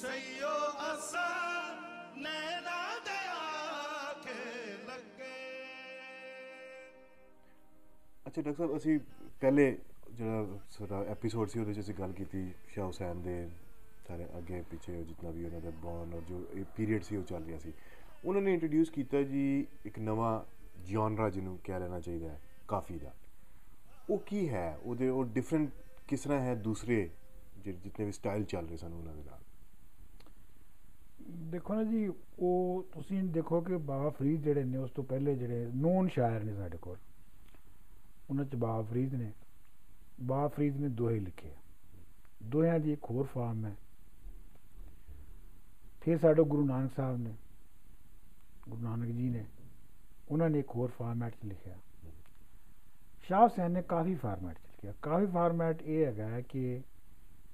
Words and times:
ਸਈਓ 0.00 0.48
ਅਸਾ 0.92 1.24
ਨੈਣਾ 2.16 2.98
ਦੇ 2.98 3.16
ਆਖੇ 3.30 4.72
ਲੱਗੇ। 4.86 5.32
ਅੱਛਾ, 8.26 8.42
ਡਾਕਟਰ 8.42 8.54
ਸਾਹਿਬ, 8.54 8.76
ਅਸੀਂ 8.76 8.98
ਪਹਿਲੇ 9.40 9.78
ਜਿਹੜਾ 10.12 10.58
ਸਾਡਾ 10.70 11.02
ਐਪੀਸੋਡ 11.02 11.48
ਸੀ, 11.48 11.60
ਉਹਦੇ 11.60 11.74
'ਚ 11.74 11.80
ਅਸੀਂ 11.80 11.94
ਗੱਲ 11.94 12.12
ਕੀਤੀ 12.12 12.52
ਸ਼ਾਹ 12.68 12.86
ਹੁਸੈਨ 12.86 13.22
ਦੇ 13.22 13.50
ਸਾਰੇ 14.08 14.26
ਅੱਗੇ 14.38 14.62
ਪਿੱਛੇ 14.62 15.04
ਜਿੰਨਾ 15.04 15.30
ਵੀ 15.30 15.44
ਉਹਨਾਂ 15.44 15.60
ਦਾ 15.60 15.70
ਬੌਨ 15.70 16.14
ਔਰ 16.14 16.20
ਜੋ 16.20 16.46
ਇਹ 16.54 16.64
ਪੀਰੀਅਡ 16.76 17.02
ਸੀ, 17.02 17.16
ਉਹ 17.16 17.22
ਚੱਲ 17.22 17.44
ਰਿਹਾ 17.44 17.58
ਸੀ। 17.58 17.72
ਉਹਨਾਂ 18.24 18.42
ਨੇ 18.42 18.54
ਇੰਟਰੋਡਿਊਸ 18.54 18.90
ਕੀਤਾ 18.90 19.22
ਜੀ 19.22 19.66
ਇੱਕ 19.86 19.98
ਨਵਾਂ 19.98 20.44
ਜਨਰਾ 20.84 21.30
ਜਿਹਨੂੰ 21.30 21.58
ਕਹਿ 21.64 21.80
ਲੈਣਾ 21.80 22.00
ਚਾਹੀਦਾ 22.00 22.28
ਹੈ, 22.28 22.40
ਕਾਫੀ 22.68 22.98
ਦਾ। 22.98 23.14
ਉਹ 24.10 24.18
ਕੀ 24.18 24.48
ਹੈ? 24.48 24.78
ਉਹਦੇ, 24.82 25.08
ਉਹ 25.08 25.24
ਡਿਫਰੈਂਟ 25.24 25.70
ਕਿਸ 26.08 26.20
ਤਰ੍ਹਾਂ 26.20 26.40
ਹੈ 26.40 26.54
ਦੂਸਰੇ 26.54 27.10
ਜਿਹੜੇ 27.58 27.78
ਜਿੰਨੇ 27.78 28.04
ਵੀ 28.04 28.12
ਸਟਾਈਲ 28.12 28.44
ਚੱਲ 28.44 28.66
ਰਹੇ 28.66 28.76
ਸਨ 28.76 28.92
ਉਹਨਾਂ 28.92 29.14
ਦੇ 29.14 29.22
ਨਾਲ? 29.22 29.38
ਦੇਖੋ 31.30 31.74
ਨਾ 31.74 31.84
ਜੀ, 31.84 32.12
ਉਹ 32.38 32.84
ਤੁਸੀਂ 32.92 33.24
ਦੇਖੋ 33.24 33.60
ਕਿ 33.60 33.76
ਬਾਬਾ 33.76 34.08
ਫਰੀਦ 34.08 34.42
ਜਿਹੜੇ 34.42 34.64
ਨੇ, 34.64 34.78
ਉਸ 34.78 34.90
ਤੋਂ 34.90 35.04
ਪਹਿਲੇ 35.04 35.34
ਜਿਹੜੇ 35.36 35.66
ਨੋਨ 35.74 36.08
ਸ਼ਾਇਰ 36.08 36.44
ਨੇ 36.44 36.54
ਸਾਡੇ 36.54 36.78
ਕੋਲ, 36.78 36.96
ਉਹਨਾਂ 38.30 38.44
ਚ 38.44 38.56
ਬਾਬਾ 38.56 38.82
ਫਰੀਦ 38.82 39.14
ਨੇ। 39.14 39.32
ਬਾਬਾ 40.22 40.48
ਫਰੀਦ 40.48 40.76
ਨੇ 40.76 40.88
ਦੋਹੇ 40.88 41.20
ਲਿਖੇ 41.20 41.48
ਆ। 41.48 41.56
ਦੋਹਿਆਂ 42.42 42.78
ਦੀ 42.80 42.92
ਇੱਕ 42.92 43.04
ਹੋਰ 43.04 43.24
ਫਾਰਮ 43.24 43.66
ਹੈ। 43.66 43.76
ਫਿਰ 46.00 46.18
ਸਾਡੇ 46.18 46.42
ਗੁਰੂ 46.42 46.66
ਨਾਨਕ 46.66 46.92
ਸਾਹਿਬ 46.96 47.18
ਨੇ, 47.18 47.34
ਗੁਰੂ 48.68 48.82
ਨਾਨਕ 48.82 49.06
ਜੀ 49.06 49.28
ਨੇ, 49.28 49.44
ਉਹਨਾਂ 50.28 50.50
ਨੇ 50.50 50.58
ਇੱਕ 50.58 50.68
ਹੋਰ 50.70 50.90
ਫਾਰਮੈਟ 50.98 51.32
'ਚ 51.32 51.44
ਲਿਖਿਆ। 51.44 51.76
ਸ਼ਾਹ 53.22 53.42
ਹੁਸੈਨ 53.42 53.72
ਨੇ 53.72 53.82
ਕਾਫੀ 53.82 54.14
ਫਾਰਮੈਟ 54.14 54.56
'ਚ 54.56 54.66
ਲਿਖਿਆ। 54.66 54.92
ਕਾਫੀ 55.02 55.26
ਫਾਰਮੈਟ 55.26 55.82
ਇਹ 55.82 56.06
ਹੈਗਾ 56.06 56.28
ਹੈ 56.28 56.40
ਕਿ 56.40 56.82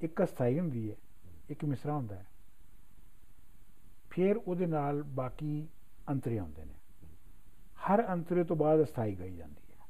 ਇੱਕ 0.01 0.23
ਅਸਥਾਈ 0.25 0.59
ਹੁੰਦੀ 0.59 0.91
ਹੈ, 0.91 0.97
ਇੱਕ 1.51 1.65
ਮਿਸਰਾ 1.65 1.95
ਹੁੰਦਾ 1.95 2.15
ਹੈ। 2.15 2.27
ਫਿਰ 4.17 4.37
ਉਹਦੇ 4.37 4.67
ਨਾਲ 4.67 5.03
ਬਾਕੀ 5.03 5.69
ਅੰਤਰੇ 6.11 6.39
ਆਉਂਦੇ 6.39 6.65
ਨੇ। 6.65 6.75
ਹਰ 7.77 8.13
ਅੰਤਰੇ 8.13 8.45
ਤੋਂ 8.45 8.57
ਬਾਅਦ 8.57 8.83
ਅਸਥਾਈ 8.83 9.17
ਗਈ 9.17 9.37
ਜਾਂਦੀ 9.37 9.73
ਹੈ। 9.73 9.87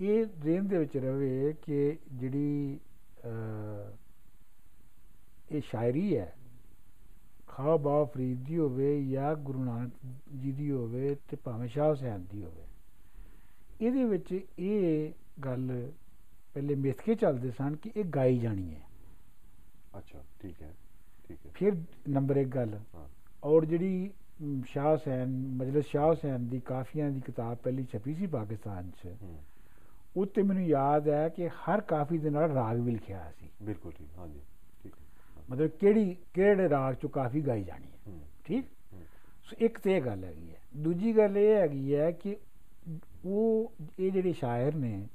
ਇਹ 0.00 0.26
ਰੇਨ 0.44 0.68
ਦੇ 0.68 0.78
ਵਿੱਚ 0.78 0.96
ਰਵੇ 0.96 1.54
ਕਿ 1.62 1.98
ਜਿਹੜੀ 2.12 2.80
ਅਹ, 3.26 3.92
ਇਹ 5.50 5.60
ਸ਼ਾਇਰੀ 5.60 6.18
ਹੈ 6.18 6.36
ਖਾ 7.46 7.76
ਬਾ 7.76 8.04
ਫਰੀਦ 8.04 8.44
ਦੀ 8.44 8.58
ਹੋਵੇ 8.58 9.04
ਜਾਂ 9.04 9.34
ਗੁਰੂ 9.34 9.64
ਨਾਨਕ 9.64 9.92
ਜੀ 10.40 10.52
ਦੀ 10.52 10.70
ਹੋਵੇ 10.70 11.16
ਤੇ 11.28 11.36
ਭਾਵੇਂ 11.36 11.68
ਸ਼ਾਹ 11.68 11.88
ਹੁਸੈਨ 11.88 12.26
ਦੀ 12.30 12.44
ਹੋਵੇ 12.44 12.64
ਇਹਦੇ 13.80 14.04
ਵਿੱਚ 14.04 14.40
ਇਹ 14.58 15.12
ਗੱਲ 15.44 15.92
ਪਹਿਲੇ 16.54 16.74
ਮਿਥਕੇ 16.74 17.14
ਚੱਲਦੇ 17.14 17.50
ਸਨ 17.50 17.76
ਕਿ 17.76 17.92
ਇਹ 17.96 18.04
ਗਾਈ 18.04 18.38
ਜਾਣੀ 18.38 18.74
ਹੈ। 18.74 18.88
ਅੱਛਾ 19.98 20.24
ਠੀਕ 20.40 20.44
ਹੈ 20.44 20.48
ਠੀਕ 20.48 20.62
ਹੈ। 20.62 20.74
ਫਿਰ 21.54 21.76
ਨੰਬਰ 22.08 22.38
1 22.38 22.48
ਗੱਲ 22.50 22.74
ਹਾਂ 22.94 23.06
ਔਰ 23.42 23.64
ਜਿਹੜੀ 23.64 24.10
ਮ, 24.40 24.60
ਸ਼ਾਹ 24.64 24.86
ਹੁਸੈਨ 24.86 25.30
ਮਜਲਿਸ 25.56 25.86
ਸ਼ਾਹ 25.86 26.06
ਹੁਸੈਨ 26.06 26.46
ਦੀ 26.48 26.60
ਕਾਫੀਆਂ 26.62 27.10
ਦੀ 27.10 27.20
ਕਿਤਾਬ 27.20 27.56
ਪਹਿਲੀ 27.58 27.84
ਛਪੀ 27.84 28.14
ਸੀ 28.14 28.26
ਪਾਕਿਸਤਾਨ 28.28 28.90
'ਚ 28.92 29.06
ਹੂੰ 29.22 29.36
ਉੱਤੇ 30.16 30.42
ਮੈਨੂੰ 30.42 30.62
ਯਾਦ 30.64 31.08
ਹੈ 31.08 31.28
ਕਿ 31.28 31.48
ਹਰ 31.60 31.80
ਕਾਫੀ 31.88 32.18
ਦੇ 32.18 32.30
ਨਾਲ 32.30 32.50
ਰਾਗ 32.50 32.78
ਵੀ 32.78 32.92
ਲਿਖਿਆ 32.92 33.18
ਹੋਇਆ 33.18 33.30
ਸੀ 33.32 33.48
ਬਿਲਕੁਲ 33.62 33.92
ਠੀਕ 33.92 34.18
ਹਾਂਜੀ 34.18 34.40
ਠੀਕ 34.82 34.92
ਹੈ 34.92 35.04
ਹਾਂ, 35.36 35.42
ਮਤਲਬ 35.48 35.70
ਕਿਹੜੀ 35.80 36.14
ਕਿਹੜੇ 36.34 36.68
ਰਾਗ 36.68 36.94
'ਚੋਂ 36.94 37.10
ਕਾਫੀ 37.10 37.40
ਗਾਈ 37.40 37.64
ਜਾਣੀ 37.64 37.86
ਹੈ 37.86 37.98
ਹੂੰ 38.06 38.20
ਠੀਕ 38.44 38.66
ਹੂੰ। 38.92 39.02
ਸੋ 39.48 39.56
ਇੱਕ 39.60 39.78
ਤੇ 39.78 39.96
ਇਹ 39.96 40.02
ਗੱਲ 40.02 40.24
ਹੈਗੀ 40.24 40.50
ਹੈ 40.50 40.60
ਦੂਜੀ 40.76 41.16
ਗੱਲ 41.16 41.36
ਇਹ 41.36 41.54
ਹੈਗੀ 41.54 41.94
ਹੈ 41.94 42.10
ਕਿ 42.12 42.36
ਉਹ 43.24 43.72
ਇਹ 43.98 44.10
ਜਿਹੜੇ 44.12 44.32
ਸ਼ਾਇਰ 44.32 44.74
ਨੇ 44.76 45.06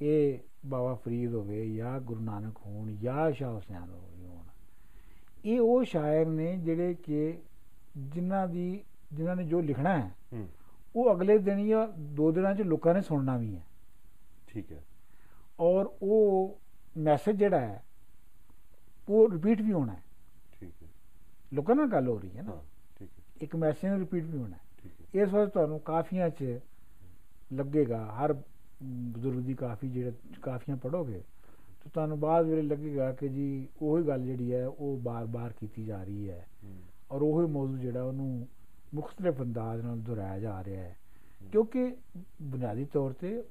ਇਹ 0.00 0.38
ਬਾਬਾ 0.66 0.94
ਫਰੀਦ 0.94 1.34
ਹੋਵੇ 1.34 1.66
ਜਾਂ 1.70 1.98
ਗੁਰੂ 2.02 2.20
ਨਾਨਕ 2.20 2.58
ਹੋਣ 2.58 2.94
ਜਾਂ 2.96 3.30
ਸ਼ਾਹ 3.32 3.52
ਹੁਸੈਨ 3.52 3.82
ਹੋਵੇ 3.82 4.00
ਹੋਣ 4.00 4.15
ਇਹ 5.46 5.60
ਉਹ 5.60 5.84
ਸ਼ਾਇਰ 5.84 6.26
ਨੇ 6.26 6.56
ਜਿਹੜੇ 6.56 6.94
ਕਿ 6.94 7.38
ਜਿਨ੍ਹਾਂ 7.96 8.48
ਦੀ 8.48 8.84
ਜਿਨ੍ਹਾਂ 9.12 9.36
ਨੇ 9.36 9.44
ਜੋ 9.44 9.60
ਲਿਖਣਾ 9.60 9.98
ਹੈ 9.98 10.10
ਉਹ 10.96 11.14
ਅਗਲੇ 11.14 11.38
ਦਿਨ 11.38 11.66
ਜਾਂ 11.68 11.88
ਦੋ 11.98 12.32
ਦਿਨਾਂ 12.32 12.54
'ਚ 12.54 12.60
ਲੋਕਾਂ 12.60 12.94
ਨੇ 12.94 13.02
ਸੁਣਨਾ 13.02 13.36
ਵੀ 13.36 13.56
ਹੈ। 13.56 13.66
ਠੀਕ 14.46 14.72
ਹੈ। 14.72 14.84
ਔਰ 15.60 15.90
ਉਹ 16.02 16.58
ਮੈਸੇਜ 16.96 17.36
ਜਿਹੜਾ 17.36 17.60
ਹੈ 17.60 17.82
ਉਹ 19.08 19.30
ਰਿਪੀਟ 19.30 19.62
ਵੀ 19.62 19.72
ਹੋਣਾ 19.72 19.92
ਹੈ। 19.92 20.02
ਠੀਕ 20.60 20.82
ਹੈ। 20.82 20.88
ਲੋਕਾਂ 21.54 21.76
ਨਾਲ 21.76 21.86
ਗੱਲ 21.86 22.08
ਹੋ 22.08 22.18
ਰਹੀ 22.18 22.36
ਹੈ 22.36 22.42
ਨਾ। 22.42 22.62
ਠੀਕ 22.98 23.10
ਹੈ। 23.18 23.24
ਇੱਕ 23.42 23.56
ਮੈਸੇਜ 23.56 23.92
ਰਿਪੀਟ 23.92 24.24
ਵੀ 24.24 24.38
ਹੋਣਾ 24.38 24.56
ਹੈ। 24.56 24.62
ਇਸ 25.14 25.28
ਵਾਰ 25.28 25.46
ਤੁਹਾਨੂੰ 25.46 25.80
ਕਾਫੀਆਂ 25.80 26.30
'ਚ 26.30 26.60
ਲੱਗੇਗਾ 27.52 28.12
ਹਰ 28.12 28.32
ਬਜ਼ੁਰਗ 28.82 29.38
ਦੀ 29.38 29.54
ਕਾਫੀ 29.54 29.88
ਜਿਹੜੇ 29.88 30.12
ਕਾਫੀਆਂ 30.42 30.76
ਪੜੋਗੇ 30.76 31.22
ਤਾਂ 31.86 31.90
ਤੁਹਾਨੂੰ 31.94 32.20
ਬਾਅਦ 32.20 32.46
ਵੇਲੇ 32.46 32.62
ਲੱਗੇਗਾ 32.62 33.12
ਕਿ 33.12 33.28
ਜੀ 33.28 33.68
ਉਹੀ 33.82 34.06
ਗੱਲ 34.06 34.22
ਜਿਹੜੀ 34.24 34.54
ਹੈ 34.54 34.68
ਉਹ 34.68 34.98
ਬਾਰ-ਬਾਰ 34.98 35.52
ਕੀਤੀ 35.52 35.84
ਜਾ 35.84 36.04
ਰਹੀ 36.04 36.30
ਹੈ। 36.30 36.46
ਔਰ 37.10 37.22
ਉਹੀ 37.22 37.46
ਮੌਜੂ 37.46 37.78
ਜਿਹੜਾ 37.78 38.02
ਉਹਨੂੰ 38.02 38.48
ਮੁxtਲਫ 38.94 39.42
ਅੰਦਾਜ਼ 39.42 39.82
ਨਾਲ 39.82 39.98
ਦੁਹਰਾਇਆ 39.98 40.38
ਜਾ 40.38 40.64
ਰਿਹਾ 40.64 40.82
ਹੈ। 40.82 40.96
ਕਿਉਂਕਿ 41.52 41.96
ਬੁਨਿਆਦੀ 42.42 42.84
ਤੌਰ 42.84 43.12
ਤੇ 43.12 43.44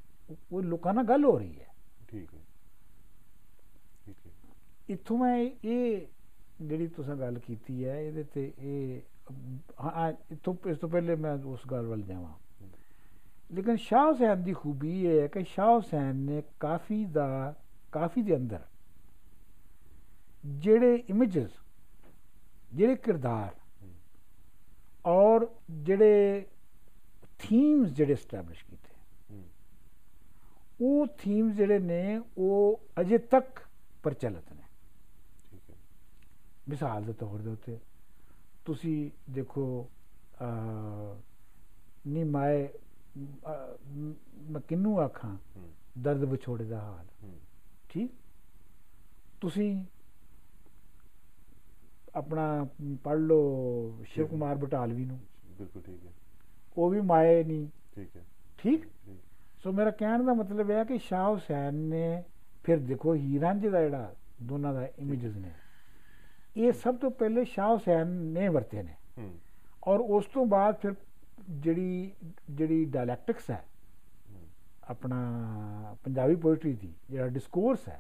ਉਹ- 0.52 0.62
ਲੋਕਾਂ 0.62 0.94
ਨਾਲ 0.94 1.04
ਗੱਲ 1.04 1.26
ਹੋ 1.26 1.38
ਰਹੀ 1.40 1.60
ਹੈ। 1.60 1.68
ਠੀਕ 2.08 2.34
ਹੈ। 2.34 2.40
ਠੀਕ 4.06 4.16
ਹੈ। 4.28 4.32
ਇੱਥੋਂ 4.90 5.18
ਮੈਂ 5.18 5.50
ਇਹ 5.64 6.08
ਜਿਹੜੀ 6.62 6.88
ਤੁਸੀਂ 6.88 7.14
ਗੱਲ 7.14 7.40
ਕੀਤੀ 7.40 7.86
ਹੈ 7.86 8.02
ਇਹਦੇ 8.02 8.24
ਤੇ 8.24 8.54
ਇਹ 8.60 9.02
ਹਾਂ, 9.84 10.14
ਇੱਥੋਂ 10.32 10.56
ਇਸ 10.70 10.78
ਤੋਂ 10.78 10.90
ਪਹਿਲੇ 10.90 11.16
ਮੈਂ 11.16 11.38
ਉਸ 11.46 11.60
ਗੱਲ 11.72 11.86
ਵੱਲ 11.86 12.02
ਜਾਵਾਂ। 12.02 12.66
ਲੇਕਿਨ 13.52 13.76
ਸ਼ਾਹ 13.76 14.06
ਹੁਸੈਨ 14.06 14.44
ਦੀ 14.44 14.54
ਖੂਬੀ 14.54 15.06
ਇਹ 15.06 15.22
ਹੈ 15.22 15.28
ਕਿ 15.28 15.44
ਸ਼ਾਹ 15.44 15.76
ਹੁਸੈਨ 15.76 16.16
ਨੇ 16.16 16.44
ਕਾਫੀ 16.60 17.06
ਦਾ 17.06 17.56
ਕਾਫੀ 17.96 18.22
ਦੇ 18.22 18.36
ਅੰਦਰ 18.36 18.60
ਜਿਹੜੇ 20.44 20.96
ਇਮੇजेस 21.10 21.50
ਜਿਹੜੇ 22.72 22.96
ਕਿਰਦਾਰ 22.96 23.56
ਔਰ 25.06 25.48
ਜਿਹੜੇ 25.72 26.46
ਥੀਮਸ 27.40 27.90
ਜਿਹੜੇ 27.90 28.16
ਸਟੈਬਲਿਸ਼ 28.16 28.66
ਕੀਤੇ 28.66 28.94
ਹੂੰ 29.32 29.44
ਉਹ 30.82 31.08
ਥੀਮਸ 31.18 31.56
ਜਿਹੜੇ 31.56 31.80
ਨੇ 31.80 32.22
ਉਹ 32.38 32.82
ਅਜੇ 33.02 33.18
ਤੱਕ 33.18 33.60
ਪ੍ਰਚਲਿਤ 34.04 34.54
ਨੇ। 34.54 34.64
ਠੀਕ 35.52 35.70
ਹੈ 35.70 35.76
ਮਿਸਾਲ 36.70 37.04
ਦੇ 37.04 37.14
ਤੌਰ 37.14 37.40
ਦੇ 37.40 37.50
ਉੱਤੇ 37.50 37.80
ਤੁਸੀਂ 38.66 39.12
ਦੇਖੋ 39.30 39.90
ਅ 40.34 41.20
ਨੀ 42.08 42.24
ਮਾਏ 42.24 42.68
ਅਹ, 42.68 43.88
ਮ- 43.88 44.14
ਮੈਂ 44.42 44.62
ਕਿਹਨੂੰ 44.62 45.00
ਆਖਾਂ? 45.00 45.38
ਹੂੰ 45.56 45.74
ਦਰਦ 46.02 46.24
ਵਿਛੋੜੇ 46.24 46.66
ਦਾ 46.66 46.80
ਹਾਲ। 46.80 47.06
ਠੀਕ 47.96 48.12
ਤੁਸੀਂ 49.42 49.86
ਆਪਣਾ 52.16 52.68
ਪੜ 53.04 53.18
ਲਓ 53.18 54.04
ਸ਼ਿਵ 54.08 54.28
ਕੁਮਾਰ 54.28 54.56
ਬਟਾਲਵੀ 54.56 55.06
ਨੂੰ। 55.06 55.20
ਬਿਲਕੁਲ 55.58 55.82
ਠੀਕ 55.82 56.06
ਹੈ। 56.06 56.12
ਉਹ 56.78 56.90
ਵੀ 56.90 57.02
ਮਾਏ 57.02 57.44
ਨਹੀਂ। 57.44 57.68
ਠੀਕ 57.96 58.16
ਹੈ। 58.18 58.24
ਠੀਕ? 58.58 58.86
ਸੋ 59.64 59.72
ਮੇਰਾ 59.72 59.92
ਕਹਿਣ 59.92 60.24
ਦਾ 60.24 60.34
ਮਤਲਬ 60.34 60.72
ਇਹ 60.72 60.76
ਹੈ 60.76 60.84
ਕਿ 60.84 60.98
ਸ਼ਾਹ 60.98 61.30
ਹੁਸੈਨ 61.30 61.76
ਨੇ 61.76 62.24
ਫਿਰ 62.64 62.78
ਦੇਖੋ 62.78 63.16
ਹੀਰਾਂ 63.16 63.56
ਦਾ 63.56 63.82
ਜਿਹੜਾ 63.82 64.14
ਦੋਨਾਂ 64.44 64.74
ਦਾ 64.74 64.86
ਇਮੇजेस 64.86 65.38
ਨੇ 65.38 65.52
ਇਹ 66.58 66.72
ਸਭ 66.72 66.96
ਤੋਂ 66.96 67.12
ਪਹਿਲੇ 67.12 67.44
ਸ਼ਾਹ 67.46 67.74
ਹੁਸੈਨ 67.74 68.08
ਨੇ 68.08 68.50
ਵਰਤੇ 68.50 68.84
ਨੇ। 68.84 68.96
ਔਰ 69.88 70.00
ਉਸ 70.00 70.26
ਤੋਂ 70.26 70.46
ਬਾਅਦ 70.46 70.76
ਫਿਰ 70.76 70.94
ਜਿਹੜੀ 71.50 72.12
ਜਿਹੜੀ 72.50 72.86
ਡਾਇਲੈਕਟਿਕਸ 72.86 73.50
ਹੂੰ, 73.50 73.58
ਆਪਣਾ 74.90 75.96
ਪੰਜਾਬੀ 76.04 76.36
ਪੋਇਟਰੀ 76.36 76.74
ਦੀ 76.74 76.94
ਜਿਹੜਾ 77.10 77.28
ਡਿਸਕੋਰਸ 77.28 77.88
ਹੈ 77.90 78.00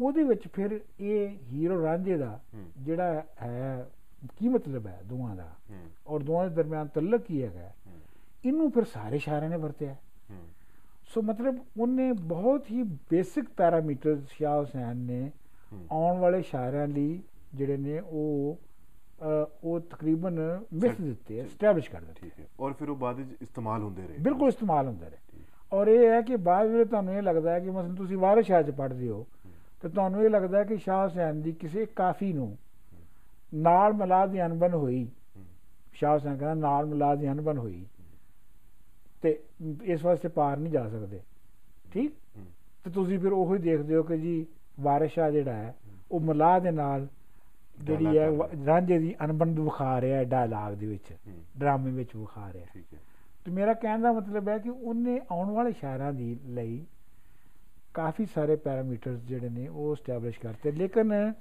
ਉਹਦੇ 0.00 0.22
ਵਿੱਚ 0.22 0.46
ਫਿਰ 0.48 0.80
ਇਹ 1.00 1.36
ਹੀਰੋ 1.44 1.82
ਰਾਂਝੇ 1.82 2.16
ਦਾ। 2.16 2.38
ਜਿਹੜਾ 2.78 3.22
ਹੈ 3.42 3.86
ਕੀ 4.38 4.48
ਮਤਲਬ 4.48 4.86
ਹੈ 4.86 5.00
ਦੋਵਾਂ 5.04 5.34
ਦਾ? 5.36 5.48
ਔਰ 6.06 6.22
ਦੋਵਾਂ 6.22 6.48
ਦੇ 6.48 6.54
ਦਰਮਿਆਨ 6.54 6.88
ਤਲਕ 6.88 7.22
ਕੀ 7.22 7.42
ਹੈਗਾ? 7.42 7.68
ਹੂੰ, 7.86 8.00
ਇਹਨੂੰ 8.44 8.70
ਫਿਰ 8.70 8.84
ਸਾਰੇ 8.84 9.18
ਸ਼ਾਇਰਾਂ 9.18 9.48
ਨੇ 9.48 9.56
ਵਰਤਿਆ। 9.56 9.96
ਸੋ 11.08 11.22
ਮਤਲਬ 11.22 11.58
ਉਹਨੇ 11.80 12.12
ਬਹੁਤ 12.12 12.70
ਹੀ 12.70 12.82
ਬੇਸਿਕ 13.10 13.48
ਪੈਰਾਮੀਟਰ 13.56 14.20
ਸ਼ਾਹ 14.30 14.58
ਹੁਸੈਨ 14.58 14.96
ਨੇ। 14.96 15.30
ਆਉਣ 15.92 16.18
ਵਾਲੇ 16.18 16.42
ਸ਼ਾਇਰਾਂ 16.42 16.86
ਲਈ 16.88 17.22
ਜਿਹੜੇ 17.54 17.76
ਨੇ 17.76 17.98
ਉਹ 18.00 18.58
ਉਹ 19.64 19.80
ਤਕਰੀਬਨ 19.80 20.38
ਮਿਸ 20.72 21.00
ਦਿੱਤੇ 21.00 21.38
ਐਸਟੈਬਲਿਸ਼ 21.40 21.90
ਕਰ 21.90 22.00
ਦਿੱਤੇ। 22.00 22.44
ਔਰ 22.60 22.72
ਫਿਰ 22.72 22.88
ਉਹ 22.88 22.96
ਬਾਅਦ 22.96 23.16
ਵਿੱਚ 23.16 23.42
ਇਸਤੇਮਾਲ 23.42 23.82
ਹੁੰਦੇ 23.82 24.06
ਰਹੇ। 24.06 24.16
ਬਿਲਕੁਲ 24.20 24.48
ਇਸਤੇਮਾਲ 24.48 24.86
ਹੁੰਦੇ 24.86 25.06
ਰਹੇ। 25.06 25.18
ਔਰ 25.72 25.88
ਇਹ 25.88 26.08
ਹੈ 26.10 26.20
ਕਿ 26.22 26.36
ਬਾਅਦ 26.36 26.68
ਵਿੱਚ 26.68 26.90
ਤੁਹਾਨੂੰ 26.90 27.14
ਇਹ 27.14 27.22
ਲੱਗਦਾ 27.22 27.52
ਹੈ 27.52 27.60
ਕਿ 27.60 27.70
ਮਸਲਨ 27.70 27.94
ਤੁਸੀਂ 27.94 28.16
ਵਾਰਿਸ 28.18 28.46
ਸ਼ਾਹ 28.46 28.62
ਚ 28.62 28.70
ਪੜ੍ਹਦੇ 28.70 29.08
ਹੋ 29.08 29.26
ਤੇ 29.82 29.88
ਤੁਹਾਨੂੰ 29.88 30.24
ਇਹ 30.24 30.30
ਲੱਗਦਾ 30.30 30.58
ਹੈ 30.58 30.64
ਕਿ 30.64 30.76
ਸ਼ਾਹ 30.76 31.04
ਹੁਸੈਨ 31.04 31.40
ਦੀ 31.42 31.52
ਕਿਸੇ 31.52 31.86
ਕਾਫੀ 31.86 32.32
ਨੂੰ 32.32 32.56
ਨਾਲ 33.54 33.92
ਮਿਲਾ 33.92 34.26
ਦੀ 34.26 34.42
ਅਨਬਨ 34.42 34.74
ਹੋਈ। 34.74 35.08
ਸ਼ਾਹ 35.92 36.14
ਹੁਸੈਨ 36.14 36.36
ਕਹਿੰਦਾ 36.36 36.54
ਨਾਲ 36.54 36.86
ਮਿਲਾ 36.86 37.14
ਦੀ 37.14 37.28
ਅਨਬਨ 37.28 37.58
ਹੋਈ। 37.58 37.86
ਤੇ 39.22 39.38
ਇਸ 39.84 40.04
ਵਾਸਤੇ 40.04 40.28
ਪਾਰ 40.28 40.56
ਨਹੀਂ 40.56 40.72
ਜਾ 40.72 40.88
ਸਕਦੇ। 40.88 41.20
ਠੀਕ? 41.92 42.12
ਤੇ 42.84 42.90
ਤੁਸੀਂ 42.90 43.18
ਫਿਰ 43.18 43.32
ਉਹੀ 43.32 43.58
ਦੇਖਦੇ 43.58 43.96
ਹੋ 43.96 44.02
ਕਿ 44.02 44.18
ਜੀ 44.18 44.46
ਵਾਰਿਸ 44.80 45.12
ਸ਼ਾਹ 45.12 45.30
ਜਿਹੜਾ 45.30 45.52
ਹੈ 45.52 45.74
ਉਹ 46.10 46.20
ਮਲਾਹ 46.20 46.60
ਦੇ 46.60 46.70
ਨਾਲ 46.70 47.06
ਜਿਹੜੀ 47.78 48.06
ਹੈ 48.18 48.28
ਰਾਂਝੇ 48.66 48.98
ਦੀ 48.98 49.14
ਅਨਬਨ 49.24 49.60
ਵਿਖਾ 49.60 50.00
ਰਿਹਾ 50.00 50.18
ਹੈ 50.18 50.24
ਡਾਇਲਾਗ 50.24 50.74
ਦੇ 50.74 50.86
ਵਿੱਚ 50.86 51.12
ਡਰਾਮੇ 51.58 51.90
ਵਿੱਚ 51.90 52.16
ਵਿਖਾ 52.16 52.52
ਰਿਹਾ 52.52 52.66
ਠੀਕ 52.72 52.94
ਹੈ। 52.94 52.98
ਤੇ 53.50 53.54
ਮੇਰਾ 53.54 53.74
ਕਹਿਣ 53.74 54.00
ਦਾ 54.00 54.12
ਮਤਲਬ 54.12 54.48
ਹੈ 54.48 54.58
ਕਿ 54.58 54.70
ਉਹਨੇ 54.70 55.20
ਆਉਣ 55.30 55.50
ਵਾਲੇ 55.50 55.72
ਸ਼ਾਇਰਾਂ 55.72 56.12
ਦੀ 56.12 56.38
ਲਈ 56.46 56.86
ਕਾਫੀ 57.94 58.26
ਸਾਰੇ 58.26 58.56
ਪੈਰਾਮੀਟਰਸ 58.56 59.20
ਜਿਹੜੇ 59.20 59.48
ਨੇ 59.48 59.68
ਉਹ 59.68 59.96
ਸਟੈਬਲਿਸ਼ 59.96 60.40
ਕਰਤੇ। 60.40 60.72
ਲੇਕਿਨ, 60.72 61.32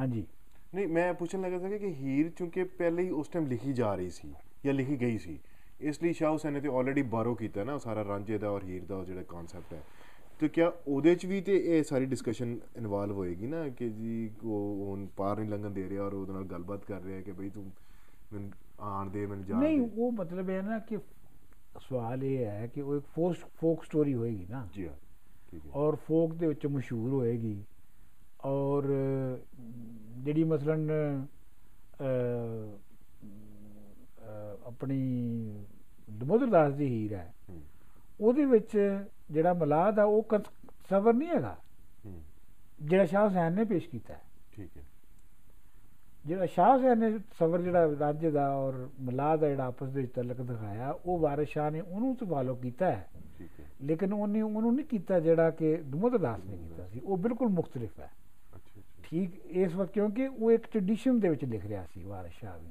ਹਾਂਜੀ। 0.00 0.26
ਨਹੀਂ, 0.74 0.88
ਮੈਂ 0.88 1.14
ਪੁੱਛਣ 1.14 1.40
ਲੱਗਾ 1.40 1.58
ਸੀ 1.58 1.78
ਕਿ 1.78 1.86
ਹੀਰ 1.86 2.30
ਚੂੰਕਿ 2.30 2.64
ਪਹਿਲੇ 2.64 3.02
ਹੀ 3.02 3.10
ਉਸ 3.10 3.28
ਟਾਈਮ 3.28 3.46
ਲਿਖੀ 3.46 3.72
ਜਾ 3.72 3.94
ਰਹੀ 3.94 4.10
ਸੀ 4.10 4.34
ਜਾਂ 4.64 4.74
ਲਿਖੀ 4.74 5.00
ਗਈ 5.00 5.18
ਸੀ। 5.18 5.38
ਇਸ 5.80 6.02
ਲਈ 6.02 6.12
ਸ਼ਾਹ 6.12 6.32
ਹੁਸੈਨ 6.32 6.52
ਨੇ 6.52 6.60
ਤੇ 6.60 6.68
ਆਲਰੇਡੀ 6.68 7.02
ਬਾਰੋ 7.02 7.34
ਕੀਤਾ 7.34 7.64
ਨਾ 7.64 7.74
ਉਹ 7.74 7.78
ਸਾਰਾ 7.78 8.04
ਰਾਂਝੇ 8.04 8.38
ਦਾ 8.38 8.50
ਔਰ 8.50 8.64
ਹੀਰ 8.64 8.84
ਦਾ 8.84 8.96
ਉਹ 8.96 9.04
ਜਿਹੜਾ 9.04 9.22
ਕਨਸੈਪਟ 9.22 9.74
ਹੈ। 9.74 9.82
ਤੇ 10.40 10.48
ਕਿਆ 10.48 10.72
ਉਹਦੇ 10.88 11.14
ਚ 11.14 11.26
ਵੀ 11.26 11.40
ਤੇ 11.40 11.78
ਇਹ 11.78 11.82
ਸਾਰੀ 11.82 12.06
ਡਿਸਕਸ਼ਨ 12.06 12.58
ਇਨਵੋਲਵ 12.76 13.16
ਹੋਏਗੀ 13.16 13.46
ਨਾ 13.46 13.68
ਕਿ 13.68 13.88
ਜੀ 13.88 14.30
ਉਹ 14.44 14.86
ਹੁਣ 14.88 15.06
ਪਾਰ 15.06 15.38
ਨਹੀਂ 15.38 15.48
ਲੰਘਣ 15.48 15.70
ਦੇ 15.70 15.88
ਰਿਹਾ 15.88 16.02
ਔਰ 16.02 16.12
ਉਹਦੇ 16.12 16.32
ਨਾਲ 16.32 16.44
ਗੱਲਬਾਤ 16.44 16.84
ਕਰ 16.84 17.00
ਰਿਹਾ 17.00 17.20
ਕਿ 17.20 17.32
ਬਈ 17.32 17.48
ਤੂੰ 17.48 17.72
ਮੈਨੂੰ 18.32 18.50
ਆਣ 18.80 19.10
ਦੇ 19.10 19.26
ਮੈਨੂੰ 19.26 19.44
ਜਾਣ 19.44 19.60
ਨਹੀਂ 19.60 19.80
ਉਹ 19.80 20.12
ਮਤਲਬ 20.12 20.50
ਹੈ 20.50 20.60
ਨਾ 20.62 20.78
ਕਿ 20.78 20.98
ਸਵਾਲ 21.80 22.24
ਇਹ 22.24 22.44
ਹੈ 22.46 22.66
ਕਿ 22.66 22.80
ਉਹ 22.80 22.96
ਇੱਕ 22.96 23.04
ਫੋਕ 23.14 23.36
ਫੋਕ 23.60 23.84
ਸਟੋਰੀ 23.84 24.14
ਹੋਏਗੀ 24.14 24.46
ਨਾ। 24.50 24.66
ਜੀ 24.74 24.86
ਹਾਂ 24.86 24.94
ਠੀਕ 25.50 25.66
ਹੈ। 25.66 25.70
ਔਰ 25.74 25.96
ਫੋਕ 25.96 26.34
ਦੇ 26.34 26.46
ਵਿੱਚ 26.46 26.66
ਮਸ਼ਹੂਰ 26.66 27.12
ਹੋਏਗੀ। 27.12 27.62
ਔਰ 28.44 28.86
ਜਿਹੜੀ 30.18 30.44
ਮਸਲਨ 30.44 30.90
ਆਪਣੀ 34.66 35.00
ਦਮੋਦਰ 36.10 36.46
ਦਾਸ 36.46 36.72
ਦੀ 36.74 36.86
ਹੀਰ 36.86 37.14
ਹੈ 37.14 37.32
ਉਹਦੇ 38.20 38.44
ਵਿੱਚ 38.44 38.76
ਜਿਹੜਾ 39.30 39.52
ਮਲਾਦ 39.54 39.98
ਆ 39.98 40.04
ਉਹ 40.04 40.38
ਸਬਰ 40.90 41.12
ਨਹੀਂ 41.12 41.28
ਹੈਗਾ। 41.28 41.56
ਜਿਹੜਾ 42.80 43.04
ਸ਼ਾਹ 43.04 43.24
ਹੁਸੈਨ 43.24 43.52
ਨੇ 43.52 43.64
ਪੇਸ਼ 43.64 43.88
ਕੀਤਾ 43.88 44.14
ਠੀਕ 44.52 44.76
ਹੈ। 44.76 44.82
ਜਿਹੜਾ 46.28 46.46
ਸ਼ਾਹ 46.46 46.76
ਹੁਸੈਨ 46.76 46.98
ਨੇ 46.98 47.18
ਸਬਰ 47.38 47.62
ਜਿਹੜਾ 47.62 47.96
ਰਾਜੇ 48.00 48.30
ਦਾ 48.30 48.56
ਔਰ 48.56 48.88
ਮਲਾਦ 49.00 49.40
ਦਾ 49.40 49.48
ਜਿਹੜਾ 49.48 49.64
ਆਪਸ 49.64 49.88
ਦੇ 49.88 50.00
ਵਿੱਚ 50.00 50.12
ਤਲਕ 50.12 50.40
ਦਿਖਾਇਆ 50.40 50.90
ਉਹ 51.06 51.18
ਵਾਰਿਸ 51.18 51.48
ਸ਼ਾਹ 51.48 51.70
ਨੇ 51.70 51.80
ਉਹਨੂੰ 51.80 52.16
ਤੋਂ 52.16 52.26
ਫਾਲੋ 52.26 52.54
ਕੀਤਾ 52.54 52.90
ਹੈ। 52.92 53.08
ਲੇਕਿਨ 53.82 54.12
ਉਹਨੇ 54.12 54.42
ਉਹਨੂੰ 54.42 54.74
ਨਹੀਂ 54.74 54.86
ਕੀਤਾ 54.86 55.20
ਜਿਹੜਾ 55.20 55.50
ਕਿ 55.50 55.76
ਦਮੋਦਰ 55.76 56.18
ਦਾਸ 56.18 56.44
ਨੇ 56.44 56.56
ਕੀਤਾ 56.56 56.88
ਸੀ। 56.88 57.00
ਉਹ 57.04 57.16
ਬਿਲਕੁਲ 57.16 57.48
ਮੁxtਲਿਫ 57.48 58.00
ਹੈ। 58.00 58.10
ਠੀਕ 59.02 59.30
ਇਸ 59.46 59.74
ਵਕਤ 59.74 59.92
ਕਿਉਂਕਿ 59.92 60.26
ਉਹ 60.26 60.52
ਇੱਕ 60.52 60.66
ਟ੍ਰੈਡੀਸ਼ਨ 60.66 61.20
ਦੇ 61.20 61.28
ਵਿੱਚ 61.28 61.44
ਲਿਖ 61.44 61.66
ਰਿਹਾ 61.66 61.86
ਸੀ 61.94 62.02
ਵਾਰਿਸ 62.02 62.32
ਸ਼ਾਹ 62.32 62.58
ਵੀ। 62.58 62.70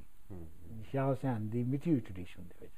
ਸ਼ਾਹ 0.92 1.08
ਹੁਸੈਨ 1.08 1.48
ਦੀ 1.48 1.64
ਮਿਥੀ 1.64 1.90
ਹੋਈ 1.90 2.00
ਟ੍ਰੈਡੀਸ਼ਨ 2.00 2.42
ਦੇ 2.42 2.54
ਵਿੱਚ। 2.60 2.72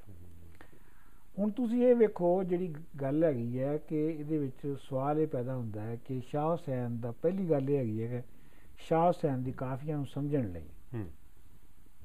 ਹੁਣ 1.39 1.49
ਤੁਸੀਂ 1.49 1.87
ਇਹ 1.87 1.95
ਵੇਖੋ 1.95 2.43
ਜਿਹੜੀ 2.43 2.75
ਗੱਲ 3.01 3.23
ਹੈਗੀ 3.23 3.59
ਹੈ 3.59 3.77
ਕਿ 3.77 4.05
ਇਹਦੇ 4.07 4.37
ਵਿੱਚ 4.37 4.75
ਸਵਾਲ 4.89 5.19
ਇਹ 5.19 5.27
ਪੈਦਾ 5.27 5.55
ਹੁੰਦਾ 5.55 5.81
ਹੈ 5.81 5.95
ਕਿ 5.95 6.21
ਸ਼ਾਹ 6.27 6.51
ਹੁਸੈਨ 6.51 6.99
ਦਾ 6.99 7.11
ਪਹਿਲੀ 7.11 7.49
ਗੱਲ 7.49 7.69
ਇਹ 7.69 7.77
ਹੈਗੀ 7.77 8.03
ਹੈ 8.03 8.07
ਕਿ 8.07 8.40
ਸ਼ਾਹ 8.87 9.05
ਹੁਸੈਨ 9.07 9.43
ਦੀ 9.43 9.51
ਕਾਫੀਆਂ 9.51 9.97
ਨੂੰ 9.97 10.05
ਸਮਝਣ 10.05 10.51
ਲਈ। 10.51 10.67
ਹੂੰ, 10.93 11.07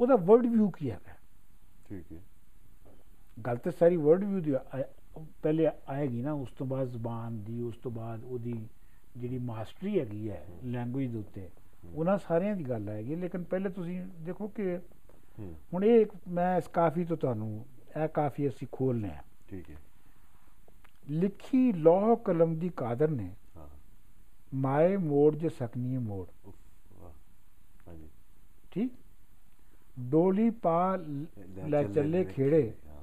ਉਹਦਾ 0.01 0.17
ਵਰਡ 0.17 0.47
ਵਿਊ 0.47 0.69
ਕੀ 0.71 0.91
ਹੈਗਾ? 0.91 1.15
ਠੀਕ 1.89 2.13
ਹੈ। 2.13 2.19
ਗੱਲ 3.39 3.57
ਤੇ 3.57 3.71
ਸਾਰੀ 3.71 3.97
ਵਰਡ 3.97 4.25
ਵਿਊ 4.25 4.41
ਦੀ 4.41 4.55
ਪਹਿਲੇ 5.43 5.69
ਆਏਗੀ 5.89 6.23
ਨਾ 6.23 6.33
ਉਸ 6.33 6.51
ਤੋਂ 6.51 6.67
ਬਾਅਦ 6.67 6.89
ਜ਼ੁਬਾਨ 6.89 7.43
ਦੀ 7.45 7.61
ਉਸ 7.63 7.77
ਤੋਂ 7.77 7.91
ਬਾਅਦ 7.91 8.25
ਉਹਦੀ 8.25 8.55
ਜਿਹੜੀ 9.17 9.39
ਮਾਸਟਰੀ 9.39 9.99
ਹੈਗੀ 10.01 10.31
ਹੈ 10.31 10.45
ਲੈਂਗੁਏਜ 10.65 11.11
ਦੇ 11.13 11.19
ਉੱਤੇ 11.19 11.49
ਉਹਨਾਂ 11.95 12.17
ਸਾਰਿਆਂ 12.19 12.57
ਦੀ 12.57 12.65
ਗੱਲ 12.65 12.89
ਆਏਗੀ। 12.89 13.17
ਲੇਕਿਨ 13.17 13.43
ਪਹਿਲੇ 13.45 13.69
ਤੁਸੀਂ 13.69 14.01
ਦੇਖੋ 14.21 14.49
ਕਿ 14.49 14.77
ਹੂੰ, 15.39 15.55
ਹੁਣ 15.75 15.85
ਇਹ 15.85 16.07
ਮੈਂ 16.29 16.57
ਇਸ 16.59 16.69
ਕਾਫੀ 16.69 17.05
ਤੋਂ 17.05 17.17
ਤੁਹਾਨੂੰ 17.17 17.65
ਇਹ 17.97 18.09
ਕਾਫੀ 18.09 18.49
ਅਸੀਂ 18.49 18.69
ਖੋਲਨੇ 18.73 19.09
ਆ। 19.09 19.23
ਠੀਕ 19.49 19.71
ਹੈ। 19.71 19.77
ਲਿਖੀ 21.11 21.73
ਲੋਹ 21.73 22.17
ਕਲਮ 22.17 22.55
ਦੀ 22.55 22.69
ਕਾਦਰ 22.69 23.09
ਨੇ 23.09 23.31
ਹਾਂ। 23.57 23.69
ਮਾਏ 24.55 24.97
ਮੋੜ 24.97 25.35
ਜੇ 25.37 25.49
ਸਕਨੀ 25.49 25.99
ਮੋੜ। 25.99 26.27
ਠੀਕ 28.77 28.93
ਡੋਲੀ 29.99 30.51
ਪਾ 30.51 30.97
ਲ- 30.97 31.95
ਚੱਲੇ 31.95 32.25
ਖੇੜੇ। 32.25 32.75
ਹਾਂ। 32.87 33.03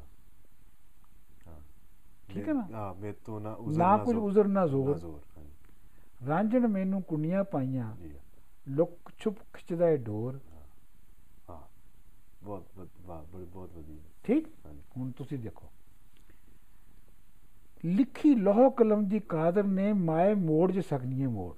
ਹਾਂ। 1.48 1.60
ਠੀਕ 2.28 2.48
ਹੈ 2.48 2.54
ਨਾ? 2.54 2.68
ਹਾਂ 2.74 2.94
ਮੈਂ 2.96 3.14
ਤੋਂ 3.26 3.42
ਨਾ 3.42 3.54
ਉਜ਼ਰ 3.54 3.78
ਨਾ 3.78 3.98
ਕੁਝ 3.98 4.16
ਜ਼ੋਰ, 4.16 4.24
ਉਜ਼ਰ 4.24 4.48
ਨਾ 4.48 4.66
ਜ਼ੋਰ। 4.66 5.22
ਰਾਂਝਣ 6.28 6.68
ਮੈਨੂੰ 6.68 7.02
ਕੁੰਡੀਆਂ 7.02 7.44
ਪਾਈਆਂ। 7.44 7.84
ਹਾਂ, 7.84 7.96
ਲੁੱਕ 8.68 9.12
ਛੁਪ 9.20 9.36
ਖਿੱਚਦਾ 9.54 9.90
ਏ 9.90 9.98
ਡੋਰ। 9.98 10.40
ਹਾਂ। 11.50 11.62
ਬਹੁਤ 12.44 12.64
ਬਹੁਤ 12.76 12.90
ਵਾਹ 13.06 13.24
ਬਹੁਤ 13.36 13.70
ਵਧੀਆ। 13.74 13.98
ਠੀਕ? 14.24 14.48
ਹੁਣ 14.98 15.12
ਤੁਸੀਂ 15.12 15.40
ਦੇਖੋ। 15.40 15.70
ਲਿਖੀ 17.86 18.36
ਲੋਹ 18.36 18.72
ਕਲਮ 18.72 19.06
ਦੀ 19.08 19.20
ਕਾਦਰ 19.20 19.64
ਨੇ 19.64 19.94
ਮਾਏ 19.94 20.34
ਮੋੜ 20.34 20.72
ਜੇ 20.72 20.82
ਸਕਨੀ 20.82 21.28
ਮੋੜ। 21.28 21.56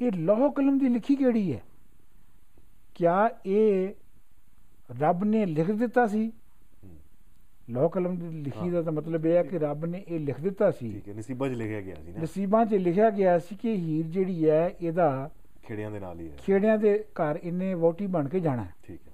ਇਹ 0.00 0.12
ਲੋਹ 0.12 0.52
ਕਲਮ 0.52 0.78
ਦੀ 0.78 0.88
ਲਿਖੀ 0.88 1.16
ਕਿਹੜੀ 1.16 1.54
ਹੈ? 1.54 1.62
ਕਿਆ 2.96 3.30
ਇਹ 3.46 3.88
ਰੱਬ 5.00 5.24
ਨੇ 5.24 5.46
ਲਿਖ 5.46 5.70
ਦਿੱਤਾ 5.70 6.06
ਸੀ? 6.06 6.32
ਲੋਹ 7.70 7.90
ਕਲਮ 7.90 8.16
ਦੀ 8.16 8.28
ਲਿਖੀ 8.42 8.70
ਦਾ 8.70 8.90
ਮਤਲਬ 8.90 9.26
ਇਹ 9.26 9.36
ਹੈ 9.36 9.42
ਕਿ 9.42 9.58
ਰੱਬ 9.58 9.84
ਨੇ 9.84 10.04
ਇਹ 10.08 10.20
ਲਿਖ 10.20 10.40
ਦਿੱਤਾ 10.40 10.70
ਸੀ। 10.70 10.92
ਠੀਕ 10.92 11.08
ਹੈ 11.08 11.14
ਨਸੀਬਾਂ 11.14 11.48
'ਚ 11.48 11.52
ਲਿਖਿਆ 11.52 11.80
ਗਿਆ 11.80 11.94
ਸੀ 11.94 12.12
ਨਾ। 12.12 12.22
ਨਸੀਬਾਂ 12.22 12.66
'ਚ 12.66 12.74
ਲਿਖਿਆ 12.74 13.10
ਗਿਆ 13.10 13.38
ਸੀ 13.38 13.56
ਕਿ 13.56 13.74
ਹੀਰ 13.74 14.06
ਜਿਹੜੀ 14.06 14.50
ਹੈ 14.50 14.74
ਇਹਦਾ 14.80 15.30
ਖੇੜਿਆਂ 15.64 15.90
ਦੇ 15.90 16.00
ਨਾਲ 16.00 16.20
ਹੀ 16.20 16.30
ਹੈ। 16.30 16.36
ਖੇੜਿਆਂ 16.36 16.78
ਦੇ 16.78 17.04
ਘਰ 17.12 17.38
ਇਹਨੇ 17.42 17.74
ਵੋਟੀ 17.74 18.06
ਬਣ 18.06 18.28
ਕੇ 18.28 18.40
ਜਾਣਾ। 18.40 18.66
ਠੀਕ 18.82 19.00
ਹੈ। 19.08 19.12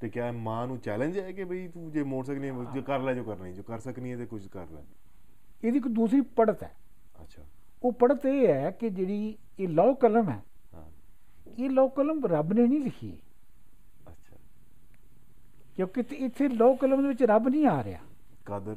ਤੇ 0.00 0.08
ਕਿਆ 0.08 0.32
ਮਾਂ 0.32 0.66
ਨੂੰ 0.66 0.78
ਚੈਲੰਜ 0.78 1.18
ਹੈ 1.18 1.32
ਕਿ 1.32 1.44
ਬਈ 1.44 1.68
ਤੂੰ 1.68 1.90
ਜੇ 1.90 2.02
ਮੋੜ 2.02 2.26
ਸਕਣੀ 2.26 2.48
ਹੈ 2.48 2.54
ਜੋ 2.74 2.82
ਕਰ 2.82 3.00
ਲੈ 3.00 3.14
ਜੋ 3.14 3.24
ਕਰਨਾ 3.24 3.46
ਹੈ 3.46 3.52
ਜੋ 3.52 3.62
ਕਰ 3.62 3.78
ਸਕਣੀ 3.78 4.12
ਹੈ 4.12 4.16
ਤੇ 4.16 4.26
ਕੁਝ 4.26 4.46
ਕਰ 4.48 4.66
ਲੈ। 4.70 4.82
ਇਹਦੀ 5.64 5.80
ਕੋਈ 5.80 5.92
ਦੂਸਰੀ 5.92 6.20
ਪੜਤ 6.20 6.62
ਹੈ। 6.62 6.76
ਅੱਛਾ। 7.22 7.42
ਉਹ 7.84 7.92
ਪੜਤ 7.92 8.26
ਇਹ 8.26 8.46
ਹੈ 8.48 8.70
ਕਿ 8.70 8.90
ਜਿਹੜੀ 8.90 9.36
ਇਹ 9.60 9.68
ਲੌਹ 9.68 9.94
ਕਲਮ 9.94 10.28
ਹਾਂ 10.28 10.40
ਇਹ 11.60 11.70
ਲੌਹ 11.70 11.90
ਕਲਮ 11.90 12.26
ਰੱਬ 12.26 12.52
ਨੇ 12.52 12.66
ਨਹੀਂ 12.66 12.80
ਲਿਖੀ। 12.80 13.18
ਅੱਛਾ। 14.08 14.36
ਕਿਉਂਕਿ 15.76 16.00
ਇੱਥੇ 16.16 16.48
ਲੌਹ 16.48 16.76
ਕਲਮ 16.76 17.02
ਦੇ 17.02 17.08
ਵਿੱਚ 17.08 17.22
ਰੱਬ 17.22 17.48
ਨਹੀਂ 17.48 17.66
ਆ 17.66 17.84
ਰਿਹਾ। 17.84 18.00
ਕਾਦਰ 18.44 18.76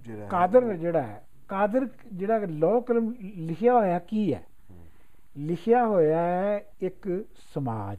ਜਿਹੜਾ 0.00 0.28
ਕਾਦਰ 0.28 0.76
ਜਿਹੜਾ 0.76 1.02
ਹੈ 1.02 1.26
ਕਾਦਰ 1.48 1.88
ਜਿਹੜਾ 2.12 2.38
ਲੌਹ 2.38 2.82
ਕਲਮ 2.82 3.14
ਲਿਖਿਆ 3.20 3.72
ਹੋਇਆ 3.74 3.98
ਕੀ 3.98 4.34
ਹੈ? 4.34 4.46
ਹੂੰ, 4.70 4.86
ਲਿਖਿਆ 5.36 5.86
ਹੋਇਆ 5.86 6.18
ਹੈ 6.18 6.66
ਇੱਕ 6.82 7.24
ਸਮਾਜ। 7.54 7.98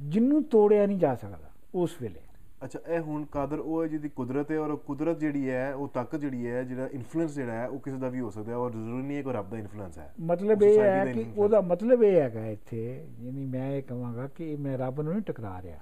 ਜਿਹਨੂੰ 0.00 0.44
ਤੋੜਿਆ 0.44 0.86
ਨਹੀਂ 0.86 0.98
ਜਾ 0.98 1.14
ਸਕਦਾ 1.14 1.50
ਉਸ 1.74 2.02
ਵੇਲੇ। 2.02 2.20
ਅੱਛਾ 2.62 2.78
ਇਹ 2.88 3.00
ਹੁਣ 3.00 3.24
ਕਾਦਰ 3.24 3.58
ਉਹ 3.58 3.82
ਹੈ 3.82 3.86
ਜਿਹਦੀ 3.88 4.08
ਕੁਦਰਤ 4.08 4.50
ਹੈ 4.50 4.58
ਔਰ 4.58 4.74
ਕੁਦਰਤ 4.76 5.18
ਜਿਹੜੀ 5.18 5.48
ਹੈ 5.50 5.74
ਉਹ 5.74 5.88
ਤਾਕਤ 5.88 6.20
ਜਿਹੜੀ 6.20 6.46
ਹੈ 6.46 6.62
ਜਿਹੜਾ 6.62 6.86
ਇਨਫਲੂਐਂਸ 6.88 7.34
ਜਿਹੜਾ 7.34 7.52
ਹੈ 7.52 7.66
ਉਹ 7.68 7.78
ਕਿਸੇ 7.80 7.96
ਦਾ 7.96 8.08
ਵੀ 8.08 8.20
ਹੋ 8.20 8.30
ਸਕਦਾ 8.30 8.52
ਹੈ 8.52 8.56
ਔਰ 8.56 8.70
ਜ਼ਰੂਰੀ 8.72 9.02
ਨਹੀਂ 9.02 9.16
ਹੈ 9.16 9.22
ਕਿ 9.22 9.32
ਰੱਬ 9.32 9.50
ਦਾ 9.50 9.58
ਇਨਫਲੂਐਂਸ 9.58 9.98
ਹੈ। 9.98 10.12
ਮਤਲਬ 10.20 10.62
ਇਹ 10.62 10.78
ਹੈ 10.80 11.04
ਦਾ 11.04 11.12
ਕਿ 11.12 11.24
ਉਹਦਾ 11.36 11.60
ਮਤਲਬ 11.60 12.02
ਇਹ 12.02 12.20
ਹੈਗਾ 12.20 12.46
ਇੱਥੇ 12.46 12.84
ਯਾਨੀ 13.20 13.44
ਮੈਂ 13.46 13.70
ਇਹ 13.72 13.82
ਕਹਾਂਗਾ 13.82 14.26
ਕਿ 14.28 14.54
ਮੈਂ 14.56 14.78
ਰੱਬ 14.78 15.00
ਨੂੰ 15.00 15.12
ਨਹੀਂ 15.12 15.22
ਟਕਰਾ 15.22 15.60
ਰਿਹਾ। 15.62 15.78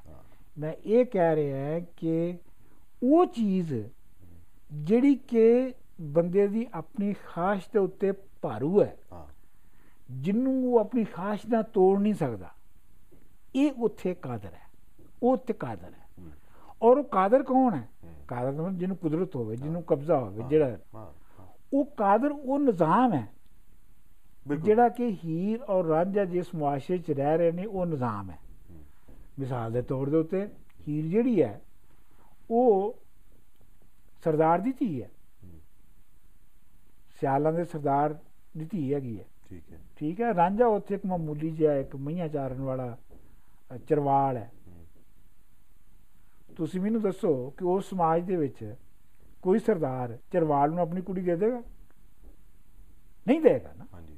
ਮੈਂ 0.58 0.72
ਇਹ 0.84 1.04
ਕਹਿ 1.06 1.34
ਰਿਹਾ 1.36 1.78
ਕਿ 1.96 2.36
ਉਹ 3.02 3.24
ਚੀਜ਼ 3.26 3.74
ਜਿਹੜੀ 4.72 5.14
ਕਿ 5.28 5.72
ਬੰਦੇ 6.10 6.46
ਦੀ 6.46 6.66
ਆਪਣੀ 6.74 7.14
ਖਾਸ਼ 7.24 7.68
ਦੇ 7.72 7.78
ਉੱਤੇ 7.78 8.12
ਭਾਰੂ 8.42 8.80
ਹੈ 8.82 8.96
ਜਿਹਨੂੰ 10.10 10.72
ਉਹ 10.72 10.78
ਆਪਣੀ 10.78 11.04
ਖਾਸ਼ 11.04 11.46
ਨਾਲ 11.46 11.62
ਤੋੜ 11.62 11.98
ਨਹੀਂ 12.00 12.14
ਸਕਦਾ 12.14 12.50
ਇਹ 13.54 13.72
ਉੱਥੇ 13.78 14.14
ਕਾਦਰ 14.14 14.54
ਹੈ 14.54 14.62
ਉਹ 15.22 15.32
ਉੱਥੇ 15.32 15.52
ਕਾਦਰ 15.52 15.88
ਹੂੰ, 15.88 16.03
ਔਰ 16.82 16.98
ਉਹ 16.98 17.04
ਕਾਦਰ 17.04 17.42
ਕੌਣ 17.42 17.74
ਹੈ? 17.74 17.88
ਕਾਦਰ 18.28 18.50
ਮਤਲਬ 18.52 18.78
ਜਿਹਨੂੰ 18.78 18.96
ਕੁਦਰਤ 18.96 19.36
ਹੋਵੇ 19.36 19.56
ਜਿਹਨੂੰ 19.56 19.82
ਕਬਜ਼ਾ 19.82 20.18
ਹੋਵੇ 20.18 20.42
ਜਿਹੜਾ 20.48 20.76
ਉਹ 21.72 21.84
ਕਾਦਰ 21.96 22.30
ਉਹ 22.30 22.58
ਨਿਜ਼ਾਮ 22.58 23.12
ਹੈ। 23.12 23.26
ਜਿਹੜਾ 24.58 24.88
ਕਿ 24.88 25.08
ਹੀਰ 25.24 25.62
ਔਰ 25.62 25.84
ਰਾਂਝਾ 25.84 26.24
ਜਿਸ 26.24 26.54
ਮੁਆਸ਼ਰੇ 26.54 26.98
'ਚ 26.98 27.10
ਰਹਿ 27.10 27.36
ਰਹੇ 27.38 27.52
ਨੇ 27.52 27.64
ਉਹ 27.66 27.86
ਨਿਜ਼ਾਮ 27.86 28.30
ਹੈ। 28.30 28.38
ਮਿਸਾਲ 29.38 29.72
ਦੇ 29.72 29.82
ਤੌਰ 29.82 30.10
ਦੇ 30.10 30.16
ਉੱਤੇ 30.16 30.46
ਹੀਰ 30.88 31.06
ਜਿਹੜੀ 31.06 31.42
ਹੈ 31.42 31.60
ਉਹ 32.50 32.94
ਸਰਦਾਰ 34.24 34.58
ਦੀ 34.58 34.72
ਧੀ 34.72 35.02
ਹੈ। 35.02 35.10
ਸਿਆਲਾਂ 37.20 37.52
ਦੇ 37.52 37.64
ਸਰਦਾਰ 37.64 38.14
ਦੀ 38.56 38.64
ਧੀ 38.64 38.94
ਹੈਗੀ 38.94 39.18
ਹੈ। 39.18 39.24
ਠੀਕ 39.48 39.72
ਹੈ। 39.72 39.78
ਠੀਕ 39.96 40.20
ਹੈ? 40.20 40.34
ਰਾਂਝਾ 40.34 40.66
ਉੱਥੇ 40.66 40.94
ਇੱਕ 40.94 41.06
ਮਾਮੂਲੀ 41.06 41.50
ਜਿਹਾ 41.50 41.74
ਇੱਕ 41.74 41.96
ਮਈਆਂ 41.96 42.28
ਚਾਰਨ 42.28 42.60
ਵਾਲਾ 42.60 42.96
ਚਰਵਾਲ 43.88 44.36
ਹੂੰ, 44.36 44.46
ਤੁਸੀਂ 46.56 46.80
ਮੈਨੂੰ 46.80 47.00
ਦੱਸੋ 47.02 47.32
ਕਿ 47.50 47.64
ਉਸ 47.64 47.88
ਸਮਾਜ 47.90 48.22
ਦੇ 48.24 48.36
ਵਿੱਚ 48.36 48.74
ਕੋਈ 49.42 49.58
ਸਰਦਾਰ 49.58 50.16
ਚਰਵਾਲ 50.32 50.70
ਨੂੰ 50.70 50.80
ਆਪਣੀ 50.80 51.00
ਕੁੜੀ 51.02 51.22
ਦੇ 51.22 51.36
ਦੇਗਾ 51.36 51.62
ਨਹੀਂ 53.26 53.40
ਦੇਗਾ 53.40 53.72
ਨਾ? 53.72 53.86
ਹਾਂਜੀ। 53.94 54.16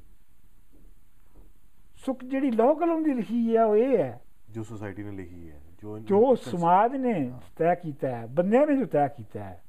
ਸੁਖ 2.05 2.25
ਜਿਹੜੀ 2.25 2.51
ਲੋਹ 2.51 2.75
ਕਲਮ 2.75 3.03
ਦੀ 3.03 3.15
ਲਿਖੀ 3.15 3.57
ਹੈ 3.57 3.65
ਉਹ 3.65 3.77
ਇਹ 3.77 3.97
ਹੈ। 3.99 4.21
ਜੋ 4.51 4.63
ਸੁਸਾਇਟੀ 4.63 5.03
ਨੇ 5.03 5.11
ਲਿਖੀ 5.11 5.51
ਹੈ 5.51 5.61
ਜੋ 5.83 5.99
ਜੋ 6.01 6.35
ਸਮਾਜ 6.35 6.95
ਨੇ 6.97 7.13
ਤੈਅ 7.57 7.75
ਕੀਤਾ 7.75 8.09
ਹੈ 8.09 8.27
ਬੰਦਿਆਂ 8.27 8.67
ਨੇ 8.67 8.77
ਜੋ 8.77 8.85
ਤੈਅ 8.87 9.09
ਕੀਤਾ 9.09 9.45
ਹੈ 9.45 9.61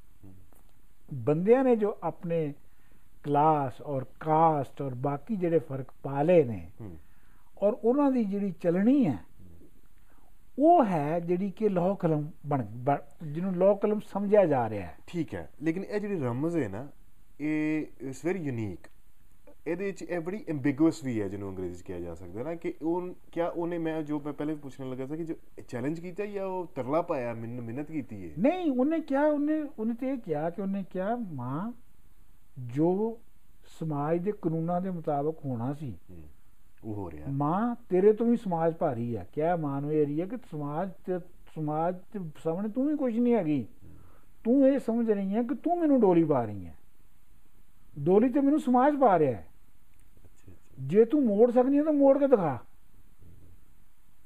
ਬੰਦਿਆਂ 1.24 1.62
ਨੇ 1.64 1.74
ਜੋ 1.76 1.96
ਆਪਣੇ 2.02 2.52
ਕਲਾਸ 3.24 3.80
ਔਰ 3.82 4.04
ਕਾਸਟ 4.20 4.82
ਔਰ 4.82 4.94
ਬਾਕੀ 4.98 5.36
ਜਿਹੜੇ 5.36 5.58
ਫ਼ਰਕ 5.58 5.92
ਪਾਲੇ 6.02 6.42
ਨੇ 6.44 6.66
ਔਰ 7.62 7.72
ਉਹਨਾਂ 7.74 8.10
ਦੀ 8.10 8.24
ਜਿਹੜੀ 8.24 8.52
ਚਲਣੀ 8.60 9.04
ਹੈ 9.06 9.18
ਉਹ 10.58 10.84
ਹੈ 10.84 11.18
ਜਿਹੜੀ 11.20 11.50
ਕਿ 11.50 11.68
ਲੋਹ 11.68 11.94
ਕਲਮ 11.96 12.28
ਬਣ 12.46 12.64
ਜਿਹਨੂੰ 13.24 13.54
ਲੋਹ 13.54 13.76
ਕਲਮ 13.76 14.00
ਸਮਝਿਆ 14.00 14.44
ਜਾ 14.46 14.68
ਰਿਹਾ 14.70 14.86
ਹੈ। 14.86 14.96
ਠੀਕ 15.06 15.34
ਹੈ 15.34 15.48
ਲੇਕਿਨ 15.62 15.84
ਇਹ 15.84 16.00
ਜਿਹੜੀ 16.00 16.18
ਰਮਜ਼ 16.20 16.56
ਹੈ 16.56 16.68
ਨਾ 16.68 16.86
ਇਹ 17.40 17.86
ਇਟਸ 18.00 18.24
ਵੈਰੀ 18.24 18.38
ਯੂਨੀਕ 18.38 18.88
ਇਹਦੇ 19.66 19.84
ਵਿੱਚ 19.84 20.02
ਇਹ 20.02 20.20
ਬੜੀ 20.20 20.44
ਐਂਬੀਗੂਅਸ 20.48 21.02
ਵੀ 21.04 21.20
ਹੈ 21.20 21.28
ਜਿਹਨੂੰ 21.28 21.48
ਅੰਗਰੇਜ਼ੀ 21.50 21.74
'ਚ 21.74 21.82
ਕਿਹਾ 21.82 21.98
ਜਾ 21.98 22.14
ਸਕਦਾ 22.14 22.42
ਨਾ 22.42 22.54
ਕਿ 22.54 22.72
ਉਹ 22.82 23.08
ਕਿਆ 23.32 23.48
ਉਹਨੇ 23.48 23.78
ਮੈਂ 23.78 24.00
ਜੋ 24.02 24.20
ਮੈਂ 24.20 24.32
ਪਹਿਲੇ 24.32 24.54
ਪੁੱਛਣ 24.54 24.88
ਲੱਗਾ 24.90 25.06
ਸੀ 25.06 25.16
ਕਿ 25.16 25.24
ਜੋ 25.24 25.34
ਚੈਲੰਜ 25.68 26.00
ਕੀਤਾ 26.00 26.26
ਜਾਂ 26.26 26.44
ਉਹ 26.46 26.66
ਤਰਲਾ 26.74 27.02
ਪਾਇਆ 27.02 27.34
ਮਿਹਨ- 27.34 27.60
ਮਿਹਨਤ 27.62 27.90
ਕੀਤੀ 27.90 28.22
ਹੈ? 28.24 28.32
ਨਹੀਂ 28.38 28.70
ਉਹਨੇ 28.70 29.00
ਕਿਹਾ 29.00 29.26
ਉਹਨੇ 29.26 29.60
ਉਹਨੇ 29.78 29.94
ਤੇ 29.94 30.10
ਇਹ 30.12 30.18
ਕਿਹਾ 30.18 30.48
ਕਿ 30.50 30.62
ਉਹਨੇ 30.62 30.84
ਕਿਹਾ 30.90 31.16
ਮਾਂ 31.32 31.70
ਜੋ 32.66 33.18
ਸਮਾਜ 33.78 34.18
ਦੇ 34.18 34.32
ਕਾਨੂੰਨਾਂ 34.42 34.80
ਦੇ 34.80 34.90
ਮੁਤਾਬਕ 34.90 35.44
ਹੋਣਾ 35.44 35.72
ਸੀ 35.74 35.94
ਉਹ 36.84 36.94
ਹੋ 36.94 37.10
ਰਿਹਾ। 37.10 37.26
ਮਾਂ 37.28 37.74
ਤੇਰੇ 37.88 38.12
ਤੋਂ 38.12 38.26
ਵੀ 38.26 38.36
ਸਮਾਜ 38.36 38.74
ਭਾਰੀ 38.74 39.16
ਹੈ 39.16 39.28
ਕਿਆ 39.32 39.56
ਮਾਂ 39.56 39.80
ਨੂੰ 39.80 39.92
ਇਹ 39.92 40.06
ਰਹੀ 40.06 40.20
ਹੈ 40.20 40.26
ਕਿ 40.26 40.36
ਸਮਾਜ 40.50 40.90
ਤੇ 41.06 41.18
ਸਮਾਜ 41.54 41.94
ਦੇ 41.94 42.30
ਸਾਹਮਣੇ 42.44 42.68
ਤੂੰ 42.68 42.86
ਵੀ 42.86 42.96
ਕੁਝ 42.96 43.18
ਨਹੀਂ 43.18 43.34
ਹੈਗੀ। 43.34 43.66
ਤੂੰ 44.44 44.68
ਇਹ 44.68 44.78
ਸਮਝ 44.78 45.10
ਰਹੀ 45.10 45.34
ਹੈ 45.34 45.42
ਕਿ 45.42 45.54
ਤੂੰ 45.54 45.80
ਮੈਨੂੰ 45.80 46.00
ਡੋਲੀ 46.00 46.24
ਪਾ 46.24 46.44
ਰਹੀ 46.44 46.66
ਹੈ 46.66 46.74
ਡੋਲੀ 47.98 48.28
ਤੇ 48.28 48.40
ਮੈਨੂੰ 48.40 48.60
ਸਮਾਜ 48.60 48.96
ਪਾ 48.96 49.18
ਰਿਹਾ 49.18 49.32
ਹੈ। 49.32 49.46
ਜੇ 50.78 51.04
ਤੂੰ 51.04 51.24
ਮੋੜ 51.24 51.50
ਸਕਦੀ 51.50 51.78
ਹੈ 51.78 51.82
ਤਾਂ 51.82 51.92
ਮੋੜ 51.92 52.18
ਕੇ 52.18 52.26
ਦਿਖਾ। 52.26 52.58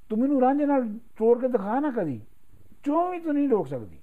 ਤੂੰ 0.09 0.18
ਮੈਨੂੰ 0.18 0.40
ਰਾਂਝੇ 0.40 0.66
ਨਾਲ 0.66 0.99
ਤੋੜ 1.18 1.40
ਕੇ 1.40 1.49
ਦਿਖਾ 1.49 1.80
ਨਾ 1.80 1.90
ਕਦੀ। 1.90 2.21
ਚੋਂ 2.85 3.11
ਵੀ 3.11 3.21
ਤੂੰ 3.21 3.35
ਨਹੀਂ 3.35 3.49
ਰੋਕ 3.49 3.68
ਸਕਦੀ? 3.68 3.99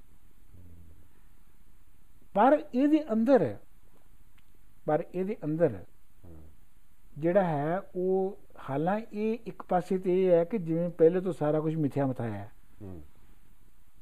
ਪਰ 2.33 2.63
ਇਹਦੇ 2.75 3.03
ਅੰਦਰ 3.13 3.57
ਪਰ 4.85 5.03
ਇਹਦੇ 5.15 5.37
ਅੰਦਰ 5.43 5.75
ਹਾਂ, 5.75 5.81
ਜਿਹੜਾ 7.19 7.43
ਹੈ 7.43 7.79
ਉਹ 7.95 8.37
ਹਾਲਾਂ 8.69 8.99
ਇਹ 9.13 9.37
ਇੱਕ 9.45 9.63
ਪਾਸੇ 9.63 9.97
ਤੇ 9.97 10.25
ਇਹ 10.25 10.31
ਹੈ 10.31 10.43
ਕਿ 10.43 10.57
ਜਿਵੇਂ 10.57 10.89
ਪਹਿਲੇ 10.89 11.21
ਤੋਂ 11.21 11.33
ਸਾਰਾ 11.33 11.59
ਕੁਝ 11.59 11.75
ਮਿਥਿਆ 11.75 12.05
ਮਥਾਇਆ 12.05 12.31
ਹੈ। 12.31 12.51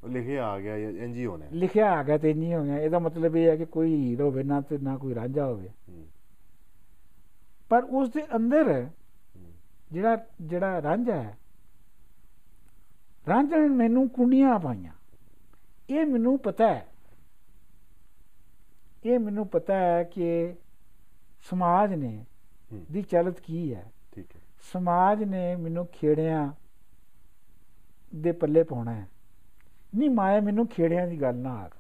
ਲਿਖਿਆ 0.08 0.48
ਆ 0.48 0.60
ਗਿਆ 0.60 0.76
ਇੰਜ 0.78 1.18
ਹੀ 1.18 1.26
ਹੋਣਾ 1.26 1.46
ਹੈ। 1.46 1.50
ਲਿਖਿਆ 1.54 1.92
ਆ 1.92 2.04
ਗਿਆ 2.04 2.18
ਤੇ 2.18 2.34
ਨਹੀਂ 2.34 2.54
ਹੋ 2.54 2.64
ਗਿਆ 2.64 2.78
ਇਹਦਾ 2.78 3.00
ਮਤਲਬ 3.00 3.36
ਇਹ 3.36 3.48
ਹੈ 3.48 3.56
ਕਿ 3.56 3.66
ਕੋਈ 3.66 3.96
ਹੀਰ 3.96 4.22
ਹੋਵੇ 4.22 4.44
ਨਾ 4.44 4.62
ਤੇ 4.62 4.78
ਨਾ 4.78 4.98
ਕੋਈ 4.98 5.16
ਰਾਂਝਾ 5.16 5.46
ਹੋਵੇ। 5.46 5.70
ਪਰ 7.70 7.84
ਉਸ 7.84 8.10
ਦੇ 8.10 8.26
ਅੰਦਰ 8.36 8.88
ਜਿਹੜਾ 9.92 10.26
ਜਿਹੜਾ 10.42 10.82
ਰਾਂਝਾ 10.82 11.16
ਹੈ 11.16 11.38
ਰਾਂਝਾ 13.30 13.58
ਨੇ 13.58 13.68
ਮੈਨੂੰ 13.68 14.10
ਕੁੰਡੀਆਂ 14.10 14.60
ਪਾਈਆਂ। 14.60 14.94
ਇਹ 15.90 16.06
ਮੈਨੂੰ 16.06 16.40
ਪਤਾ 16.40 16.68
ਹੈ। 16.74 16.88
ਇਹ 19.06 19.20
ਮੈਨੂੰ 19.20 19.48
ਪਤਾ 19.48 19.74
ਹੈ 19.76 20.04
ਕਿ 20.04 20.54
ਸਮਾਜ 21.50 21.94
ਨੇ 21.94 22.26
ਦੀ 22.92 23.02
ਚਲਤ 23.02 23.40
ਕੀ 23.40 23.74
ਹੈ? 23.74 23.92
ਠੀਕ 24.12 24.36
ਹੈ। 24.36 24.42
ਸਮਾਜ 24.74 25.24
ਨੇ 25.24 25.56
ਮੈਨੂੰ 25.56 25.86
ਖੇੜਿਆਂ 25.88 26.54
ਦੇ 28.16 28.32
ਪੱਲੇ 28.32 28.64
ਪਾਉਣਾ 28.64 28.94
ਹੈ। 28.94 29.08
ਨਹੀਂ 29.96 30.10
ਮਾਇਆ 30.10 30.42
ਮੈਨੂੰ 30.42 30.68
ਖੇੜਿਆਂ 30.68 31.08
ਦੀ 31.08 31.22
ਗੱਲ 31.22 31.36
ਨਾ 31.36 31.54
ਆਖ। 31.58 31.76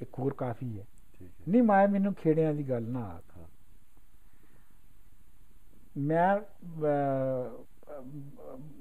ਇੱਕ 0.00 0.18
ਹੋਰ 0.18 0.34
ਕਾਫੀ 0.34 0.80
ਹੈ। 0.80 0.86
ਨਹੀਂ 1.48 1.62
ਮਾਇਆ 1.62 1.86
ਮੈਨੂੰ 1.86 2.14
ਖੇੜਿਆਂ 2.14 2.54
ਦੀ 2.54 2.68
ਗੱਲ 2.68 2.82
ਨਾ 2.82 3.04
ਆਖ। 3.04 3.38
ਮੈਂ 5.98 6.40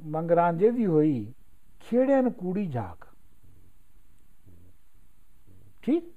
ਮੰਗਰਾਂਜੇ 0.06 0.72
ਦੀ 0.72 0.86
ਹੋਈ 0.86 1.34
ਖੇੜਿਆਂ 1.80 2.24
ਨੂੰ 2.24 2.34
ਕੂੜੀ 2.34 2.68
ਝਾਕ 2.68 3.08
ਠੀਕ? 5.82 6.14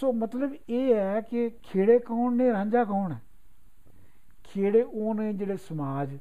ਸੋ 0.00 0.12
ਮਤਲਬ 0.12 0.56
ਇਹ 0.68 0.94
ਹੈ 0.94 1.20
ਕਿ 1.20 1.50
ਖੇੜੇ 1.62 1.98
ਕੌਣ 1.98 2.36
ਨੇ, 2.36 2.52
ਰਾਂਝਾ 2.52 2.84
ਕੌਣ 2.84 3.12
ਹੈ? 3.12 3.22
ਖੇੜੇ 4.44 4.82
ਉਹ 4.82 5.14
ਨੇ 5.14 5.32
ਜਿਹੜੇ 5.32 5.56
ਸਮਾਜ 5.56 6.18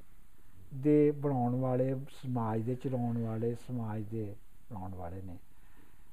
ਦੇ 0.75 1.11
ਬਣਾਉਣ 1.11 1.55
ਵਾਲੇ, 1.55 1.93
ਸਮਾਜ 1.93 2.61
ਦੇ 2.61 2.75
ਚਲਾਉਣ 2.75 3.17
ਵਾਲੇ, 3.17 3.55
ਸਮਾਜ 3.55 4.01
ਦੇ 4.01 4.35
ਬਣਾਉਣ 4.71 4.95
ਵਾਲੇ 4.95 5.21
ਨੇ। 5.25 5.37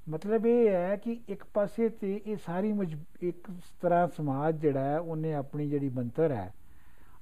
ਮਤਲਬ 0.09 0.47
ਇਹ 0.47 0.69
ਹੈ 0.69 0.97
ਕਿ 0.97 1.21
ਇੱਕ 1.29 1.45
ਪਾਸੇ 1.55 1.89
ਤੇ 1.89 2.21
ਇਹ 2.27 2.37
ਸਾਰੀ 2.47 2.73
ਮਜ- 2.73 2.99
ਇੱਕ 3.21 3.49
ਤਰ੍ਹਾਂ 3.81 4.09
ਸਮਾਜ 4.17 4.61
ਜਿਹੜਾ 4.61 4.81
ਹੈ, 4.81 4.99
ਉਹਨੇ 4.99 5.35
ਆਪਣੀ 5.35 5.69
ਜਿਹੜੀ 5.69 5.89
ਬੰਤਰ 5.89 6.31
ਹੈ 6.31 6.55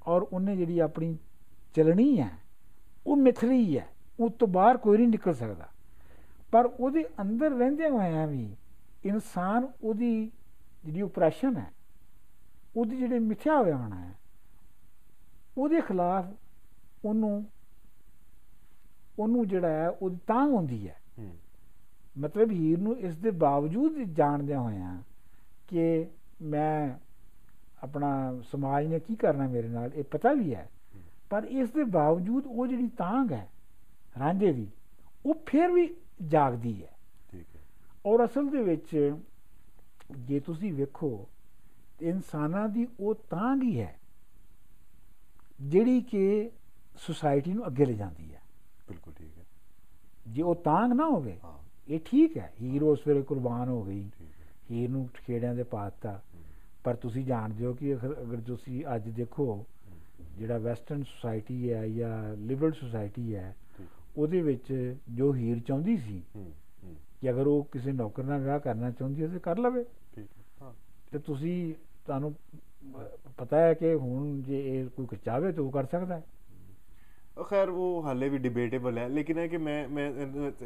ਔਰ 0.07 0.23
ਉਹਨੇ 0.23 0.57
ਜਿਹੜੀ 0.57 0.79
ਆਪਣੀ 0.79 1.17
ਚਲਣੀ 1.75 2.21
ਹੈ, 2.21 2.31
ਉਹ 3.07 3.17
ਮਿਥਲੀ 3.17 3.79
ਹੈ, 3.79 3.87
ਉਹ 4.21 4.31
ਤੋਂ 4.31 4.49
ਬਾਹਰ 4.49 4.77
ਕੋਈ 4.77 4.97
ਨਹੀਂ 4.97 5.09
ਨਿਕਲ 5.09 5.35
ਸਕਦਾ। 5.35 5.69
ਪਰ 6.53 6.67
ਉਹਦੇ 6.67 7.05
ਅੰਦਰ 7.21 7.51
ਰਹਿੰਦੇ 7.51 7.89
ਹੋਇਆਂ 7.89 8.29
ਵੀ 8.29 8.57
ਇਨਸਾਨ 9.04 9.68
ਉਹਦੀ 9.82 10.30
ਜਿਹੜੀ 10.85 11.02
ਉਪਰੇਸ਼ਨ 11.02 11.56
ਹੈ 11.56 11.71
ਉਹਦੀ 12.76 12.97
ਜਿਹੜੇ 12.97 13.18
ਮਿਥਿਆ 13.18 13.56
ਹੋਇਆ 13.59 13.76
ਹੋਣਾ 13.76 14.00
ਹੈ 14.00 14.14
ਉਹਦੇ 15.59 15.80
ਖਿਲਾਫ 15.80 16.26
ਉਹਨੂੰ 17.04 17.44
ਉਹਨੂੰ 19.18 19.47
ਜਿਹੜਾ 19.49 19.68
ਹੈ 19.68 19.88
ਉਹਦੀ 19.88 20.18
ਤਾਂਗ 20.26 20.50
ਹੁੰਦੀ 20.50 20.88
ਹੈ। 20.88 21.00
ਮਤਲਬ 22.18 22.50
ਹੀਰ 22.50 22.78
ਨੂੰ 22.78 22.97
ਇਸ 22.99 23.16
ਦੇ 23.16 23.30
ਬਾਵਜੂਦ 23.30 23.99
ਜਾਣਦਿਆਂ 24.12 24.61
ਹੋਇਆਂ 24.61 24.97
ਕਿ 25.68 26.06
ਮੈਂ 26.42 26.99
ਆਪਣਾ 27.82 28.40
ਸਮਾਜ 28.42 28.87
ਨੇ 28.87 29.00
ਕੀ 29.00 29.14
ਕਰਨਾ 29.16 29.47
ਮੇਰੇ 29.49 29.68
ਨਾਲ 29.68 29.94
ਇਹ 29.94 30.04
ਪਤਾ 30.04 30.32
ਵੀ 30.32 30.54
ਹੈ। 30.54 30.68
ਪਰ 31.30 31.44
ਇਸ 31.44 31.71
ਦੇ 31.71 31.85
ਬਾਵਜੂਦ 31.85 32.47
ਉਹ 32.47 32.66
ਜਿਹੜੀ 32.66 32.88
ਤਾਂਗ 32.88 33.32
ਹੈ 33.32 33.49
ਰਾਂਝੇ 34.18 34.52
ਦੀ 34.52 34.66
ਉਹ 35.26 35.35
ਫਿਰ 35.47 35.71
ਵੀ 35.71 35.88
ਜਾਗਦੀ 36.26 36.82
ਹੈ। 36.82 36.90
ਔਰ 38.06 38.25
ਅਸਲ 38.25 38.49
ਦੇ 38.50 38.62
ਵਿੱਚ 38.62 39.12
ਜੇ 40.18 40.40
ਤੁਸੀਂ 40.40 40.73
ਵੇਖੋ 40.73 41.28
ਇਨਸਾਨਾਂ 42.02 42.68
ਦੀ 42.68 42.87
ਉਹ 43.00 43.14
ਤਾਂਗ 43.14 43.62
ਹੀ 43.62 43.80
ਹੈ 43.80 43.99
ਜਿਹੜੀ 45.61 46.00
ਕਿ 46.00 46.50
ਸੁਸਾਇਟੀ 46.97 47.52
ਨੂੰ 47.52 47.66
ਅੱਗੇ 47.66 47.85
ਲੈ 47.87 47.92
ਜਾਂਦੀ 47.92 48.35
ਹੈ। 48.35 48.40
ਬਿਲਕੁਲ 48.88 49.12
ਠੀਕ 49.14 49.38
ਹੈ। 49.38 49.44
ਜੇ 50.28 50.42
ਉਹ 50.42 50.54
ਤਾਂਗ 50.54 50.92
ਨਾ 50.92 51.04
ਹੋਵੇ 51.06 51.38
ਇਹ 51.88 52.00
ਠੀਕ 52.04 52.37
ਹੈ। 52.38 52.52
ਹੀਰ 52.62 52.82
ਉਸ 52.82 53.06
ਵੇਲੇ 53.06 53.23
ਕੁਰਬਾਨ 53.23 53.68
ਹੋ 53.68 53.82
ਗਈ। 53.82 54.11
ਹੀਰ 54.71 54.90
ਨੂੰ 54.90 55.09
ਖੇੜਿਆਂ 55.14 55.54
ਦੇ 55.54 55.62
ਪਾਤਾ 55.62 56.21
ਪਰ 56.85 56.94
ਤੁਸੀਂ 56.97 57.25
ਜਾਣਦੇ 57.25 57.66
ਹੋ 57.66 57.75
ਕਿ 57.75 57.94
ਅਗਰ 57.94 58.40
ਤੁਸੀਂ 58.40 58.85
ਅੱਜ 58.94 59.09
ਦੇਖੋ 59.09 59.64
ਜਿਹੜਾ 60.38 60.59
ਵੈਸਟਰਨ 60.59 61.02
ਸੁਸਾਇਟੀ 61.02 61.73
ਹੈ 61.73 61.88
ਜਾਂ 61.88 62.37
ਲਿਬਰਲ 62.37 62.73
ਸੁਸਾਇਟੀ 62.73 63.35
ਹੈ 63.35 63.56
ਉਹਦੇ 64.16 64.42
ਵਿੱਚ 64.42 64.97
ਜੋ 65.11 65.35
ਹੀਰ 65.35 65.61
ਚਾਹੁੰਦੀ 65.61 65.97
ਸੀ 65.97 66.23
ਕਿ 67.23 67.31
ਅਗਰ 67.31 67.47
ਉਹ 67.47 67.64
ਕਿਸੇ 67.73 67.93
ਨੌਕਰ 67.93 68.25
ਨਾਲ 68.25 68.41
ਵਿਆਹ 68.41 68.59
ਕਰਨਾ 68.61 68.91
ਚਾਹੁੰਦੀ 68.91 69.23
ਹੈ 69.23 69.29
ਤੇ 69.29 69.38
ਕਰ 69.38 69.59
ਲਵੇ। 69.59 69.85
ਠੀਕ 70.14 70.29
ਹੈ 70.62 70.73
ਤੇ 71.12 71.19
ਤੁਸੀਂ 71.19 71.75
ਤੁਹਾਨੂੰ 72.07 72.35
ਪਤਾ 73.37 73.57
ਹੈ 73.57 73.75
ਕਿ 73.75 73.95
ਹੁਣ 73.95 74.41
ਜੇ 74.43 74.59
ਇਹ 74.69 74.87
ਕੋਈ 74.97 75.19
ਚਾਹਵੇ 75.25 75.52
ਤਾਂ 75.52 75.64
ਉਹ 75.64 75.71
ਕਰ 75.73 75.87
ਸਕਦਾ 75.87 76.17
ਹੈ। 76.17 76.23
ਉਹ 77.38 77.45
ਖੈਰ 77.45 77.69
ਉਹ 77.69 78.02
ਹਾਲੇ 78.05 78.29
ਵੀ 78.29 78.38
ਡਿਬੇਟੇਬਲ 78.38 78.99
ਹੈ। 78.99 79.09
ਲੇਕਿਨ 79.09 79.38
ਹੈ 79.38 79.47
ਕਿ 79.49 79.57
ਮੈਂ 79.59 79.88
ਮੈਂ 79.88 80.11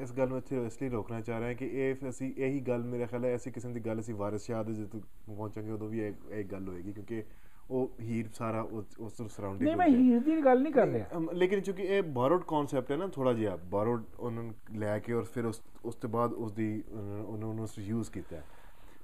ਇਸ 0.02 0.12
ਗੱਲ 0.12 0.28
ਨੂੰ 0.28 0.38
ਇੱਥੇ 0.38 0.64
ਇਸ 0.66 0.80
ਲਈ 0.82 0.88
ਰੋਕਣਾ 0.88 1.20
ਚਾਹ 1.20 1.40
ਰਿਹਾ 1.40 1.52
ਕਿ 1.52 1.66
ਇਹ 1.82 2.08
ਅਸੀਂ 2.08 2.32
ਇਹੀ 2.36 2.60
ਗੱਲ 2.60 2.82
ਮੇਰੇ 2.84 3.06
ਖਿਆਲ 3.06 3.24
ਹੈ 3.24 3.32
ਐਸੀ 3.34 3.50
ਕਿਸਮ 3.50 3.72
ਦੀ 3.72 3.80
ਗੱਲ 3.80 4.00
ਅਸੀਂ 4.00 4.14
ਵਾਰਿਸ 4.14 4.46
ਸ਼ਾਹ 4.46 4.64
ਦੇ 4.64 4.74
ਜਦੋਂ 4.74 5.00
ਪਹੁੰਚਾਂਗੇ 5.26 5.70
ਉਦੋਂ 5.70 5.88
ਵੀ 5.88 6.00
ਇਹ 6.00 6.12
ਇਹ 6.30 6.44
ਗੱਲ 6.44 6.68
ਹੋਏਗੀ। 6.68 6.92
ਕਿਉਂਕਿ 6.92 7.22
ਉਹ 7.70 7.90
ਹੀਰ 8.00 8.28
ਸਾਰਾ 8.34 8.60
ਉਸ 8.62 9.12
ਤੋਂ 9.12 9.28
ਸਰਾਊਂਡਿੰਗ 9.28 9.62
ਨਹੀਂ 9.62 9.76
ਮੈਂ 9.76 9.86
ਹੀਰ 9.88 10.20
ਦੀ 10.20 10.40
ਗੱਲ 10.44 10.62
ਨਹੀਂ 10.62 10.72
ਕਰ 10.72 10.86
ਰਿਹਾ। 10.88 11.20
ਲੇਕਿਨ 11.32 11.60
ਚੂੰਕਿ 11.60 11.82
ਇਹ 11.82 12.02
ਬਾਰੋਡ 12.02 12.42
ਕਨਸੈਪਟ 12.48 12.90
ਹੈ 12.92 12.96
ਨਾ 12.96 13.06
ਥੋੜਾ 13.06 13.32
ਜਿਹਾ 13.32 13.56
ਬਾਰੋਡ 13.56 14.04
ਉਹਨਾਂ 14.18 14.42
ਨੂੰ 14.42 14.54
ਲੈ 14.74 14.98
ਕੇ 14.98 15.12
ਔਰ 15.12 15.24
ਫਿਰ 15.24 15.44
ਉਸ 15.44 15.62
ਉਸ 15.84 15.94
ਤੋਂ 15.94 16.10
ਬਾਅਦ 16.10 16.32
ਉਸ 16.32 16.52
ਦੀ 16.52 16.82
ਉਹਨਾਂ 17.26 17.54
ਨੂੰ 17.54 17.68
ਯੂਜ਼ 17.78 18.10
ਕੀਤਾ। 18.10 18.42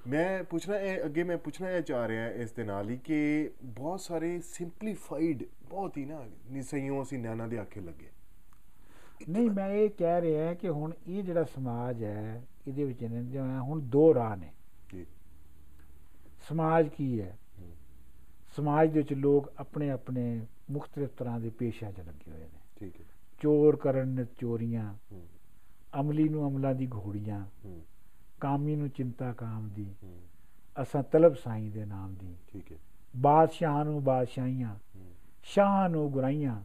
ਮੈਂ 0.09 0.45
ਪੁੱਛਣਾ 0.45 0.79
ਇਹ 0.79 1.05
ਅੱਗੇ 1.05 1.23
ਮੈਂ 1.23 1.37
ਪੁੱਛਣਾ 1.39 1.71
ਇਹ 1.71 1.83
ਚਾਹ 1.83 2.07
ਰਿਹਾ 2.09 2.29
ਇਸ 2.29 2.53
ਦੇ 2.53 2.65
ਨਾਲ 2.65 2.91
ਹੀ 2.91 2.97
ਕਿ 2.97 3.51
ਬਹੁਤ 3.65 4.01
ਸਾਰੇ 4.01 4.41
ਸਿੰਪਲੀਫਾਈਡ 4.45 5.45
ਬਹੁਤ 5.71 5.99
ਹੀ 5.99 6.05
ਨਾ 6.05 6.25
ਨਿਸਈਓ 6.51 7.03
ਅਸੀਂ 7.03 7.19
ਨਿਆਣਾ 7.19 7.47
ਦੇ 7.47 7.59
ਆਖੇ 7.59 7.81
ਲੱਗੇ। 7.81 8.09
ਨਹੀਂ 9.29 9.51
ਮੈਂ 9.51 9.69
ਇਹ 9.69 9.91
ਕਹਿ 9.91 10.21
ਰਿਹਾ 10.21 10.55
ਕਿ 10.55 10.69
ਹੁਣ 10.69 10.93
ਇਹ 11.07 11.23
ਜਿਹੜਾ 11.23 11.45
ਸਮਾਜ 11.45 12.03
ਹੈ 12.05 12.43
ਇਹਦੇ 12.69 12.85
ਵਿੱਚ 12.85 13.05
ਹੋਏ 13.37 13.59
ਹੁਣ 13.59 13.81
ਦੋ 13.81 14.15
ਰਾਹ 14.15 14.37
ਨੇ। 14.37 14.53
ਜੀ। 14.93 15.07
ਸਮਾਜ 16.49 16.89
ਕੀ 16.89 17.21
ਹੂੰ, 17.21 17.33
ਸਮਾਜ 18.57 18.91
ਦੇ 18.91 18.99
ਵਿੱਚ 18.99 19.13
ਲੋਕ 19.13 19.53
ਆਪਣੇ 19.59 19.91
ਆਪਣੇ 19.91 20.47
ਮੁxtਲਿਫ 20.71 21.11
ਤਰ੍ਹਾਂ 21.11 21.41
ਦੇ 21.41 21.51
ਪੇਸ਼ਿਆਂ 21.51 21.93
'ਚ 21.93 22.01
ਲੱਗੇ 22.01 22.31
ਹੋਏ 22.31 22.41
ਨੇ। 22.41 22.61
ਠੀਕ 22.77 23.01
ਹੈ 23.01 23.07
ਚੋਰ 23.41 23.77
ਕਰਨ 23.77 24.25
ਚੋਰੀਆਂ 24.25 24.95
ਅਮਲੀ 26.01 26.29
ਨੂੰ 26.29 26.49
ਅਮਲਾਂ 26.49 26.75
ਦੀ 26.75 26.87
ਘੋੜੀਆਂ 26.87 27.47
ਕਾਮੀ 28.41 28.77
ਨੂੰ 28.77 28.89
ਚਿੰਤਾ 28.89 29.33
ਕਾਮ 29.33 29.69
ਦੀ 29.69 29.95
ਅਸਾਂ 30.83 31.03
ਤਲਬ 31.03 31.35
ਸਾਈਂ 31.35 31.71
ਦੇ 31.71 31.85
ਨਾਮ 31.85 32.15
ਦੀ। 32.15 32.37
ਠੀਕ 32.49 32.73
ਹੈ। 32.73 32.79
ਬਾਦਸ਼ਾਹਾਂ 33.17 33.85
ਨੂੰ 33.85 34.05
ਬਾਦਸ਼ਾਹੀਆਂ 34.05 34.77
ਸ਼ਾਹਾਂ 35.43 35.89
ਨੂੰ 35.89 36.11
ਗੁਰਾਈਆਂ। 36.11 36.61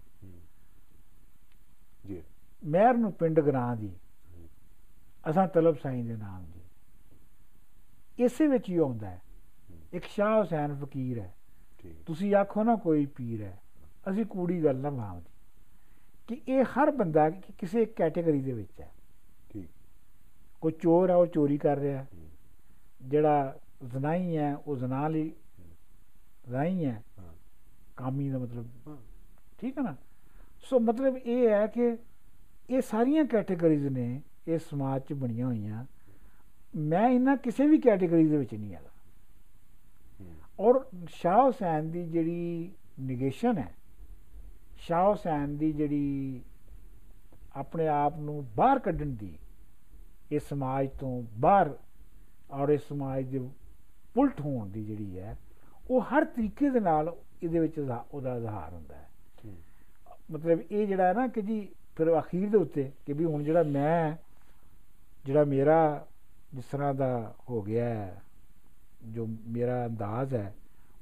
ਜੀ। 2.08 2.24
ਮਹਿਰ 2.66 2.94
ਨੂੰ 2.94 3.12
ਪਿੰਡ 3.14 3.40
ਗਰਾਂ 3.40 3.76
ਦੀ 3.76 3.92
ਅਸਾਂ 5.30 5.48
ਤਲਬ 5.48 5.76
ਸਾਈਂ 5.76 6.04
ਦੇ 6.04 6.16
ਨਾਮ 6.16 6.46
ਦੀ। 6.46 6.62
ਇਸੇ 8.20 8.48
ਵਿੱਚ 8.48 8.70
ਹੀ 8.70 8.78
ਆਉਂਦਾ 8.78 9.10
ਹੈ। 9.10 9.22
ਇੱਕ 9.94 10.06
ਸ਼ਾਹ 10.06 10.38
ਹੁਸੈਨ 10.40 10.76
ਫਕੀਰ 10.76 11.20
ਹੈ। 11.20 11.34
ਤੁਸੀਂ 12.06 12.36
ਆਖੋ 12.36 12.64
ਨਾ 12.64 12.76
ਕੋਈ 12.76 13.06
ਪੀਰ 13.06 13.42
ਹੈ 13.42 13.62
ਅਸੀਂ 14.10 14.26
ਕੂੜੀ 14.26 14.64
ਗੱਲ 14.64 14.76
ਨਾ 14.76 14.90
ਭਾਵਦੀ 14.90 15.30
ਕਿ 16.28 16.54
ਇਹ 16.54 16.64
ਹਰ 16.64 16.92
ਬੰਦਾ 16.92 17.30
ਕਿਸੇ 17.30 17.86
ਕੈਟਾਗਰੀ 17.86 18.42
ਦੇ 18.42 18.54
ਵਿੱਚ 18.54 18.82
ਹੈ। 18.82 18.92
ਠੀਕ 19.50 19.68
ਕੋਈ 20.62 20.72
ਚੋਰ 20.72 21.10
ਹੈ 21.10 21.16
ਉਹ 21.16 21.26
ਚੋਰੀ 21.26 21.58
ਕਰ 21.58 21.78
ਰਿਹਾ। 21.78 22.06
ਜਿਹੜਾ 23.02 23.60
ਜ਼ਨਾਈ 23.86 24.38
ਹੈ 24.38 24.56
ਉਹ 24.56 24.78
ਜ਼ਨਾ 24.78 25.08
ਲਈ 25.08 25.32
ਜ਼ਨਾਈ 26.46 26.86
ਹੈ। 26.86 27.04
ਕਾਮੀ 27.98 28.30
ਦਾ 28.30 28.38
ਮਤਲਬ। 28.38 28.98
ਠੀਕ 29.58 29.78
ਹੈ 29.78 29.84
ਨਾ? 29.84 29.96
ਸੋ 30.62 30.80
ਮਤਲਬ 30.80 31.18
ਇਹ 31.18 31.50
ਹੈ 31.50 31.68
ਕਿ 31.68 31.98
ਇਹ 32.70 32.82
ਸਾਰੀਆਂ 32.82 33.26
ਕੈਟਾਗਰੀਜ਼ 33.26 33.88
ਨੇ 33.88 34.22
ਇਸ 34.48 34.62
ਸਮਾਜ 34.70 35.02
'ਚ 35.02 35.14
ਬਣੀਆਂ 35.14 35.48
ਹੋਈਆਂ। 35.48 35.86
ਮੈਂ 36.76 37.10
ਇਹਨਾਂ 37.10 37.38
ਕਿਸੇ 37.38 37.68
ਵੀ 37.68 37.78
ਕੈਟਾਗਰੀ 37.78 38.28
ਦੇ 38.28 38.38
ਵਿੱਚ 38.38 38.54
ਨਹੀਂ 38.56 38.76
ਹੈਗਾ। 38.76 38.90
ਔਰ 40.60 40.84
ਸ਼ਾਹ 41.12 41.42
ਹੁਸੈਨ 41.42 41.90
ਦੀ 41.92 42.06
ਜਿਹੜੀ 42.06 42.72
ਨਿਗੇਸ਼ਨ 43.00 43.58
ਹੈ 43.58 43.72
ਸ਼ਾਹ 44.78 45.06
ਹੁਸੈਨ 45.06 45.56
ਦੀ 45.58 45.72
ਜਿਹੜੀ 45.74 46.42
ਆਪਣੇ 47.56 47.88
ਆਪ 47.88 48.18
ਨੂੰ 48.20 48.46
ਬਾਹਰ 48.56 48.80
ਕੱਢਣ 48.80 49.12
ਦੀ 49.16 49.34
ਇਸ 50.32 50.48
ਸਮਾਜ 50.50 50.88
ਤੋਂ 51.00 51.22
ਬਾਹਰ 51.40 51.74
ਔਰ 52.52 52.70
ਇਸ 52.70 52.88
ਸਮਾਜ 52.88 53.26
ਦੇ 53.28 53.40
ਉਲਟ 54.16 54.42
ਹੋਣ 54.42 54.70
ਦੀ 54.70 54.84
ਜਿਹੜੀ 54.86 55.20
ਹੈ 55.20 55.36
ਉਹ 55.90 56.02
ਹਰ 56.04 56.26
ਤਰੀਕੇ 56.26 56.70
ਦੇ 56.70 56.80
ਨਾਲ 56.80 57.16
ਇਹਦੇ 57.44 57.60
ਵਿੱਚ 57.60 57.80
ਉਹਦਾ 57.80 58.36
ਇਜ਼ਹਾਰ 58.36 58.74
ਹੁੰਦਾ 58.74 58.96
ਹੈ 58.96 59.08
ਹੂੰ। 59.46 59.56
ਮਤਲਬ 60.32 60.62
ਇਹ 60.62 60.86
ਜਿਹੜਾ 60.88 61.08
ਹੈ 61.08 61.14
ਨਾ 61.14 61.28
ਕਿ 61.28 61.42
ਜੀ 61.42 61.60
ਫਿਰ 61.98 62.18
ਅਖੀਰ 62.20 62.50
ਦੇ 62.50 62.58
ਉੱਤੇ 62.58 62.92
ਕਿ 63.06 63.14
ਵੀ 63.14 63.26
ਹੁਣ 63.26 63.44
ਜਿਹੜਾ 63.44 63.64
ਮੈਂ 63.66 64.16
ਜਿਹੜਾ 65.26 65.44
ਮੇਰਾ 65.46 66.06
ਜਿਸ 66.54 66.66
ਤਰ੍ਹਾਂ 66.66 66.94
ਦਾ 66.94 67.10
ਹੋ 67.50 67.62
ਗਿਆ 67.62 67.86
ਹੈ 67.86 68.22
ਜੋ 69.06 69.26
ਮੇਰਾ 69.48 69.86
ਅੰਦਾਜ਼ 69.86 70.34
ਹੈ 70.34 70.54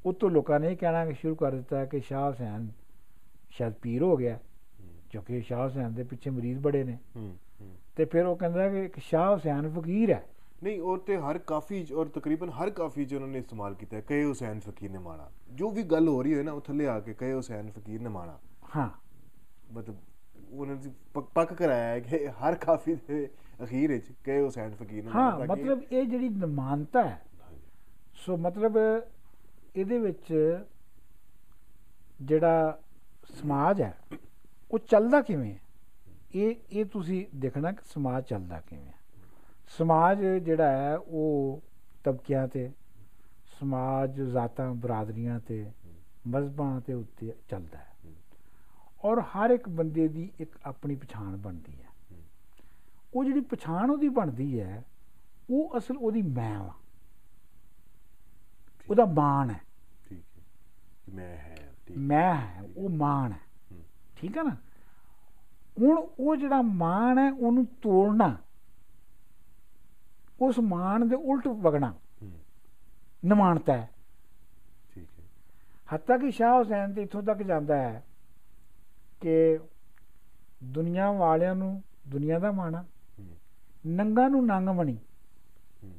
ਉਹ 0.05 0.13
ਤੋਂ 0.13 0.29
ਲੋਕਾਂ 0.29 0.59
ਨੇ 0.59 0.71
ਇਹ 0.71 0.77
ਕਹਿਣਾ 0.77 1.05
ਕਿ 1.05 1.13
ਸ਼ੁਰੂ 1.13 1.35
ਕਰ 1.35 1.51
ਦਿੱਤਾ 1.51 1.85
ਕਿ 1.85 1.99
ਸ਼ਾਹ 1.99 2.27
ਹੁਸੈਨ 2.29 2.67
ਸ਼ਾਇਦ 3.51 3.73
ਪੀਰ 3.81 4.03
ਹੋ 4.03 4.15
ਗਿਆ 4.17 4.37
ਕਿਉਂਕਿ 5.11 5.41
ਸ਼ਾਹ 5.41 5.63
ਹੁਸੈਨ 5.63 5.93
ਦੇ 5.93 6.03
ਪਿੱਛੇ 6.03 6.29
ਮਰੀਜ਼ 6.29 6.59
ਬੜੇ 6.59 6.83
ਨੇ 6.83 6.97
ਹੂੰ 7.15 7.27
ਹੂੰ 7.61 7.69
ਤੇ 7.97 8.05
ਫਿਰ 8.05 8.25
ਉਹ 8.25 8.35
ਕਹਿੰਦਾ 8.37 8.67
ਕਿ 8.69 8.83
ਇੱਕ 8.85 8.99
ਸ਼ਾਹ 9.01 9.31
ਹੁਸੈਨ 9.31 9.69
ਫਕੀਰ 9.71 10.11
ਹੈ 10.11 10.23
ਨਹੀਂ 10.63 10.79
ਉਹ 10.81 10.97
ਤੇ 10.97 11.17
ਹਰ 11.19 11.37
ਕਾਫੀ 11.47 11.83
'ਚ 11.85 11.93
ਔਰ 11.93 12.07
ਤਕਰੀਬਨ 12.09 12.49
ਹਰ 12.51 12.69
ਕਾਫੀ 12.69 13.05
'ਚ 13.05 13.13
ਉਹਨਾਂ 13.13 13.27
ਨੇ 13.27 13.39
ਇਸਤੇਮਾਲ 13.39 13.73
ਕੀਤਾ 13.73 13.95
ਹੈ 13.97 14.01
ਕਹੇ 14.01 14.23
ਹੁਸੈਨ 14.23 14.59
ਫਕੀਰ 14.59 14.91
ਨੇ 14.91 14.99
ਮਾਣਾ 14.99 15.29
ਜੋ 15.51 15.69
ਵੀ 15.69 15.83
ਗੱਲ 15.83 16.07
ਹੋ 16.07 16.21
ਰਹੀ 16.23 16.33
ਹੋਏ 16.33 16.43
ਨਾ 16.43 16.51
ਉਹ 16.51 16.61
ਥੱਲੇ 16.61 16.87
ਆ 16.87 16.99
ਕੇ 16.99 17.13
ਕਹੇ 17.13 17.33
ਹੁਸੈਨ 17.33 17.69
ਫਕੀਰ 17.71 18.01
ਨੇ 18.01 18.09
ਮਾਣਾ 18.09 18.37
ਹਾਂ 18.75 18.89
ਮਤਲਬ 19.71 19.95
ਉਹਨਾਂ 20.51 20.75
ਨੇ 20.75 20.91
ਪੱਕ- 21.13 21.29
ਪੱਕ 21.35 21.53
ਕਰਾਇਆ 21.53 21.85
ਹੈ 21.85 21.99
ਕਿ 21.99 22.27
ਹਰ 22.41 22.55
ਕਾਫੀ 22.55 22.95
ਦੇ 23.07 23.27
ਅਖੀਰ 23.63 23.91
ਵਿੱਚ 23.91 24.11
ਕਹੇ 24.23 24.41
ਹੁਸੈਨ 24.41 24.75
ਫਕੀਰ 24.75 25.03
ਨੇ 25.03 25.11
ਹਾਂ 25.11 25.31
ਮਾਣਾ 25.31 25.45
ਤਾਂ 25.45 25.55
ਕਿ- 25.55 25.65
ਮਤਲਬ 25.65 25.83
ਇਹ 25.91 26.05
ਜਿਹੜੀ 26.05 26.29
ਨਮਾਨਤਾ 26.29 27.03
ਹੈ 27.03 27.21
ਸੋ 28.15 28.37
ਮਤਲਬ 28.37 28.77
ਇਹਦੇ 29.75 29.99
ਵਿੱਚ 29.99 30.59
ਜਿਹੜਾ 32.21 32.79
ਸਮਾਜ 33.33 33.81
ਹੈ, 33.81 33.97
ਉਹ 34.71 34.79
ਚੱਲਦਾ 34.79 35.21
ਕਿਵੇਂ 35.21 35.53
ਹੈ? 35.53 35.59
ਇਹ 36.35 36.55
ਇਹ 36.71 36.85
ਤੁਸੀਂ 36.85 37.25
ਦੇਖਣਾ 37.35 37.71
ਕਿ 37.71 37.83
ਸਮਾਜ 37.93 38.23
ਚੱਲਦਾ 38.23 38.59
ਕਿਵੇਂ 38.59 38.85
ਹੈ। 38.85 38.93
ਸਮਾਜ 39.77 40.25
ਜਿਹੜਾ 40.25 40.71
ਹੈ, 40.71 40.97
ਉਹ 40.97 41.61
ਤਬਕਿਆਂ 42.03 42.47
ਤੇ, 42.47 42.71
ਸਮਾਜ 43.59 44.21
ਜ਼ਾਤਾਂ 44.21 44.73
ਬਰਾਦਰੀਆਂ 44.75 45.39
ਤੇ, 45.39 45.71
ਮਜ਼ਹਬਾਂ 46.27 46.81
ਤੇ 46.81 46.93
ਉੱਤੇ 46.93 47.33
ਚੱਲਦਾ 47.49 47.77
ਹੈ। 47.77 47.93
ਔਰ 49.05 49.21
ਹਰ 49.21 49.49
ਇੱਕ 49.49 49.69
ਬੰਦੇ 49.69 50.07
ਦੀ 50.07 50.31
ਇੱਕ 50.39 50.55
ਆਪਣੀ 50.63 50.95
ਪਛਾਣ 50.95 51.37
ਬਣਦੀ 51.37 51.73
ਹੈ। 51.73 52.17
ਉਹ 53.13 53.25
ਜਿਹੜੀ 53.25 53.41
ਪਛਾਣ 53.41 53.91
ਉਹਦੀ 53.91 54.09
ਬਣਦੀ 54.09 54.59
ਹੈ, 54.59 54.83
ਉਹ 55.49 55.77
ਅਸਲ 55.77 55.97
ਉਹਦੀ 55.97 56.21
ਮੈਂ 56.21 56.59
ਵਾ। 56.59 56.73
ਉਹਦਾ 58.89 59.05
ਮਾਣ 59.05 59.49
ਹੈ। 59.49 59.59
ਠੀਕ 60.09 60.23
ਹੈ। 60.37 61.13
ਮੈਂ 61.15 61.37
ਹੈ 61.37 61.55
ਮੈਂ 61.97 62.35
ਹੈ 62.35 62.63
ਉਹ 62.77 62.89
ਮਾਣ 62.89 63.31
ਹੈ। 63.31 63.39
ਠੀਕ 64.15 64.37
ਹੈ 64.37 64.43
ਨਾ? 64.43 64.55
ਹੁਣ 65.81 66.07
ਉਹ 66.19 66.35
ਜਿਹੜਾ 66.35 66.61
ਮਾਣ 66.61 67.17
ਹੈ 67.17 67.31
ਉਹਨੂੰ 67.31 67.65
ਤੋੜਨਾ 67.81 68.37
ਉਸ 70.41 70.59
ਮਾਣ 70.59 71.05
ਦੇ 71.05 71.15
ਉਲਟ 71.15 71.47
ਵਗਣਾ 71.47 71.93
ਨਮਾਨਤਾ 73.25 73.73
ਹੈ। 73.73 73.89
ਠੀਕ 74.93 75.07
ਹੈ। 75.19 75.23
ਹੱਤਾ 75.93 76.17
ਕਿ 76.17 76.31
ਸ਼ਾਹ 76.31 76.57
ਹੁਸੈਨ 76.57 76.93
ਤੇ 76.93 77.01
ਇੱਥੋਂ 77.01 77.23
ਤੱਕ 77.23 77.41
ਜਾਂਦਾ 77.43 77.75
ਹੈ 77.75 78.03
ਕਿ 79.21 79.59
ਦੁਨੀਆ 80.63 81.11
ਵਾਲਿਆਂ 81.11 81.55
ਨੂੰ 81.55 81.81
ਦੁਨੀਆ 82.07 82.39
ਦਾ 82.39 82.51
ਮਾਣਾ 82.51 82.85
ਨੰਗਾ 83.87 84.27
ਨੂੰ 84.27 84.45
ਨੰਗ 84.45 84.69
ਬਣੀ 84.69 84.97
ਹੂੰ, 85.83 85.91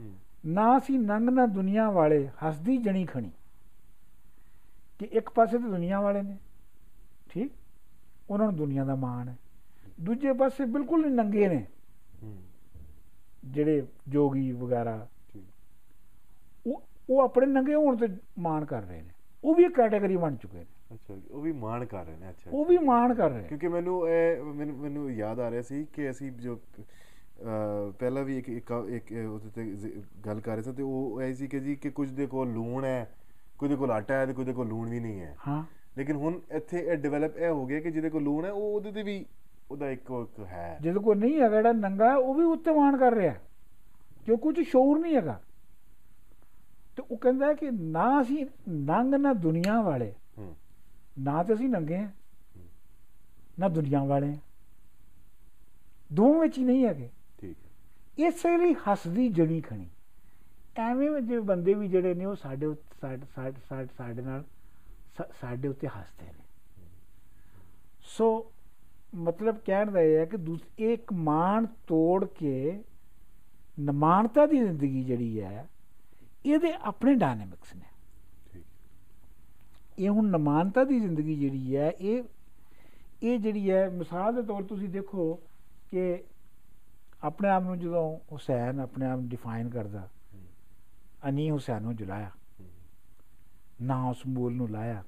ਹੂੰ, 0.00 0.14
ਨਾ 0.46 0.78
ਸੀ 0.78 0.96
ਨੰਗ 0.98 1.28
ਨਾ 1.28 1.46
ਦੁਨੀਆ 1.46 1.90
ਵਾਲੇ 1.90 2.26
ਹੱਸਦੀ 2.44 2.76
ਜਣੀ 2.76 3.04
ਖਣੀ। 3.06 3.30
ਕਿ 4.98 5.08
ਇੱਕ 5.12 5.30
ਪਾਸੇ 5.30 5.58
ਤੇ 5.58 5.64
ਦੁਨੀਆ 5.64 6.00
ਵਾਲੇ 6.00 6.22
ਨੇ 6.22 6.36
ਠੀਕ? 7.28 7.52
ਉਹਨਾਂ 8.30 8.46
ਨੂੰ 8.46 8.56
ਦੁਨੀਆ 8.56 8.84
ਦਾ 8.84 8.94
ਮਾਣ 8.94 9.28
ਹੈ। 9.28 9.36
ਦੂਜੇ 10.00 10.32
ਪਾਸੇ 10.32 10.64
ਬਿਲਕੁਲ 10.64 11.00
ਨਹੀਂ 11.00 11.14
ਨੰਗੇ 11.14 11.48
ਨੇ। 11.48 11.66
ਜਿਹੜੇ 13.44 13.86
ਜੋਗੀ 14.08 14.50
ਵਗੈਰਾ 14.52 15.06
ਉਹ 16.66 16.82
ਉਹ 17.10 17.20
ਆਪਣੇ 17.20 17.46
ਨੰਗੇ 17.46 17.74
ਹੋਣ 17.74 17.96
ਤੇ 17.96 18.06
ਮਾਣ 18.38 18.64
ਕਰ 18.64 18.82
ਰਹੇ 18.82 19.02
ਨੇ। 19.02 19.10
ਉਹ 19.44 19.54
ਵੀ 19.54 19.64
ਇੱਕ 19.64 19.74
ਕੈਟਾਗਰੀ 19.74 20.16
ਬਣ 20.16 20.36
ਚੁੱਕੇ 20.36 20.58
ਨੇ। 20.58 20.64
ਅੱਛਾ 20.94 21.14
ਉਹ 21.30 21.42
ਵੀ 21.42 21.52
ਮਾਣ 21.52 21.84
ਕਰ 21.84 22.04
ਰਹੇ 22.04 22.16
ਨੇ 22.16 22.28
ਅੱਛਾ 22.30 22.50
ਉਹ 22.50 22.64
ਵੀ 22.64 22.78
ਮਾਣ 22.78 23.14
ਕਰ 23.14 23.30
ਰਹੇ। 23.30 23.42
ਕਿਉਂਕਿ 23.42 23.68
ਮੈਨੂੰ 23.68 24.08
ਇਹ 24.08 24.42
ਮੈਨੂੰ 24.42 25.10
ਯਾਦ 25.12 25.40
ਆ 25.40 25.50
ਰਿਹਾ 25.50 25.62
ਸੀ 25.62 25.84
ਕਿ 25.92 26.10
ਅਸੀਂ 26.10 26.30
ਜੋ 26.32 26.58
ਪਹਿਲਾਂ 27.98 28.24
ਵੀ 28.24 28.38
ਇੱਕ 28.38 28.48
ਇੱਕ 28.48 28.72
ਇੱਕ 28.88 29.12
ਉਹਦੇ 29.30 29.50
ਤੇ 29.54 29.76
ਜ਼- 29.76 30.02
ਗੱਲ 30.26 30.40
ਕਰ 30.40 30.52
ਰਹੇ 30.54 30.62
ਸੀ 30.62 30.72
ਤੇ 30.72 30.82
ਉਹ 30.82 31.20
ਐ 31.22 31.32
ਸੀ 31.32 31.46
ਕਿ 31.46 31.60
ਜੀ 31.60 31.76
ਕਿ 31.76 31.90
ਕੁਝ 31.90 32.10
ਦੇ 32.10 32.26
ਕੋਲ 32.26 32.52
ਲੂਣ 32.52 32.84
ਹੈ 32.84 33.14
ਕੁਝ 33.58 33.70
ਦੇ 33.70 33.76
ਕੋਲ 33.76 33.90
ਆਟਾ 33.90 34.14
ਹੈ 34.14 34.26
ਤੇ 34.26 34.32
ਕੁਝ 34.32 34.46
ਦੇ 34.46 34.52
ਕੋਲ 34.52 34.68
ਲੂਣ 34.68 34.90
ਵੀ 34.90 35.00
ਨਹੀਂ 35.00 35.20
ਹੈ। 35.20 35.36
ਹਾਂ। 35.48 35.64
ਲੇਕਿਨ 35.98 36.16
ਹੁਣ 36.16 36.40
ਇੱਥੇ 36.50 36.78
ਇਹ 36.78 36.96
ਡਿਵੈਲਪ 36.96 37.36
ਇਹ 37.36 37.48
ਹੋ 37.48 37.66
ਗਿਆ 37.66 37.80
ਕਿ 37.80 37.90
ਜਿਹਦੇ 37.90 38.10
ਕੋਲ 38.10 38.22
ਲੂਣ 38.22 38.44
ਹੈ 38.44 38.52
ਉਹ 38.52 38.74
ਉਹਦੇ 38.74 38.92
ਤੇ 38.92 39.02
ਵੀ 39.02 39.26
ਉਹਦਾ 39.70 39.90
ਇੱਕ 39.90 40.10
ਉਹ 40.10 40.22
ਇੱਕ 40.22 40.40
ਹੈ। 40.40 40.78
ਜਿਹਦੇ 40.80 41.00
ਕੋਲ 41.00 41.18
ਨਹੀਂ 41.18 41.34
ਹੈਗਾ 41.40 41.56
ਜਿਹੜਾ 41.56 41.72
ਨੰਗਾ 41.72 42.16
ਉਹ 42.16 42.34
ਵੀ 42.34 42.44
ਉੱਤੇ 42.44 42.72
ਮਾਣ 42.72 42.96
ਕਰ 42.96 43.14
ਰਿਹਾ। 43.14 43.34
ਕਿਉਂ 44.24 44.38
ਕੁਝ 44.38 44.60
ਸ਼ੌਰ 44.60 44.98
ਨਹੀਂ 44.98 45.16
ਹੈਗਾ। 45.16 45.40
ਤੇ 46.96 47.02
ਉਹ 47.10 47.16
ਕਹਿੰਦਾ 47.16 47.52
ਕਿ 47.52 47.70
ਨਾ 47.70 48.20
ਅਸੀਂ 48.20 48.46
ਨੰਗ 48.68 49.14
ਨਾ 49.14 49.32
ਦੁਨੀਆ 49.32 49.82
ਵਾਲੇ। 49.82 50.14
ਹੂੰ। 50.38 50.56
ਨਾ 51.18 51.42
ਤੇ 51.42 51.54
ਅਸੀਂ 51.54 51.68
ਨੰਗੇ 51.68 51.96
ਹਾਂ। 51.96 52.08
ਨਾ 53.58 53.68
ਦੁਨੀਆ 53.68 54.04
ਵਾਲੇ 54.04 54.36
ਦੋਵਾਂ 56.12 56.40
ਵਿੱਚ 56.40 56.58
ਨਹੀਂ 56.58 56.86
ਹੈਗੇ। 56.86 57.08
ਇਸੇ 58.18 58.58
ਲਈ 58.58 58.74
ਹੱਸਦੀ 58.74 59.28
ਜਣੀ 59.28 59.60
ਖਣੀ। 59.60 59.88
ਐਵੇਂ 60.76 61.22
ਜਿਹੇ 61.22 61.40
ਬੰਦੇ 61.40 61.74
ਵੀ 61.74 61.88
ਜਿਹੜੇ 61.88 62.14
ਨੇ 62.14 62.24
ਉਹ 62.24 62.36
ਸਾਡੇ 62.36 62.74
ਸਾਡੇ 63.00 63.56
ਸਾਡੇ- 63.68 64.24
ਨਾਲ 64.24 64.44
ਸਾਡੇ 65.40 65.68
ਉੱਤੇ 65.68 65.88
ਹੱਸਦੇ 65.88 66.26
ਨੇ। 66.26 66.44
ਸੋ 68.00 68.52
ਮਤਲਬ 69.14 69.56
ਕਹਿਣ 69.66 69.90
ਦਾ 69.90 70.00
ਇਹ 70.00 70.16
ਹੈ 70.16 70.24
ਕਿ 70.24 70.36
ਇੱਕ 70.78 71.12
ਮਾਣ 71.12 71.66
ਤੋੜ 71.66 72.24
ਕੇ 72.24 72.84
ਨਮਾਨਤਾ 73.80 74.46
ਦੀ 74.46 74.58
ਜ਼ਿੰਦਗੀ 74.58 75.04
ਜਿਹੜੀ 75.04 75.40
ਹੈ 75.40 75.68
ਇਹਦੇ 76.46 76.72
ਆਪਣੇ 76.80 77.14
ਡਾਇਨਾਮਿਕਸ 77.14 77.74
ਨੇ। 77.74 77.82
ਇਹ 79.98 80.08
ਹੁਣ 80.08 80.26
ਨਮਾਨਤਾ 80.26 80.84
ਦੀ 80.84 81.00
ਜ਼ਿੰਦਗੀ 81.00 81.34
ਜਿਹੜੀ 81.34 81.76
ਹੈ 81.76 81.90
ਇਹ 81.90 82.22
ਇਹ 83.22 83.38
ਜਿਹੜੀ 83.38 83.70
ਹੈ 83.70 83.90
ਮਿਸਾਲ 83.90 84.34
ਦੇ 84.34 84.42
ਤੌਰ 84.42 84.62
ਤੁਸੀਂ 84.62 84.88
ਦੇਖੋ 84.88 85.40
ਕਿ 85.90 86.24
ਆਪਣੇ 87.22 87.48
ਆਪ 87.48 87.62
ਨੂੰ 87.62 87.78
ਜਦੋਂ 87.78 88.18
ਹੁਸੈਨ 88.32 88.80
ਆਪਣੇ 88.80 89.06
ਆਪ 89.06 89.18
ਡਿਫਾਈਨ 89.18 89.68
ਕਰਦਾ 89.68 90.08
ਅਨੀ 91.28 91.50
ਹੁਸੈਨ 91.50 91.82
ਨੂੰ 91.82 91.96
ਜਲਾਇਆ। 91.96 92.30
ਨਾ 93.82 94.08
ਉਸ 94.08 94.26
ਮੂਲ 94.26 94.54
ਨੂੰ 94.54 94.70
ਲਾਇਆ। 94.70 95.04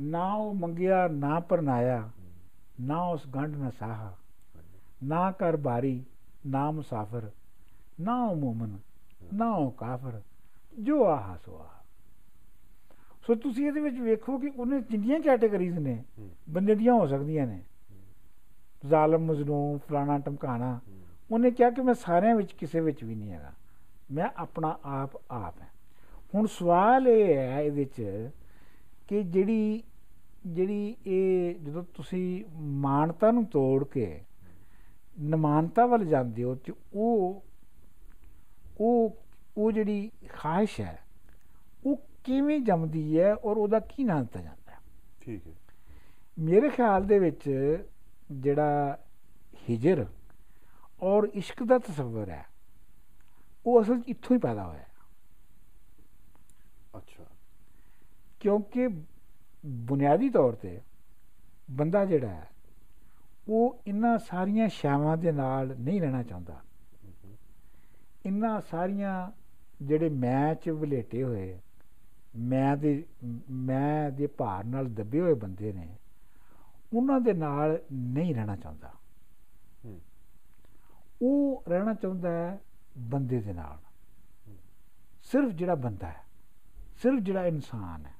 ਨਾ 0.00 0.34
ਉਹ 0.34 0.54
ਮੰਗਿਆ 0.54 1.08
ਨਾ 1.08 1.40
ਪਰਨਾਇਆ। 1.40 2.10
ਨਾ 2.80 3.02
ਉਸ 3.02 3.26
ਗੰਢ 3.26 3.56
ਨਾ 3.56 3.70
ਸਾਹਾ। 3.70 4.16
ਨਾ 5.04 5.32
ਕਰ 5.32 5.56
ਬਾਰੀ 5.56 6.04
ਨਾ 6.46 6.70
ਮੁਸਾਫਰ। 6.70 7.30
ਨਾ 8.00 8.24
ਉਹ 8.24 8.36
ਮੂਮਨ 8.36 8.78
ਨਾ 9.34 9.50
ਉਹ 9.50 9.70
ਕਾਫਰ। 9.70 10.22
ਜੋ 10.82 11.06
ਆਹਾ 11.06 11.36
ਸੋ 11.36 11.58
ਆਹਾ। 11.58 11.84
ਸੋ 13.26 13.34
ਤੁਸੀਂ 13.34 13.66
ਇਹਦੇ 13.66 13.80
ਵਿੱਚ 13.80 13.96
ਵੇਖੋ 13.96 14.38
ਕਿ 14.38 14.48
ਉਹਨੇ 14.56 14.80
ਜਿੰਨੀਆਂ 14.80 15.20
ਕੈਟਾਗਰੀਜ਼ 15.20 15.78
ਨੇ। 15.78 16.04
ਬੰਦੇ 16.50 16.74
ਦੀਆਂ 16.74 16.94
ਹੋ 16.94 17.06
ਸਕਦੀਆਂ 17.06 17.46
ਨੇ। 17.46 17.62
ਜ਼ਾਲਮ 18.88 19.24
ਮਜ਼ਲੂਮ 19.24 19.78
ਫਲਾਣਾ 19.78 20.18
ਟਮਕਾਣਾ। 20.18 20.80
ਉਹਨੇ 21.30 21.50
ਕਿਹਾ 21.50 21.70
ਕਿ 21.70 21.82
ਮੈਂ 21.82 21.94
ਸਾਰਿਆਂ 21.94 22.36
ਵਿੱਚ 22.36 22.52
ਕਿਸੇ 22.52 22.80
ਵਿੱਚ 22.80 23.04
ਵੀ 23.04 23.14
ਨਹੀਂ 23.14 23.32
ਹੈਗਾ। 23.32 23.52
ਮੈਂ 24.12 24.28
ਆਪਣਾ 24.36 24.78
ਆਪ 24.84 25.10
ਆਪ 25.30 25.60
ਹੈ। 25.62 25.68
ਹੁਣ 26.34 26.46
ਸਵਾਲ 26.46 27.08
ਇਹ 27.08 27.36
ਹੈ 27.36 27.62
ਇਹਦੇ 27.62 27.84
ਚ 27.84 28.02
ਕਿ 29.08 29.22
ਜਿਹੜੀ 29.22 29.82
ਜਿਹੜੀ 30.46 30.96
ਇਹ 31.06 31.54
ਜਦੋਂ 31.54 31.84
ਤੁਸੀਂ 31.94 32.44
ਮਾਨਤਾ 32.56 33.30
ਨੂੰ 33.30 33.44
ਤੋੜ 33.44 33.84
ਕੇ 33.84 34.20
ਨਮਾਨਤਾ 35.20 35.86
ਵੱਲ 35.86 36.04
ਜਾਂਦੇ 36.04 36.42
ਹੋ 36.42 36.54
ਤੇ 36.54 36.72
ਉਹ 36.94 37.44
ਉਹ 38.80 39.16
ਉਹ 39.56 39.72
ਜਿਹੜੀ 39.72 40.10
ਖਾਹਿਸ਼ 40.28 40.80
ਹੈ 40.80 40.98
ਉਹ 41.86 41.96
ਕਿਵੇਂ 42.24 42.60
ਜੰਮਦੀ 42.60 43.20
ਹੈ 43.20 43.34
ਔਰ 43.34 43.56
ਉਹਦਾ 43.56 43.80
ਕੀ 43.80 44.04
ਨਾਂ 44.04 44.20
ਦਿੱਤਾ 44.20 44.40
ਜਾਂਦਾ 44.40 44.72
ਹੈ? 44.72 44.78
ਠੀਕ 45.20 45.46
ਹੈ। 45.46 45.52
ਮੇਰੇ 46.38 46.68
ਖਿਆਲ 46.68 47.04
ਦੇ 47.06 47.18
ਵਿੱਚ 47.18 47.50
ਜਿਹੜਾ 48.32 48.98
ਹਿਜਰ 49.70 50.06
ਔਰ 51.02 51.28
ਇਸ਼ਕ 51.34 51.62
ਦਾ 51.62 51.78
ਤਸਵਰ 51.78 52.30
ਹੈ 52.30 52.44
ਉਹ 53.66 53.82
ਅਸਲ 53.82 54.02
ਇੱਥੋਂ 54.06 54.36
ਹੀ 54.36 54.40
ਪੈਦਾ 54.40 54.64
ਹੋਇਆ। 54.64 54.84
ਅੱਛਾ। 56.96 57.24
ਕਿਉਂਕਿ 58.40 58.88
ਬੁਨਿਆਦੀ 59.66 60.30
ਤੌਰ 60.30 60.52
ਤੇ 60.52 60.80
ਬੰਦਾ 61.70 62.04
ਜਿਹੜਾ 62.04 62.28
ਹੈ 62.28 62.50
ਉਹ 63.48 63.82
ਇਹਨਾਂ 63.86 64.18
ਸਾਰੀਆਂ 64.18 64.68
ਸ਼ਾਵਾਂ 64.68 65.16
ਦੇ 65.16 65.32
ਨਾਲ 65.32 65.76
ਨਹੀਂ 65.78 66.00
ਰਹਿਣਾ 66.00 66.22
ਚਾਹੁੰਦਾ। 66.22 66.62
ਇਹਨਾਂ 68.26 68.60
ਸਾਰੀਆਂ 68.60 69.30
ਜਿਹੜੇ 69.82 70.08
ਮੈਂ 70.08 70.54
ਚ 70.54 70.68
ਵਲੇਟੇ 70.68 71.22
ਹੋਏ 71.22 71.58
ਮੈਂ 72.36 72.76
ਦੇ 72.76 73.04
ਮੈਂ 73.50 74.10
ਦੇ 74.10 74.26
ਭਾਰ 74.26 74.64
ਨਾਲ 74.64 74.94
ਦੱਬੇ 74.94 75.20
ਹੋਏ 75.20 75.34
ਬੰਦੇ 75.34 75.72
ਨੇ 75.72 75.96
ਉਹਨਾਂ 76.94 77.20
ਦੇ 77.20 77.32
ਨਾਲ 77.32 77.78
ਨਹੀਂ 77.92 78.34
ਰਹਿਣਾ 78.34 78.56
ਚਾਹੁੰਦਾ। 78.56 78.92
ਉਹ 81.22 81.64
ਰਹਿਣਾ 81.68 81.94
ਚਾਹੁੰਦਾ 81.94 82.30
ਹੈ 82.30 82.60
ਬੰਦੇ 82.98 83.40
ਦੇ 83.40 83.52
ਨਾਲ। 83.52 83.78
ਸਿਰਫ 85.22 85.52
ਜਿਹੜਾ 85.52 85.74
ਬੰਦਾ 85.74 86.06
ਹੈ 86.06 86.24
ਸਿਰਫ 87.02 87.20
ਜਿਹੜਾ 87.20 87.46
ਇਨਸਾਨ 87.46 88.06
ਹੈ 88.06 88.14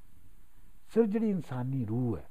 ਸਿਰਫ 0.95 1.07
ਜਿਹੜੀ 1.07 1.31
ਇਨਸਾਨੀ 1.31 1.85
ਰੂਹ 1.85 2.17
ਹੈ 2.17 2.25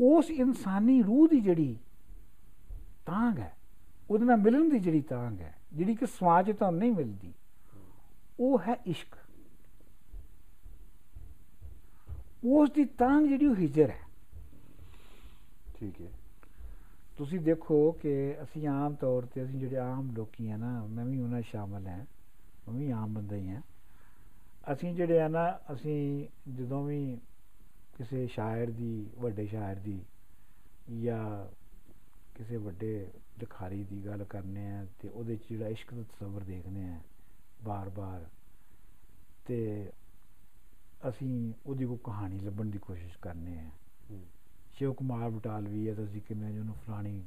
ਉਸ 0.00 0.30
ਇਨਸਾਨੀ 0.30 1.02
ਰੂਹ 1.02 1.28
ਦੀ 1.28 1.40
ਜਿਹੜੀ 1.40 1.78
ਤਾਂਗ 3.06 3.38
ਹੈ 3.38 3.56
ਉਹਦੇ 4.10 4.24
ਨਾਲ 4.24 4.36
ਮਿਲਣ 4.36 4.68
ਦੀ 4.68 4.78
ਜਿਹੜੀ 4.78 5.00
ਤਾਂਗ 5.00 5.40
ਹੈ 5.40 5.54
ਜਿਹੜੀ 5.72 5.94
ਕਿ 5.94 6.06
ਸਮਾਜ 6.06 6.50
ਤੁਹਾਨੂੰ 6.50 6.80
ਨਹੀਂ 6.80 6.92
ਮਿਲਦੀ 6.92 7.32
ਉਹ 8.40 8.58
ਹੈ 8.58 8.74
ਇਸ਼ਕ। 8.86 9.16
ਉਸ 12.44 12.70
ਦੀ 12.70 12.84
ਤਾਂਗ 12.84 13.26
ਜਿਹੜੀ 13.28 13.46
ਉਹ 13.46 13.56
ਹਿਜਰ 13.56 13.90
ਹੈ। 13.90 14.00
ਠੀਕ 15.74 16.00
ਹੈ। 16.00 16.06
ਤੁਸੀਂ 17.16 17.40
ਦੇਖੋ 17.40 17.92
ਕਿ 17.92 18.34
ਅਸੀਂ 18.42 18.68
ਆਮ 18.68 18.94
ਤੌਰ 18.94 19.26
ਤੇ 19.26 19.44
ਅਸੀਂ 19.44 19.60
ਜਿਹੜੇ 19.60 19.76
ਆਮ 19.76 20.10
ਲੋਕੀ 20.16 20.50
ਆ 20.50 20.56
ਨਾ 20.56 20.86
ਮੈਂ 20.86 21.04
ਵੀ 21.04 21.20
ਉਹਨਾਂ 21.20 21.42
ਸ਼ਾਮਲ 21.42 21.86
ਹਾਂ 21.86 22.04
ਮੈਂ 22.68 22.74
ਵੀ 22.74 22.90
ਆਮ 22.90 23.14
ਬੰਦਾ 23.14 23.36
ਹੀ 23.36 23.48
ਹਾਂ। 23.48 23.62
ਅਸੀਂ 24.72 24.94
ਜਿਹੜੇ 24.94 25.20
ਆ 25.20 25.28
ਨਾ 25.28 25.60
ਅਸੀਂ 25.72 26.26
ਜਦੋਂ 26.52 26.84
ਵੀ 26.84 27.18
ਕਿਸੇ 27.98 28.26
ਸ਼ਾਇਰ 28.26 28.70
ਦੀ 28.70 29.10
ਵੱਡੇ 29.18 29.46
ਸ਼ਾਇਰ 29.46 29.76
ਦੀ 29.76 30.00
ਜਾਂ 31.02 31.46
ਕਿਸੇ 32.34 32.56
ਵੱਡੇ 32.56 33.10
ਲਿਖਾਰੀ 33.40 33.84
ਦੀ 33.84 34.06
ਗੱਲ 34.06 34.24
ਕਰਨੇ 34.24 34.70
ਆ 34.72 34.86
ਤੇ 34.98 35.08
ਉਹਦੇ 35.08 35.36
'ਚ 35.36 35.40
ਜਿਹੜਾ 35.48 35.68
ਇਸ਼ਕ 35.68 35.94
ਦਾ 35.94 36.02
ਤਸਵਰ 36.02 36.40
ਦੇਖਦੇ 36.40 36.84
ਆ 36.84 37.00
ਬਾਰ-ਬਾਰ 37.64 38.26
ਤੇ 39.46 39.90
ਅਸੀਂ 41.08 41.52
ਉਹਦੀ 41.66 41.86
ਕੋਈ 41.86 41.98
ਕਹਾਣੀ 42.04 42.38
ਲੱਭਣ 42.38 42.64
ਦੀ 42.64 42.78
ਕੋਸ਼ਿਸ਼ 42.78 43.18
ਕਰਨੇ 43.22 43.58
ਆ। 43.58 43.70
ਸ਼ਿਵ 44.72 44.92
ਕੁਮਾਰ 44.92 45.30
ਬਟਾਲਵੀ 45.30 45.88
ਹੈ 45.88 45.94
ਤਾਂ 45.94 46.04
ਅਸੀਂ 46.04 46.20
ਕਿਵੇਂ 46.20 46.52
ਜਿਹਨੂੰ 46.52 46.74
ਫਲਾਣੀ 46.74 47.24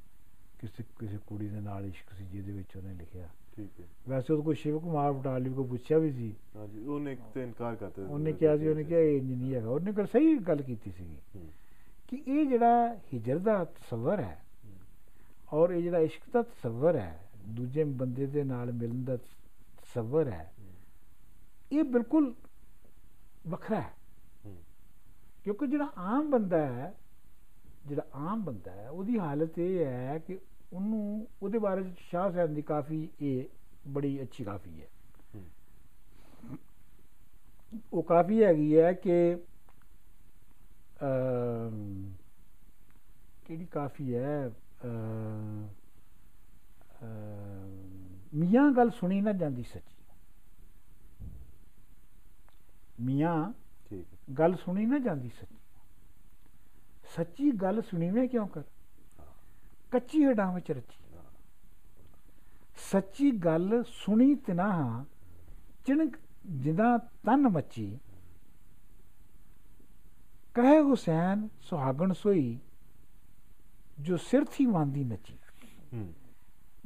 ਕਿਸੇ 0.59 0.83
ਕਿਸੇ 0.99 1.17
ਕੁੜੀ 1.27 1.47
ਦੇ 1.47 1.59
ਨਾਲ 1.59 1.85
ਇਸ਼ਕ 1.85 2.13
ਸੀ 2.17 2.25
ਜਿਹਦੇ 2.25 2.51
ਵਿੱਚ 2.51 2.77
ਉਹਨੇ 2.77 2.93
ਲਿਖਿਆ। 2.93 3.29
ਠੀਕ 3.55 3.79
ਹੈ। 3.79 3.85
ਵੈਸੇ 4.09 4.33
ਉਹ 4.33 4.43
ਕੋਈ 4.43 4.55
ਸ਼ਿਵ 4.55 4.79
ਕੁਮਾਰ 4.79 5.11
ਬਟਾਲਵੀ 5.11 5.53
ਕੋ 5.53 5.63
ਪੁੱਛਿਆ 5.63 5.97
ਵੀ 5.97 6.11
ਸੀ। 6.11 6.33
ਹਾਂਜੀ 6.55 6.85
ਉਹਨੇ 6.85 7.11
ਇੱਕ 7.11 7.21
ਤੇ 7.33 7.43
ਇਨਕਾਰ 7.43 7.75
ਕਰਤਾ 7.75 8.01
ਉਹਨੇ 8.01 8.33
ਕਿਹਾ 8.33 8.57
ਸੀ 8.57 8.67
ਉਹਨੇ 8.67 8.83
ਕਿਹਾ 8.83 8.99
ਇਹ 8.99 9.21
ਨਹੀਂ 9.21 9.55
ਹੈਗਾ। 9.55 9.69
ਉਹਨੇ 9.69 9.91
ਗੱਲ 9.91 10.05
ਸਹੀ 10.05 10.37
ਗੱਲ 10.37 10.61
ਕੀਤੀ 10.61 10.91
ਹੂੰ। 11.35 11.49
ਕਿ 12.07 12.23
ਇਹ 12.27 12.45
ਜਿਹੜਾ 12.45 12.95
ਹਿਜਰ 13.13 13.39
ਦਾ 13.39 13.63
ਤਸਵਰ 13.63 14.19
ਹੈ 14.19 14.43
ਔਰ 15.53 15.69
ਇਹ 15.69 15.81
ਜਿਹੜਾ 15.81 15.99
ਇਸ਼ਕ 15.99 16.21
ਦਾ 16.33 16.41
ਤਸਵਰ 16.41 16.95
ਹੈ 16.95 17.19
ਦੂਜੇ 17.47 17.83
ਬੰਦੇ 17.83 18.25
ਦੇ 18.25 18.43
ਨਾਲ 18.43 18.71
ਮਿਲਣ 18.71 19.03
ਦਾ 19.03 19.17
ਤਸਵਰ 19.17 20.27
ਹੈ। 20.27 20.53
ਇਹ 21.71 21.83
ਬਿਲਕੁਲ 21.83 22.33
ਵੱਖਰਾ 23.45 23.81
ਹੈ। 23.81 23.93
ਕਿਉਂਕਿ 25.43 25.67
ਜਿਹੜਾ 25.67 25.91
ਆਮ 25.97 26.29
ਬੰਦਾ 26.31 26.65
ਹੈ 26.67 26.93
ਜਿਹੜਾ 27.87 28.05
ਆਮ 28.13 28.43
ਬੰਦਾ 28.43 28.71
ਹੈ 28.71 28.89
ਉਹਦੀ 28.89 29.17
ਹਾਲਤ 29.19 29.59
ਇਹ 29.59 29.85
ਹੈ 29.85 30.17
ਕਿ 30.19 30.37
ਉਹਨੂੰ 30.73 31.27
ਉਹਦੇ 31.43 31.59
ਬਾਰੇ 31.59 31.83
'ਚ 31.83 31.99
ਸ਼ਾਹ 31.99 32.31
ਸਾਹਿਬ 32.31 32.53
ਦੀ 32.55 32.61
ਕਾਫੀ 32.61 33.07
ਇਹ 33.21 33.43
ਬੜੀ 33.87 34.21
ਅੱਛੀ 34.21 34.43
ਕਾਫੀ 34.43 34.81
ਹੈ। 34.81 34.87
ਉਹ 37.93 38.03
ਕਾਫੀ 38.03 38.43
ਹੈਗੀ 38.43 38.77
ਹੈ 38.79 38.91
ਕਿ 38.93 39.37
ਕਿਹੜੀ 43.45 43.65
ਕਾਫੀ 43.65 44.15
ਹੈ? 44.15 44.51
ਮੀਆਂ 48.33 48.69
ਗੱਲ 48.71 48.89
ਸੁਣੀ 48.89 49.21
ਨਾ 49.21 49.31
ਜਾਂਦੀ 49.33 49.63
ਸੱਚੀ। 49.63 49.94
ਮੀਆਂ 52.99 53.51
ਠੀਕ 53.89 54.33
ਗੱਲ 54.37 54.55
ਸੁਣੀ 54.55 54.85
ਨਾ 54.85 54.97
ਜਾਂਦੀ 54.99 55.29
ਸੱਚੀ। 55.29 55.55
ਸੱਚੀ 57.15 57.51
ਗੱਲ 57.51 57.81
ਸੁਣੀਵੇਂ 57.81 58.27
ਕਿਉਂ 58.29 58.47
ਕਰ? 58.47 58.63
ਕੱਚੀ 59.91 60.23
ਹੱਡਾਂ 60.25 60.51
ਵਿੱਚ 60.53 60.71
ਰਚੀ। 60.71 61.03
ਸੱਚੀ 62.91 63.31
ਗੱਲ 63.45 63.83
ਸੁਣੀ 63.87 64.33
ਤਿਨਾ 64.35 65.05
ਚਿਣਕ 65.85 66.17
ਜਿਦਾ 66.61 66.97
ਤਨ 67.25 67.47
ਮੱਚੀ। 67.47 67.97
ਕਹੇ 70.55 70.79
ਹੁਸੈਨ 70.79 71.47
ਸੁਹਾਗਣ 71.61 72.13
ਸੋਈ 72.13 72.57
ਜੋ 73.99 74.17
ਸਿਰ 74.17 74.45
ਥੀ 74.45 74.65
ਵਾਂਦੀ 74.65 75.03
ਨੱਚੀ। 75.03 75.37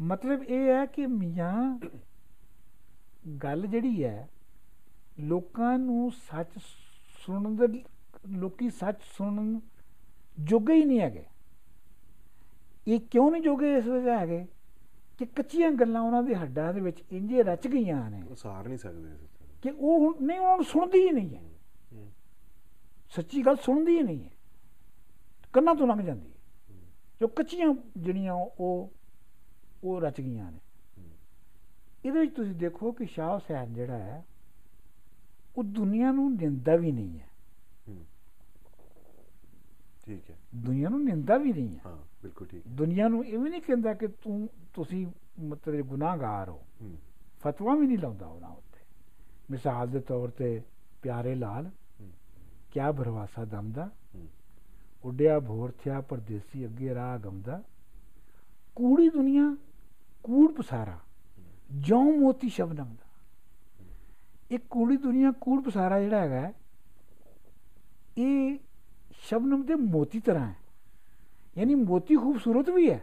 ਮਤਲਬ 0.02 0.44
ਇਹ 0.44 0.68
ਹੈ 0.70 0.86
ਕਿ 0.86 1.06
ਮੀਆਂ 1.06 1.54
ਗੱਲ 3.44 3.68
ਜਿਹੜੀ 3.68 4.04
ਹੈ 4.04 4.28
ਲੋਕਾਂ 5.20 5.80
ਨੂੰ 5.80 6.12
ਸੱਚ 6.12 6.48
ਸੁਣਨ 7.26 7.56
ਦੇ 7.56 7.84
ਲੋਕੀ 8.28 8.70
ਸੱਚ 8.70 8.96
ਸੁਣਨ 9.18 9.62
ਜੋਗੇ 10.40 10.74
ਹੀ 10.74 10.84
ਨਹੀਂ 10.84 11.00
ਹੈਗੇ। 11.00 11.26
ਇਹ 12.88 13.00
ਕਿਉਂ 13.00 13.32
ਨਹੀਂ 13.32 13.42
ਜੋਗੇ 13.42 13.76
ਇਸ 13.76 13.86
ਵਜ੍ਹਾ 13.86 14.20
ਹੈਗੇ 14.20 14.46
ਕਿ 15.18 15.26
ਕੱਚੀਆਂ 15.26 15.72
ਗੱਲਾਂ 15.72 16.02
ਉਹਨਾਂ 16.02 16.24
ਦੇ 16.24 16.36
ਹੱਡਾਂ 16.36 16.74
ਦੇ 16.74 16.82
ਵਿੱਚ 16.82 17.04
ਇੰਜੇ 17.12 17.44
ਰਚ 17.44 17.68
ਗਈਆਂ 17.68 18.10
ਨੇ। 18.12 18.24
ਉਹ 18.30 18.36
ਸਾਰ 18.36 18.68
ਨਹੀਂ 18.68 18.78
ਸਕਦੇ। 18.78 19.28
ਕਿ 19.62 19.70
ਉਹ 19.70 20.00
ਹੁਣ 20.00 20.26
ਨਹੀਂ 20.26 20.40
ਉਹਨਾਂ 20.40 20.64
ਸੁਣਦੀ 20.64 21.08
ਹੀ 21.08 21.12
ਨਹੀਂ 21.12 21.36
ਹੈ। 21.36 21.50
ਹੂੰ। 21.94 22.12
ਸੱਚੀ 23.16 23.46
ਗੱਲ 23.46 23.56
ਸੁਣਦੀ 23.56 23.98
ਹੀ 23.98 24.04
ਨਹੀਂ 24.04 24.24
ਹੈ। 24.24 24.30
ਕੰਨਾਂ 25.54 25.76
ਤੋਂ 25.76 25.88
ਲੰਘ 25.88 26.02
ਜਾਂਦੀ 26.02 26.32
ਹੈ। 26.32 26.38
ਜੋ 27.22 27.28
ਕੱਚੀਆਂ 27.28 27.74
ਜਿਹੜੀਆਂ 27.98 28.34
ਉਹ 28.34 28.94
ਉਹ 29.84 30.02
ਰਚ 30.02 30.22
ਗਈਆਂ 30.22 30.52
ਨੇ। 30.52 30.60
ਇਹਦੇ 32.06 32.20
ਵਿੱਚ 32.20 32.36
ਤੁਸੀਂ 32.36 32.56
ਦੇਖੋ 32.56 32.92
ਕਿ 32.92 33.06
ਸ਼ਾਹ 33.06 33.34
ਹੁਸੈਨ 33.34 33.74
ਜਿਹੜਾ 33.74 33.98
ਹੈ 33.98 34.26
ਉਹ 35.58 35.64
ਦੁਨੀਆ 35.64 36.12
ਨੂੰ 36.12 36.36
ਨਿੰਦਾ 36.36 36.76
ਵੀ 36.76 36.92
ਨਹੀਂ 36.92 37.20
ਹੈ। 37.20 37.30
ਠੀਕ 40.06 40.30
ਹੈ। 40.30 40.38
ਦੁਨੀਆ 40.56 40.90
ਨੂੰ 40.90 41.06
ਨਿੰਦਾ 41.06 41.38
ਵੀ 41.38 41.54
ਨਹੀਂ 41.54 41.76
ਹੈ। 41.76 41.80
ਹਾਂ 41.86 41.98
ਬਿਲਕੁਲ 42.24 42.48
ਠੀਕ। 42.48 42.64
ਦੁਨੀਆ 42.68 43.08
ਨੂੰ 43.08 43.26
ਇਹ 43.26 43.40
ਵੀ 43.40 43.50
ਨਹੀਂ 43.50 43.62
ਕਹਿੰਦਾ 43.62 43.94
ਕਿ 43.94 44.08
ਤੂੰ 44.08 44.50
ਤੁਸੀਂ 44.74 45.08
ਮਤਲਬ 45.40 45.86
ਗੁਨਾਹਗਾਰ 45.86 46.50
ਹੋ 46.50 46.62
ਫਤਵਾ 47.40 47.76
ਵੀ 47.76 47.88
ਨਹੀਂ 47.88 47.98
ਲਾਉਂਦਾ 47.98 48.28
ਉਹਨਾਂ 48.28 48.50
ਉੱਤੇ। 48.50 48.80
ਮਿਸਾਲ 49.52 49.90
ਦੇ 49.90 50.00
ਤੌਰ 50.00 50.30
ਤੇ 50.30 50.62
ਪਿਆਰੇ 51.02 51.36
ਲਾਲ। 51.36 51.72
ਕਿਆ 52.72 52.92
ਭਰਵਾਸਾ 52.92 53.46
ਦਮਦਾ? 53.46 53.90
ਹੂੰ। 54.16 54.28
ਉੱਡਿਆ 55.04 55.40
ਭੋਰ 55.40 55.72
ਥਿਆ 55.84 56.02
ਪਰਦੇਸੀ 56.02 56.66
ਅੱਗੇ 56.66 56.96
ਰਾਹ 56.96 57.18
ਗਮਦਾ। 57.18 57.64
ਕੂੜੀ 58.76 59.10
ਦੁਨੀਆ 59.10 59.56
ਕੂੜ 60.24 60.52
ਪਸਾਰਾ 60.52 61.00
ਜਉ 61.80 62.04
ਮੋਤੀ 62.04 62.50
ਸ਼ਬਨਮ 62.50 62.96
ਦਾ 62.96 63.09
ਇਹ 64.52 64.60
ਕੂੜੀ 64.70 64.98
ਦੁਨੀਆ 64.98 65.32
ਕੂੜ 65.42 65.62
ਪਸਾਰਾ 65.64 66.00
ਜਿਹੜਾ 66.02 66.20
ਹੈਗਾ 66.20 66.52
ਇਹ 68.18 68.58
ਸ਼ਬਨਮ 69.22 69.66
ਦੇ 69.66 69.76
ਮੋਤੀ 69.76 70.20
ਤਰ੍ਹਾਂ 70.20 70.48
ਹੈ। 70.48 70.56
ਯਾਨੀ 71.58 71.76
ਮੋਤੀ 71.76 72.16
ਖੂਬਸੂਰਤ 72.16 72.70
ਵੀ 72.70 72.90
ਹੈ। 72.90 73.02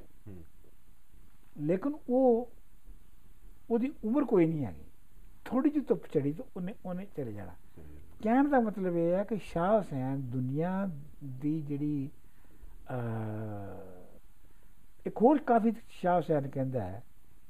ਲੇਕਿਨ 1.59 1.95
ਉਹ 2.09 2.53
ਉਹਦੀ 3.71 3.93
ਉਮਰ 4.05 4.25
ਕੋਈ 4.25 4.47
ਨਹੀਂ 4.47 4.65
ਹੈਗੀ। 4.67 4.85
ਥੋੜੀ 5.45 5.71
ਜਿਹੀ 5.71 5.85
ਧੁੱਪ 5.85 6.07
ਚੜੀ 6.07 6.33
ਤਾਂ 6.33 6.45
ਉਹਨੇ 6.57 6.75
ਉਹਨੇ 6.87 7.07
ਚਲੇ 7.17 7.33
ਜਾਣਾ। 7.33 7.55
ਕਹਿਣ 8.23 8.49
ਦਾ 8.49 8.61
ਮਤਲਬ 8.61 8.97
ਇਹ 8.97 9.13
ਹੈ 9.13 9.25
ਕਿ 9.25 9.37
ਸ਼ਾਹ 9.37 9.77
ਹੁਸੈਨ 9.79 10.21
ਦੁਨੀਆ 10.31 10.89
ਦੀ 11.25 11.61
ਜਿਹੜੀ 11.61 12.09
ਇੱਕ 15.07 15.23
ਹੋਰ 15.23 15.39
ਕਾਫੀ 15.39 15.73
ਸ਼ਾਹ 15.89 16.17
ਹੁਸੈਨ 16.17 16.49
ਕਹਿੰਦਾ 16.49 16.85
ਹੈ 16.85 17.03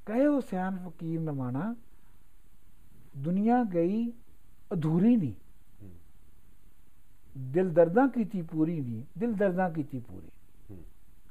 ਕਹੇ 0.07 0.27
ਹੁਸੈਨ 0.27 0.79
ਫਕੀਰ 0.89 1.21
ਨਮਾਣਾ 1.21 1.75
ਦੁਨੀਆ 3.17 3.63
ਗਈ 3.65 4.11
ਅਧੂਰੀ 4.73 5.17
ਨਹੀਂ 5.17 5.33
ਹੂੰ। 5.83 5.91
ਦਿਲ 7.53 7.71
ਦਰਦਾਂ 7.71 8.07
ਕੀਤੀ 8.09 8.43
ਪੂਰੀ 8.43 8.81
ਨਹੀਂ 8.81 9.03
ਦਿਲ 9.19 9.33
ਦਰਦਾਂ 9.35 9.71
ਕੀਤੀ 9.71 9.99
ਪੂਰੀ 10.01 10.29
ਹੂੰ। 10.71 10.83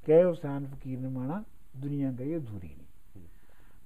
ਕਹੇ 0.05 0.23
ਹੁਸੈਨ 0.23 0.65
ਫਕੀਰ 0.67 0.99
ਨਮਾਣਾ 0.99 1.43
ਦੁਨੀਆ 1.77 2.11
ਗਈ 2.11 2.35
ਅਧੂਰੀ 2.37 2.67
ਨਹੀਂ 2.67 2.83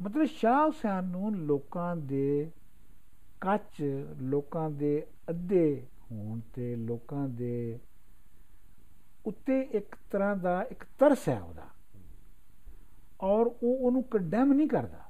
ਮਤਲਬ 0.02 0.26
ਸ਼ਾਹ 0.26 0.66
ਹੁਸੈਨ 0.66 1.06
ਨੂੰ 1.06 1.36
ਲੋਕਾਂ 1.38 1.96
ਦੇ 1.96 2.50
ਕੱਚ, 3.42 3.82
ਲੋਕਾਂ 4.22 4.70
ਦੇ 4.72 5.06
ਅੱਧੇ 5.30 5.86
ਹੋਣ 6.12 6.40
ਤੇ 6.54 6.76
ਲੋਕਾਂ 6.76 7.28
ਦੇ 7.30 7.80
ਉੱਤੇ 9.26 9.60
ਇੱਕ 9.72 9.96
ਤਰ੍ਹਾਂ 10.12 10.36
ਦਾ 10.36 10.62
ਇੱਕ 10.72 10.84
ਤਰਸ 11.00 11.28
ਹੈ 11.30 11.40
ਉਹਦਾ 11.42 11.68
ਔਰ 13.22 13.46
ਉਹ 13.46 13.78
ਉਹਨੂੰ 13.78 14.04
ਕੰਡੈਮ 14.04 14.54
ਨਹੀਂ 14.54 14.68
ਕਰਦਾ 14.68 15.09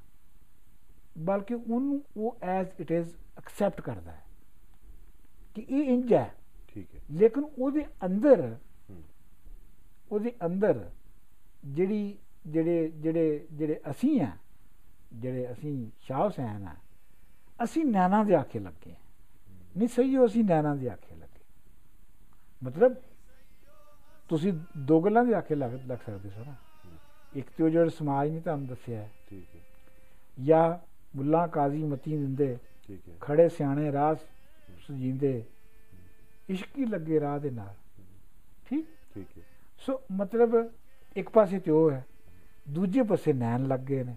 ਬਲਕਿ 1.18 1.54
ਉਹਨੂੰ 1.54 2.04
ਉਹ 2.18 2.38
ਐਜ਼ 2.42 2.70
ਇਟ 2.80 2.92
ਇਜ਼ 2.92 3.10
ਐਕਸੈਪਟ 3.38 3.82
ਕਰਦਾ 3.82 4.12
ਹੈ 4.12 4.24
ਕਿ 5.56 5.66
ਇਹ 5.70 5.84
ਇੰਜ 5.84 6.14
ਹੈ। 6.14 6.34
ਠੀਕ 6.68 6.96
ਹੈ। 6.96 7.02
ਲੇਕਿਨ 7.12 7.44
ਉਹਦੇ 7.44 7.86
ਅੰਦਰ। 8.06 8.58
ਉਹਦੇ 10.12 10.34
ਅੰਦਰ 10.46 10.90
ਜਿਹੜੀ 11.66 12.18
ਜਿਹੜੇ 12.48 12.88
ਜਿਹੜੇ 12.90 13.48
ਜਿਹੜੇ 13.52 13.82
ਅਸੀਂ 13.92 14.22
ਆ 14.22 14.32
ਜਿਹੜੇ 15.14 15.52
ਅਸੀਂ 15.52 15.92
ਸ਼ਾਹ 16.00 16.26
ਹੁਸੈਨ 16.26 16.68
ਆ 16.68 16.76
ਅਸੀਂ 17.64 17.86
ਨੈਣਾ 17.86 18.24
ਦੇ 18.24 18.36
ਆਖੇ 18.36 18.60
ਲੱਗੇ। 18.60 18.96
ਨਹੀਂ 19.78 19.88
ਸਹੀ 19.88 20.16
ਹੋ 20.16 20.26
ਅਸੀਂ 20.26 20.44
ਨੈਣਾ 20.44 20.76
ਦੇ 20.76 20.90
ਆਖੇ 20.90 21.16
ਲੱਗੇ 21.16 21.40
ਮਤਲਬ 22.64 22.96
ਤੁਸੀਂ 24.30 24.54
ਦੋ 24.78 25.02
ਗੱਲਾਂ 25.02 25.26
ਦੇ 25.26 25.34
ਆਖੇ 25.34 25.56
ਲੱਗ 25.56 25.72
ਲੱਗ 25.88 25.98
ਸਕਦੇ 26.06 26.30
ਸੋ 26.30 26.44
ਨਾ 26.46 26.56
ਇੱਕ 27.36 27.50
ਤੇ 27.50 27.64
ਉਹ 27.64 27.70
ਜਿਹੜਾ 27.70 27.90
ਸਮਾਜ 27.90 28.30
ਨੇ 28.30 28.40
ਤੁਹਾਨੂੰ 28.40 28.68
ਦੱਸਿਆ 28.68 29.10
ਠੀਕ 29.30 29.56
ਹੈ। 29.56 29.62
ਜਾਂ 30.44 30.89
ਮੁੱਲਾ 31.16 31.48
ਕਾਜ਼ੀ 31.48 31.84
ਮਤੀ 31.84 32.18
ਦਿੰਦੇ 32.18 32.58
ਠੀਕ 32.88 33.10
ਹੈ। 33.10 33.14
ਖੜੇ 33.22 33.50
ਸਿਆਣੇ 33.50 33.92
ਰਾਹ 33.92 34.16
ਸੁਜੀਂਦੇ 34.88 35.44
ਇਸ਼ਕੀ 36.50 36.86
ਲੱਗੇ 36.86 37.20
ਰਾਹ 37.20 37.40
ਦੇ 37.40 37.50
ਨਾਲ। 37.50 37.76
ਠੀਕ? 38.70 38.86
ਠੀਕ 39.14 39.28
ਹੈ। 39.38 39.44
ਸੋ 39.78 40.02
ਮਤਲਬ 40.12 40.72
ਇੱਕ 41.18 41.30
ਪਾਸੇ 41.30 41.60
ਤੇ 41.60 41.72
ਉਹ 41.72 41.92
ਹੈ 41.92 42.06
ਦੂਜੇ 42.70 43.04
ਪਾਸੇ 43.04 43.34
ਨੈਣ 43.34 43.68
ਲੱਗ 43.68 43.80
ਗਏ 43.80 44.04
ਨੇ। 44.04 44.16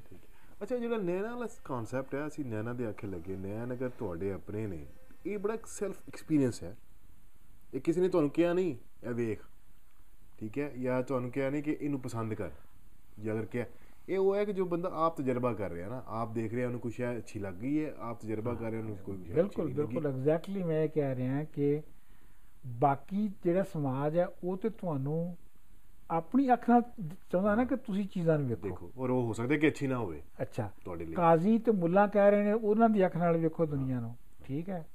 ਅੱਛਾ 0.62 0.76
ਜਿਹੜਾ 0.76 0.96
ਨੈਣਾ 0.96 1.36
ਵਾਲਾ 1.36 1.48
ਕਨਸੈਪਟ 1.64 2.14
ਹੈ 2.14 2.26
ਅਸੀਂ 2.26 2.44
ਨੈਣਾ 2.44 2.72
ਦੇ 2.72 2.86
ਆਖੇ 2.86 3.06
ਲੱਗੇ 3.06 3.36
ਨੈਣ 3.36 3.74
ਅਗਰ 3.74 3.88
ਤੁਹਾਡੇ 3.88 4.32
ਆਪਣੇ 4.32 4.66
ਨੇ 4.66 4.86
ਇਹ 5.26 5.38
ਬੜਾ 5.38 5.56
ਸੈਲਫ 5.66 5.96
ਐਕਸਪੀਰੀਅੰਸ 6.08 6.62
ਹੈ। 6.62 6.76
ਇਹ 7.74 7.80
ਕਿਸੇ 7.80 8.00
ਨੇ 8.00 8.08
ਤੁਹਾਨੂੰ 8.08 8.30
ਕਿਹਾ 8.30 8.52
ਨਹੀਂ 8.52 8.76
ਇਹ 9.04 9.14
ਵੇਖ। 9.14 9.42
ਠੀਕ 10.38 10.58
ਹੈ? 10.58 10.68
ਜਾਂ 10.68 11.02
ਤੁਹਾਨੂੰ 11.02 11.30
ਕਿਹਾ 11.30 11.50
ਨਹੀਂ 11.50 11.62
ਕਿ 11.62 11.76
ਇਹਨੂੰ 11.80 12.00
ਪਸੰਦ 12.00 12.34
ਕਰ। 12.34 12.50
ਜਾਂ 13.20 13.34
ਅਗਰ 13.34 13.44
ਕਿਹਾ 13.44 13.66
ਇਹ 14.08 14.18
ਉਹ 14.18 14.34
ਹੈ 14.36 14.44
ਕਿ 14.44 14.52
ਜੋ 14.52 14.64
ਬੰਦਾ 14.66 14.90
ਆਪ 14.94 15.16
ਤਜਰਬਾ 15.16 15.52
ਕਰ 15.54 15.70
ਰਿਹਾ 15.70 15.88
ਨਾ 15.88 16.02
ਆਪ 16.06 16.32
ਦੇਖ 16.32 16.54
ਰਿਹਾ 16.54 16.66
ਉਹਨੂੰ 16.66 16.80
ਕੁਛ 16.80 17.00
ਹੈ 17.00 17.16
ਅੱਛੀ 17.18 17.38
ਲੱਗ 17.38 17.54
ਗਈ 17.54 17.84
ਹੈ 17.84 17.92
ਆਪ 17.98 18.20
ਤਜਰਬਾ 18.20 18.54
ਕਰ 18.54 18.70
ਰਿਹਾ 18.70 18.80
ਉਹਨੂੰ 18.80 18.96
ਕੋਈ 18.96 19.16
ਬਿਲਕੁਲ। 19.16 19.72
ਬਿਲਕੁਲ 19.74 20.06
ਐਗਜ਼ੈਕਟਲੀ 20.06 20.62
ਮੈਂ 20.62 20.88
ਕਹਿ 20.88 21.14
ਰਿਹਾ 21.14 21.44
ਕਿ 21.44 21.82
ਬਾਕੀ 22.66 23.28
ਜਿਹੜਾ 23.44 23.62
ਸਮਾਜ 23.62 24.18
ਹੈ 24.18 24.26
ਉਹ 24.44 24.56
ਤੇ 24.56 24.68
ਤੁਹਾਨੂੰ 24.70 25.36
ਆਪਣੀ 26.10 26.52
ਅੱਖ 26.52 26.70
ਨਾਲ 26.70 26.82
ਚਾਹੁੰਦਾ 27.30 27.54
ਨਾ 27.54 27.64
ਕਿ 27.64 27.76
ਤੁਸੀਂ 27.76 28.06
ਚੀਜ਼ਾਂ 28.08 28.38
ਨੂੰ 28.38 28.48
ਵੇਖੋ। 28.48 28.62
ਦੇਖੋ 28.62 28.90
ਔਰ 28.98 29.10
ਉਹ 29.10 29.22
ਹੋ 29.26 29.32
ਸਕਦਾ 29.32 29.56
ਕਿ 29.56 29.68
ਅੱਛੀ 29.68 29.86
ਨਾ 29.86 29.98
ਹੋਵੇ 29.98 30.22
ਅੱਛਾ 30.42 30.70
ਤੁਹਾਡੇ 30.84 31.04
ਲਈ। 31.04 31.14
ਕਾਜ਼ੀ 31.14 31.58
ਤੇ 31.58 31.72
ਮੁੱਲਾ 31.72 32.06
ਕਹਿ 32.06 32.30
ਰਹੇ 32.30 32.44
ਨੇ 32.44 32.52
ਉਹਨਾਂ 32.52 32.88
ਦੀ 32.88 33.06
ਅੱਖ 33.06 33.16
ਨਾਲ 33.16 33.36
ਵੇਖੋ 33.36 33.66
ਦੁਨੀਆ 33.66 34.00
ਨੂੰ 34.00 34.16
ਠੀਕ 34.44 34.68
ਹੈ? 34.68 34.86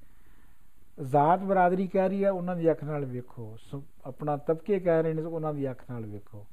ਜ਼ਾਤ 1.02 1.40
ਬਰਾਦਰੀ 1.40 1.88
ਕਹਿ 1.88 2.10
ਰਹੀ 2.10 2.24
ਹੈ 2.24 2.32
ਉਹਨਾਂ 2.32 2.56
ਦੀ 2.56 2.72
ਅੱਖ 2.72 2.84
ਨਾਲ 2.84 3.06
ਵੇਖੋ। 3.06 3.58
ਆਪਣਾ 4.06 4.38
ਤਬਕੇ 4.38 4.80
ਕਹਿ 4.80 5.04
ਰਹੇ 5.04 5.14
ਨੇ 5.14 5.22
ਉਹਨਾਂ 5.22 5.54
ਦੀ 5.54 5.72
ਅੱਖ 5.72 5.84
ਨਾਲ 5.92 6.06
ਵੇਖੋ। 6.06 6.46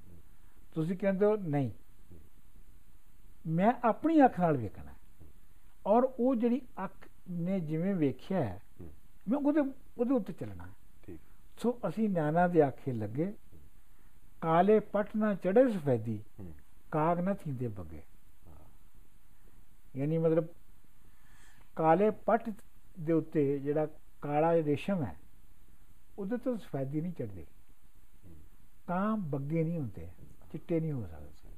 ਤੁਸੀਂ 0.75 0.97
ਕਹਿੰਦੇ 0.97 1.27
ਹੋ 1.27 1.37
ਨਹੀਂ। 1.37 1.71
ਮੈਂ 3.45 3.73
ਆਪਣੀ 3.85 4.25
ਅੱਖ 4.25 4.41
ਨਾਲ 4.41 4.57
ਵੇਖਣਾ। 4.57 4.95
ਔਰ 5.87 6.03
ਉਹ 6.19 6.35
ਜਿਹੜੀ 6.35 6.61
ਅੱਖ 6.85 7.09
ਨੇ 7.31 7.61
ਜਿਵੇਂ 7.61 7.95
ਵੇਖਿਆ। 7.95 8.59
ਮੈਂ 9.29 9.39
ਉਹਦੇ 9.39 9.61
ਉਹਦੇ 9.99 10.15
ਉੱਤੇ 10.15 10.33
ਚੱਲਣਾ। 10.33 10.69
ਠੀਕ 11.03 11.21
ਸੋ 11.59 11.79
ਅਸੀਂ 11.89 12.09
ਨਿਆਣਾ 12.09 12.49
ਦੇ 12.49 12.63
ਆਖੇ 12.63 12.93
ਲੱਗੇ 12.93 13.33
ਕਾਲੇ 14.41 14.81
ਪਟ 14.81 15.17
ਨਾ 15.17 15.35
ਚੜੇ 15.35 15.73
ਸਫੈਦੀ। 15.73 16.23
ਕਾਗ 16.91 17.21
ਨਾ 17.21 17.35
ਥੀਂਦੇ 17.35 17.69
ਬੱਗੇ 17.69 18.03
ਯਾਨੀ 19.97 20.19
ਮਤਲਬ 20.19 20.47
ਕਾਲੇ 21.77 22.11
ਪਟ 22.11 22.51
ਦੇ 23.01 23.13
ਉੱਤੇ 23.13 23.59
ਜਿਹੜਾ 23.59 23.87
ਕਾਲਾ 24.21 24.53
ਰੇਸ਼ਮ 24.55 25.03
ਹੈ 25.05 25.17
ਉਹਦੇ 26.19 26.37
ਤੋਂ 26.37 26.57
ਸਫੈਦੀ 26.57 27.01
ਨਹੀਂ 27.01 27.13
ਚੜਦੀ 27.13 27.47
ਤਾਂ 28.87 29.17
ਬੱਗੇ 29.17 29.65
ਨਹੀਂ 29.65 29.79
ਹੁੰਦੇ 29.79 30.09
ਚਿੱਟੇ 30.53 30.81
ਨਹੀਂ 30.81 30.93
ਹੋ 30.93 31.07
ਸਕਦੇ 31.07 31.51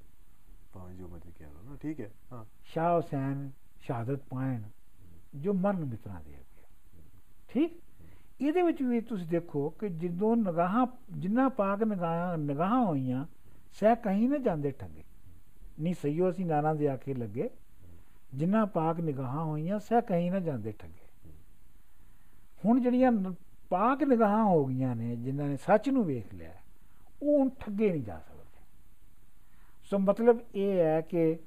ਭਾਵੇਂ 0.72 0.94
ਜੋ 0.96 1.09
ਮਰਜ਼ੀ 1.09 1.33
ਕਹਿ 1.38 1.46
ਠੀਕ 1.81 2.01
ਹੈ, 2.01 2.11
ਹਾਂ। 2.33 2.45
ਸ਼ਾਹ 2.65 2.97
ਹੁਸੈਨ, 2.97 3.51
ਸ਼ਹਾਦਤ 3.81 4.21
ਪਾਇਣ, 4.29 4.62
ਜੋ 5.35 5.53
ਮਰਨ 5.53 5.85
ਮਿੱਤਰਾਂ 5.85 6.21
ਦੇ 6.21 6.31
ਅੱਗੇ 6.31 6.62
ਠੀਕ? 7.49 7.83
ਇਹਦੇ 8.41 8.62
ਵਿੱਚ 8.62 8.83
ਵੀ 8.83 9.01
ਤੁਸੀਂ 9.01 9.27
ਦੇਖੋ 9.27 9.71
ਕਿ 9.71 9.89
ਜਦੋਂ 9.89 10.37
ਨਿਗਾਹਾਂ, 10.37 10.87
ਜਿੰਨਾ 11.12 11.49
ਪਾਕ 11.49 11.83
ਨਿਗਾਹਾਂ 11.83 12.39
ਨਿਗਾਹਾਂ 12.39 12.85
ਹੋਈਆਂ, 12.85 13.27
ਸਹਿ 13.73 13.97
ਕਹੀਂ 13.97 14.29
ਨਾ 14.29 14.39
ਜਾਂਦੇ 14.39 14.71
ਠੱਗੇ। 14.71 15.05
ਨਹੀਂ 15.81 15.95
ਸਈਓ 15.95 16.31
ਅਸੀਂ 16.31 16.47
ਨਾਨਾ 16.47 16.75
ਦੇ 16.75 16.89
ਆਖੇ 16.89 17.15
ਲੱਗੇ। 17.15 17.51
ਜਿੰਨਾ 18.35 18.65
ਪਾਕ 18.65 19.01
ਨਿਗਾਹਾਂ 19.01 19.45
ਹੋਈਆਂ, 19.45 19.79
ਸਹਿ 19.79 20.03
ਕਹੀਂ 20.03 20.31
ਨਾ 20.31 20.41
ਜਾਂਦੇ 20.41 20.73
ਠੱਗੇ। 20.73 21.31
ਹੁਣ 22.65 22.81
ਜਿਹੜੀਆਂ 22.81 23.12
ਨ- 23.12 23.35
ਪਾਕ 23.69 24.03
ਨਿਗਾਹਾਂ 24.03 24.45
ਹੋ 24.45 24.65
ਗਈਆਂ 24.65 24.97
ਨੇ, 24.97 25.17
ਜਿਨ੍ਹਾਂ 25.17 25.49
ਨੇ 25.49 25.57
ਸੱਚ 25.57 25.89
ਨੂੰ 25.89 26.05
ਵੇਖ 26.05 26.35
ਲਿਆ, 26.35 26.53
ਉਹ 27.23 27.39
ਹੁਣ 27.39 27.49
ਠੱਗੇ 27.49 27.91
ਨਹੀਂ 27.91 28.03
ਜਾ 28.03 28.19
ਸਕਦੇ। 28.19 28.37
ਸੋ 29.83 29.99
ਮਤਲਬ 29.99 30.41
ਇਹ 30.55 30.79
ਹੈ 30.79 31.01
ਕਿ 31.01 31.39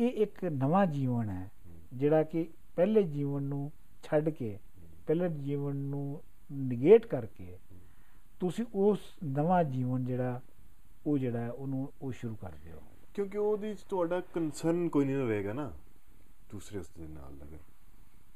ਇਹ 0.00 0.08
ਇੱਕ 0.08 0.44
ਨਵਾਂ 0.44 0.86
ਜੀਵਨ 0.86 1.28
ਹੈ, 1.28 1.50
ਜਿਹੜਾ 1.92 2.22
ਕਿ 2.22 2.48
ਪਹਿਲੇ 2.76 3.02
ਜੀਵਨ 3.02 3.42
ਨੂੰ 3.42 3.72
ਛੱਡ 4.02 4.28
ਕੇ, 4.28 4.58
ਪਹਿਲੇ 5.06 5.28
ਜੀਵਨ 5.28 5.76
ਨੂੰ 5.76 6.22
ਨਿਗੇਟ 6.52 7.06
ਕਰਕੇ 7.06 7.58
ਤੁਸੀਂ 8.40 8.64
ਉਸ 8.74 8.98
ਨਵਾਂ 9.24 9.64
ਜੀਵਨ 9.64 10.04
ਜਿਹੜਾ, 10.04 10.40
ਉਹ 11.06 11.18
ਜਿਹੜਾ 11.18 11.40
ਹੈ, 11.40 11.50
ਉਹਨੂੰ, 11.50 11.92
ਉਹ 12.02 12.12
ਸ਼ੁਰੂ 12.12 12.34
ਕਰਦੇ 12.34 12.72
ਹੋ। 12.72 12.78
ਕਿਉਂਕਿ 13.14 13.38
ਉਹਦੇ 13.38 13.68
ਵਿੱਚ 13.68 13.80
ਤੁਹਾਡਾ 13.80 14.20
ਕੰਸਰਨ 14.20 14.88
ਕੋਈ 14.88 15.04
ਨਹੀਂ 15.04 15.16
ਰਹੇਗਾ 15.16 15.52
ਨਾ, 15.52 15.72
ਦੂਸਰੇ 16.50 16.78
ਉਸ 16.78 16.88
ਦੇ 16.88 17.06
ਨਾਲ 17.06 17.34
ਅਗਰ। 17.34 17.58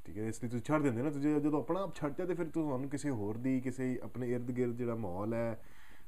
ਠੀਕ 0.04 0.18
ਹੈ, 0.18 0.26
ਇਸ 0.26 0.42
ਲਈ 0.42 0.48
ਤੁਸੀਂ 0.48 0.64
ਛੱਡ 0.64 0.82
ਦਿੰਦੇ 0.82 1.02
ਨਾ, 1.02 1.10
ਤੁਸੀਂ 1.10 1.40
ਜਦੋਂ 1.40 1.60
ਆਪਣਾ 1.60 1.82
ਆਪ 1.82 1.94
ਛੱਡ 1.94 2.14
ਜਾਂਦੇ 2.18 2.34
ਫਿਰ 2.34 2.46
ਤੁਹਾਨੂੰ 2.48 2.90
ਕਿਸੇ 2.90 3.10
ਹੋਰ 3.10 3.36
ਦੀ, 3.36 3.60
ਕਿਸੇ 3.60 4.00
ਆਪਣੇ 4.02 4.36
ird 4.36 4.52
ਗਿਰਦ 4.52 4.76
ਜਿਹੜਾ 4.76 4.94
ਮਾਹੌਲ 4.94 5.34
ਹੈ 5.34 5.62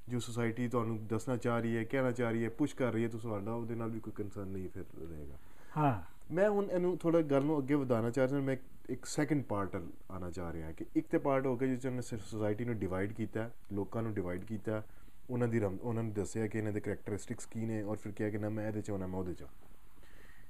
ਜੋ 0.09 0.19
ਸੁਸਾਇਟੀ 0.19 0.69
ਤੁਹਾਨੂੰ 0.69 1.07
ਦੱਸਣਾ 1.07 1.37
ਚਾਹ 1.37 1.61
ਰਹੀ 1.61 1.77
ਹੈ 1.77 1.85
ਕਹਿਣਾ 1.85 2.13
ਚਾਹ 2.13 2.31
ਰਹੀ 2.31 2.45
ਹੈ 2.45 2.49
ਪੁਸ਼ 2.49 2.77
ਕਰ 2.77 2.93
ਰਹੀ 2.93 3.03
ਹੈ 3.03 3.09
ਤੁਸੀਂ 3.09 3.29
ਤੁਹਾਡਾ 3.29 3.53
ਉਹਦੇ 3.53 3.75
ਨਾਲ 3.75 3.91
ਵੀ 3.91 4.01
ਕੋਈ 4.01 4.13
ਕੰਸਰਨ 4.17 4.49
ਨਹੀਂ 4.49 4.69
ਫਿਰ 4.69 4.85
ਰਹੇਗਾ। 5.11 5.39
ਹਾਂ। 5.77 6.03
ਮੈਂ 6.35 6.51
ਹੁਣ 6.51 6.71
ਇਹਨੂੰ 6.71 6.99
ਥੋੜਾ 6.99 7.23
ਗੱਲ 7.23 7.43
ਨੂੰ 7.43 7.59
ਅੱਗੇ 7.59 7.75
ਵਧਾਉਣਾ 7.75 8.11
ਚਾਹ 8.11 8.29
ਰਿਹਾ 8.29 8.41
ਮੈਂ 8.41 8.57
ਇੱਕ 8.91 9.05
ਸੈਕੰਡ 9.05 9.45
ਪਾਰਟ 9.45 9.83
ਆਣਾ 10.11 10.31
ਚਾਹ 10.31 10.53
ਰਿਹਾ 10.53 10.73
ਕਿ 10.73 10.85
ਇੱਕ 10.97 11.07
ਤੇ 11.09 11.19
ਪਾਰਟ 11.19 11.47
ਹੋ 11.47 11.57
ਗਿਆ 11.57 11.69
ਜਿਸ 11.69 11.87
ਨੇ 11.87 12.03
ਸੋਸਾਇਟੀ 12.03 12.65
ਨੂੰ 12.65 12.79
ਡਿਵਾਈਡ 12.79 13.13
ਕੀਤਾ 13.13 13.51
ਲੋਕਾਂ 13.73 14.03
ਨੂੰ 14.03 14.15
ਡਿਵਾਈਡ 14.15 14.45
ਕੀਤਾ 14.45 14.83
ਉਹਨਾਂ 15.31 15.49
ਦੀ 15.49 15.61
ਉਹਨਾਂ 15.61 16.03
ਨੇ 16.03 16.11
ਦੱਸਿਆ 16.11 16.47
ਕਿ 16.47 16.59
ਇਹਨਾਂ 16.59 16.73
ਦੇ 16.73 16.81
ਕੈਰੈਕਟਰਿਸਟਿਕਸ 16.81 17.47
ਕੀ 17.47 17.61
ਨੇ 17.61 17.83
ਔਰ 17.83 17.97
ਫਿਰ 17.97 18.13
ਕਿਹਾ 18.13 18.31
ਕਿ 18.31 18.39
ਨਾ 18.39 18.49
ਮੈਂ 18.49 18.69
ਇਹਦੇ 18.69 18.81
ਚ 18.81 18.91
ਹੋਣਾ 18.91 19.07
ਮੈਂ 19.07 19.19
ਉਹਦੇ 19.19 19.35
ਚ। 19.35 19.45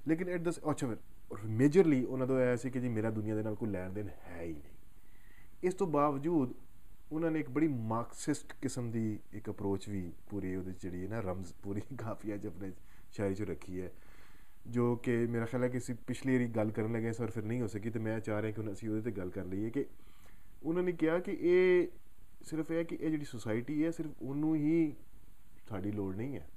ਲੇਕਿਨ 0.08 0.28
ਐਟ 0.28 0.40
ਦਸ 0.40 0.60
ਅੱਛਾ 0.70 0.86
ਫਿਰ 0.86 0.96
ਮੇਜਰਲੀ 1.44 2.04
ਉਹਨਾਂ 2.04 2.26
ਦਾ 2.26 2.52
ਇਹ 2.52 2.56
ਸੀ 2.56 2.70
ਕਿ 2.70 2.80
ਜੀ 2.80 2.88
ਮੇਰਾ 2.88 3.10
ਦੁਨੀਆ 3.10 3.34
ਦੇ 3.34 3.42
ਨਾਲ 3.42 3.54
ਕੋਈ 3.54 3.68
ਲੈਣ 3.68 3.90
ਦੇਣ 3.90 4.08
ਹੈ 4.08 4.42
ਹੀ 4.42 4.52
ਨਹੀਂ। 4.52 4.62
ਇਸ 5.62 5.74
ਤੋਂ 5.74 5.86
ਬਾਵਜੂਦ 5.86 6.52
ਉਹਨਾਂ 7.12 7.30
ਨੇ 7.30 7.40
ਇੱਕ 7.40 7.50
ਬੜੀ 7.50 7.68
ਮਾਰਕਸਿਸਟ 7.68 8.52
ਕਿਸਮ 8.62 8.90
ਦੀ 8.90 9.18
ਇੱਕ 9.32 9.50
ਅਪਰੋਚ 9.50 9.88
ਵੀ 9.88 10.12
ਪੂਰੀ 10.30 10.56
ਉਹਦੇ 10.56 10.72
'ਚ 10.72 10.82
ਜਿਹੜੀ 10.82 11.02
ਹੈ 11.02 11.08
ਨਾ, 11.08 11.20
ਰਮਜ਼ 11.20 11.52
ਪੂਰੀ 11.62 11.80
ਕਾਫੀਆ 11.98 12.36
ਚ 12.36 12.46
ਆਪਣੇ 12.46 12.72
ਸ਼ਾਇਰੀ 13.12 13.34
'ਚ 13.34 13.42
ਰੱਖੀ 13.42 13.80
ਹੈ, 13.80 13.90
ਜੋ 14.66 14.96
ਕਿ 14.96 15.16
ਮੇਰਾ 15.26 15.46
ਖਿਆਲ 15.46 15.64
ਹੈ 15.64 15.68
ਕਿ 15.68 15.78
ਅਸੀਂ 15.78 15.94
ਪਿਛਲੀ 16.06 16.32
ਵਾਰੀ 16.32 16.46
ਗੱਲ 16.46 16.70
ਕਰਨ 16.70 16.92
ਲੱਗੇ 16.92 17.12
ਸਰ 17.12 17.30
ਫਿਰ 17.30 17.42
ਨਹੀਂ 17.44 17.60
ਹੋ 17.60 17.66
ਸਕੀ 17.66 17.90
ਤੇ 17.90 17.98
ਮੈਂ 17.98 18.20
ਚਾਹ 18.20 18.42
ਰਿਹਾ 18.42 18.52
ਕਿ 18.52 18.60
ਹੁਣ 18.60 18.72
ਅਸੀਂ 18.72 18.88
ਉਹਦੇ 18.88 19.00
ਤੇ 19.00 19.10
ਗੱਲ 19.10 19.30
ਕਰ 19.30 19.44
ਲਈਏ 19.44 19.70
ਕਿ 19.70 19.84
ਉਹਨਾਂ 20.62 20.82
ਨੇ 20.82 20.92
ਕਿਹਾ 20.92 21.18
ਕਿ 21.18 21.36
ਇਹ 21.40 21.88
ਸਿਰਫ 22.42 22.70
ਇਹ 22.70 22.76
ਹੈ 22.76 22.82
ਕਿ 22.82 22.98
ਇਹ 23.00 23.10
ਜਿਹੜੀ 23.10 23.24
ਸੁਸਾਇਟੀ 23.24 23.84
ਹੈ, 23.84 23.90
ਸਿਰਫ 23.90 24.22
ਉਹਨੂੰ 24.22 24.54
ਹੀ 24.56 24.94
ਸਾਡੀ 25.68 25.92
ਲੋੜ 25.92 26.16
ਨਹੀਂ 26.16 26.36
ਹੈ 26.36 26.48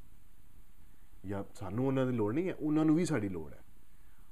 ਜਾਂ 1.25 1.43
ਸਾਨੂੰ 1.55 1.87
ਉਹਨਾਂ 1.87 2.05
ਦੀ 2.05 2.11
ਲੋੜ 2.11 2.33
ਨਹੀਂ 2.33 2.49
ਹੈ, 2.49 2.53
ਉਹਨਾਂ 2.53 2.85
ਨੂੰ 2.85 2.95
ਵੀ 2.95 3.05
ਸਾਡੀ 3.05 3.29
ਲੋੜ 3.29 3.53
ਹੈ। 3.53 3.59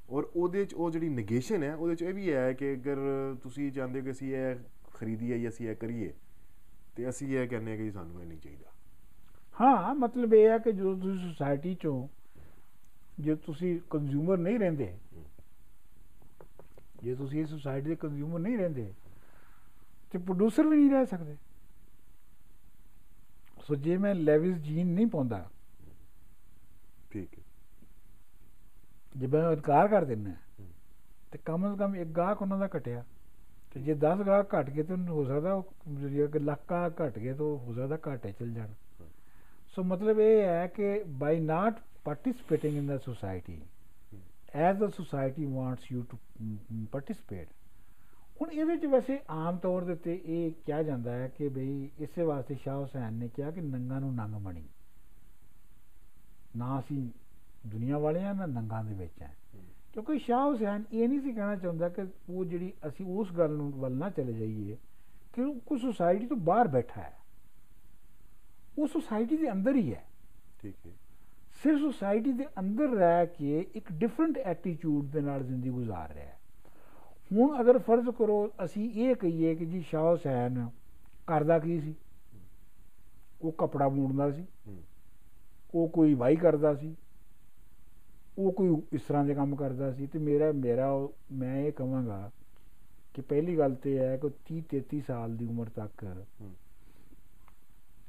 ਔਰ 0.09 0.23
ਉਹਦੇ 0.35 0.65
ਚ 0.65 0.73
ਉਹ 0.73 0.91
ਜਿਹੜੀ 0.91 1.09
ਨੇਗੇਸ਼ਨ 1.09 1.63
ਹੈ, 1.63 1.75
ਉਹਦੇ 1.75 1.95
ਚ 1.95 2.01
ਇਹ 2.01 2.13
ਵੀ 2.13 2.33
ਹੈ 2.33 2.53
ਕਿ 2.53 2.73
ਅਗਰ 2.73 2.97
ਤੁਸੀਂ 3.43 3.71
ਚਾਹੁੰਦੇ 3.71 3.99
ਹੋ 3.99 4.05
ਕਿ 4.05 4.11
ਅਸੀਂ 4.11 4.33
ਇਹ 4.35 4.55
ਖਰੀਦੀਏ 4.93 5.39
ਜਾਂ 5.39 5.49
ਅਸੀਂ 5.49 5.69
ਇਹ 5.69 5.75
ਕਰੀਏ 5.75 6.11
ਤੇ 6.95 7.09
ਅਸੀਂ 7.09 7.27
ਇਹ 7.33 7.47
ਕਹਿੰਦੇ 7.47 7.71
ਹਾਂ 7.71 7.77
ਕਿ 7.77 7.83
ਜੀ 7.83 7.91
ਸਾਨੂੰ 7.91 8.21
ਇਹ 8.21 8.27
ਨਹੀਂ 8.27 8.39
ਚਾਹੀਦਾ 8.39 8.71
ਹਾਂ 9.55 9.93
ਮਤਲਬ 9.95 10.33
ਇਹ 10.33 10.47
ਹੈ 10.49 10.57
ਕਿ 10.57 10.71
ਜਦੋਂ 10.71 10.95
ਤੁਸੀਂ 10.97 11.17
ਸੁਸਾਇਟੀ 11.21 11.73
ਚੋਂ 11.75 12.07
ਜੇ 13.17 13.35
ਤੁਸੀਂ 13.45 13.79
ਕੰਜ਼ਿਊਮਰ 13.89 14.37
ਨਹੀਂ 14.39 14.59
ਰਹਿੰਦੇ 14.59 14.93
ਜੇ 17.03 17.15
ਤੁਸੀਂ 17.15 17.41
ਇਸ 17.41 17.49
ਸੁਸਾਇਟੀ 17.49 17.89
ਦੇ 17.89 17.95
ਕੰਜ਼ਿਊਮਰ 17.97 18.39
ਨਹੀਂ 18.39 18.57
ਰਹਿੰਦੇ 18.57 18.91
ਤੇ 20.13 20.17
ਪ੍ਰੋਡਿਊਸਰ 20.19 20.67
ਵੀ 20.67 20.75
ਨਹੀਂ 20.77 20.89
ਰਹਿ 20.91 21.05
ਸਕਦੇ 21.05 21.35
ਸੋ 23.59 23.75
ਜੇ 23.77 23.97
ਮੈਂ 23.97 24.13
ਲੈਵਿਸ 24.15 24.57
ਜੀਨ 24.59 24.87
ਨਹੀਂ 24.87 25.07
ਪਾਉਂਦਾ 25.07 25.45
ਠੀਕ 27.11 27.33
ਹੈ 27.33 27.43
ਜੇ 29.15 29.27
ਮੈਂ 29.27 29.51
ਇਨਕਾਰ 29.51 29.87
ਕਰ 29.87 30.05
ਦਿੰਦਾ 30.05 30.31
ਹਮ। 30.31 30.67
ਤੇ 31.31 31.39
ਕਮ 31.45 31.67
ਸੇ 31.67 31.77
ਕਮ 31.77 31.95
ਇੱਕ 31.95 32.09
ਗਾਹਕ 32.09 32.41
ਉਹਨਾਂ 32.41 32.57
ਦਾ 32.59 32.67
ਘਟਿਆ 32.77 33.03
ਤੇ 33.75 33.79
ਜੇ 33.79 33.93
10 34.01 34.23
ਗਾਹਕ 34.25 34.53
ਘਟ 34.55 34.69
ਗਏ 34.69 34.83
ਤਾਂ 34.83 34.97
ਹੋ 34.97 35.23
ਸਕਦਾ 35.25 35.53
ਉਹ 35.53 35.73
ਜੇ 36.09 36.23
ਅਗਰ 36.25 36.39
ਲੱਖ 36.41 36.59
ਗਾਹਕ 36.69 37.01
ਘਟ 37.01 37.17
ਗਏ 37.19 37.33
ਤਾਂ 37.33 37.45
ਹੋ 37.45 37.73
ਸਕਦਾ 37.73 37.97
ਘਾਟੇ 38.07 38.31
ਚਲ 38.31 38.51
ਜਾਣ 38.51 38.67
ਹਾਂ। 38.99 39.07
ਸੋ 39.75 39.83
ਮਤਲਬ 39.83 40.19
ਇਹ 40.19 40.41
ਹੈ 40.43 40.65
ਕਿ 40.67 41.03
by 41.17 41.39
not 41.39 41.79
participating 42.03 42.77
in 42.77 42.87
the 42.87 42.97
society 42.97 43.61
as 44.61 44.81
the 44.83 44.87
society 44.95 45.45
wants 45.51 45.85
you 45.91 46.01
to 46.03 46.17
mm, 46.41 46.81
participate 46.95 47.51
ਹੁਣ 48.41 48.51
ਇਹਦੇ 48.51 48.75
ਚ 48.77 48.85
ਵੈਸੇ 48.85 49.19
ਆਮ 49.29 49.57
ਤੌਰ 49.57 49.83
ਦੇ 49.83 49.91
ਉੱਤੇ 49.91 50.13
ਇਹ 50.25 50.51
ਕਿਹਾ 50.65 50.81
ਜਾਂਦਾ 50.83 51.11
ਹੈ 51.11 51.27
ਕਿ 51.27 51.47
ਬਈ 51.49 51.89
ਇਸੇ 51.99 52.23
ਵਾਸਤੇ 52.23 52.55
ਸ਼ਾਹ 52.55 52.77
ਹੁਸੈਨ 52.77 53.13
ਨੇ 53.13 53.27
ਕਿਹਾ 53.27 53.51
ਕਿ 53.51 53.61
ਨੰਗਾ 53.61 53.99
ਨੂੰ 53.99 54.13
ਨੰਗ 54.15 54.35
ਮਣੀ 54.35 54.63
ਨਾ 56.57 56.79
ਅਸੀਂ 56.79 57.07
ਦੁਨੀਆ 57.67 57.97
ਵਾਲੇ 57.97 58.23
ਆ 58.23 58.33
ਨਾ 58.33 58.45
ਨੰਗਾਂ 58.45 58.83
ਦੇ 58.83 58.93
ਵਿੱਚ 58.93 59.21
ਹੈ 59.21 59.31
ਕਿਉਂਕਿ 59.93 60.19
ਸ਼ਾਹ 60.19 60.45
ਹੁਸੈਨ 60.45 60.83
ਇਹ 60.93 61.09
ਨਹੀਂ 61.09 61.21
ਸੀ 61.21 61.31
ਕਹਿਣਾ 61.31 61.55
ਚਾਹੁੰਦਾ 61.55 61.89
ਕਿ 61.89 62.01
ਉਹ 62.29 62.45
ਜਿਹੜੀ 62.45 62.73
ਅਸੀਂ 62.87 63.05
ਉਸ 63.05 63.31
ਗੱਲ 63.31 63.49
ਨੂੰ 63.49 63.71
ਵੱਲ 63.71 63.91
ਨਾ 63.91 64.09
ਚਲੇ 64.09 64.33
ਜਾਈਏ 64.33 64.77
ਕਿ 65.33 65.41
ਉਹ 65.41 65.55
ਕੋਈ 65.65 65.79
ਸੁਸਾਇਟੀ 65.79 66.27
ਤੋਂ 66.27 66.37
ਬਾਹਰ 66.37 66.67
ਬੈਠਾ 66.67 67.01
ਹੈ। 67.01 67.13
ਉਹ 68.79 68.87
ਸੁਸਾਇਟੀ 68.87 69.37
ਦੇ 69.37 69.51
ਅੰਦਰ 69.51 69.75
ਹੀ 69.75 69.93
ਹੈ। 69.95 70.03
ਠੀਕ 70.61 70.75
ਹੈ। 70.87 70.91
ਸਿਰਫ 71.63 71.79
ਸੁਸਾਇਟੀ 71.79 72.31
ਦੇ 72.31 72.45
ਅੰਦਰ 72.59 72.87
ਰਹਿ 72.87 73.27
ਕੇ 73.27 73.67
ਇੱਕ 73.75 73.91
ਡਿਫਰੈਂਟ 73.91 74.37
ਐਟੀਟਿਊਡ 74.37 75.05
ਦੇ 75.05 75.21
ਨਾਲ 75.21 75.43
ਜ਼ਿੰਦਗੀ 75.43 75.69
ਗੁਜ਼ਾਰ 75.69 76.13
ਰਿਹਾ 76.13 76.25
ਹੈ। 76.25 76.39
ਹੁਣ 77.33 77.61
ਅਗਰ 77.61 77.77
ਫਰਜ਼ 77.77 78.09
ਕਰੋ 78.09 78.51
ਅਸੀਂ 78.65 78.91
ਇਹ 78.91 79.15
ਕਹੀਏ 79.15 79.55
ਕਿ 79.55 79.65
ਜੀ 79.65 79.81
ਸ਼ਾਹ 79.81 80.11
ਹੁਸੈਨ 80.11 80.69
ਕਰਦਾ 81.27 81.59
ਕੀ 81.59 81.81
ਸੀ? 81.81 81.95
ਉਹ 83.41 83.51
ਕਪੜਾ 83.51 83.87
ਬੁਣਦਾ 83.87 84.31
ਸੀ। 84.31 84.45
ਉਹ 85.75 85.87
ਕੋਈ 85.89 86.13
ਵਾਈ 86.13 86.35
ਕਰਦਾ 86.35 86.75
ਸੀ। 86.75 86.95
ਉਹ 88.37 88.51
ਕੋਈ 88.51 88.81
ਇਸ 88.93 89.01
ਤਰ੍ਹਾਂ 89.01 89.25
ਦੇ 89.25 89.33
ਕੰਮ 89.33 89.55
ਕਰਦਾ 89.55 89.91
ਸੀ 89.93 90.07
ਤੇ 90.07 90.19
ਮੇਰਾ 90.19 90.51
ਮੇਰਾ 90.51 91.07
ਮੈਂ 91.31 91.57
ਇਹ 91.57 91.71
ਕਹਾਂਗਾ 91.71 92.31
ਕਿ 93.13 93.21
ਪਹਿਲੀ 93.21 93.57
ਗੱਲ 93.57 93.75
ਤੇ 93.75 93.99
ਹੈ 93.99 94.17
ਕਿ 94.17 94.29
30 94.51 94.61
33 94.73 94.99
ਸਾਲ 95.07 95.35
ਦੀ 95.37 95.45
ਉਮਰ 95.45 95.69
ਤੱਕ 95.69 96.05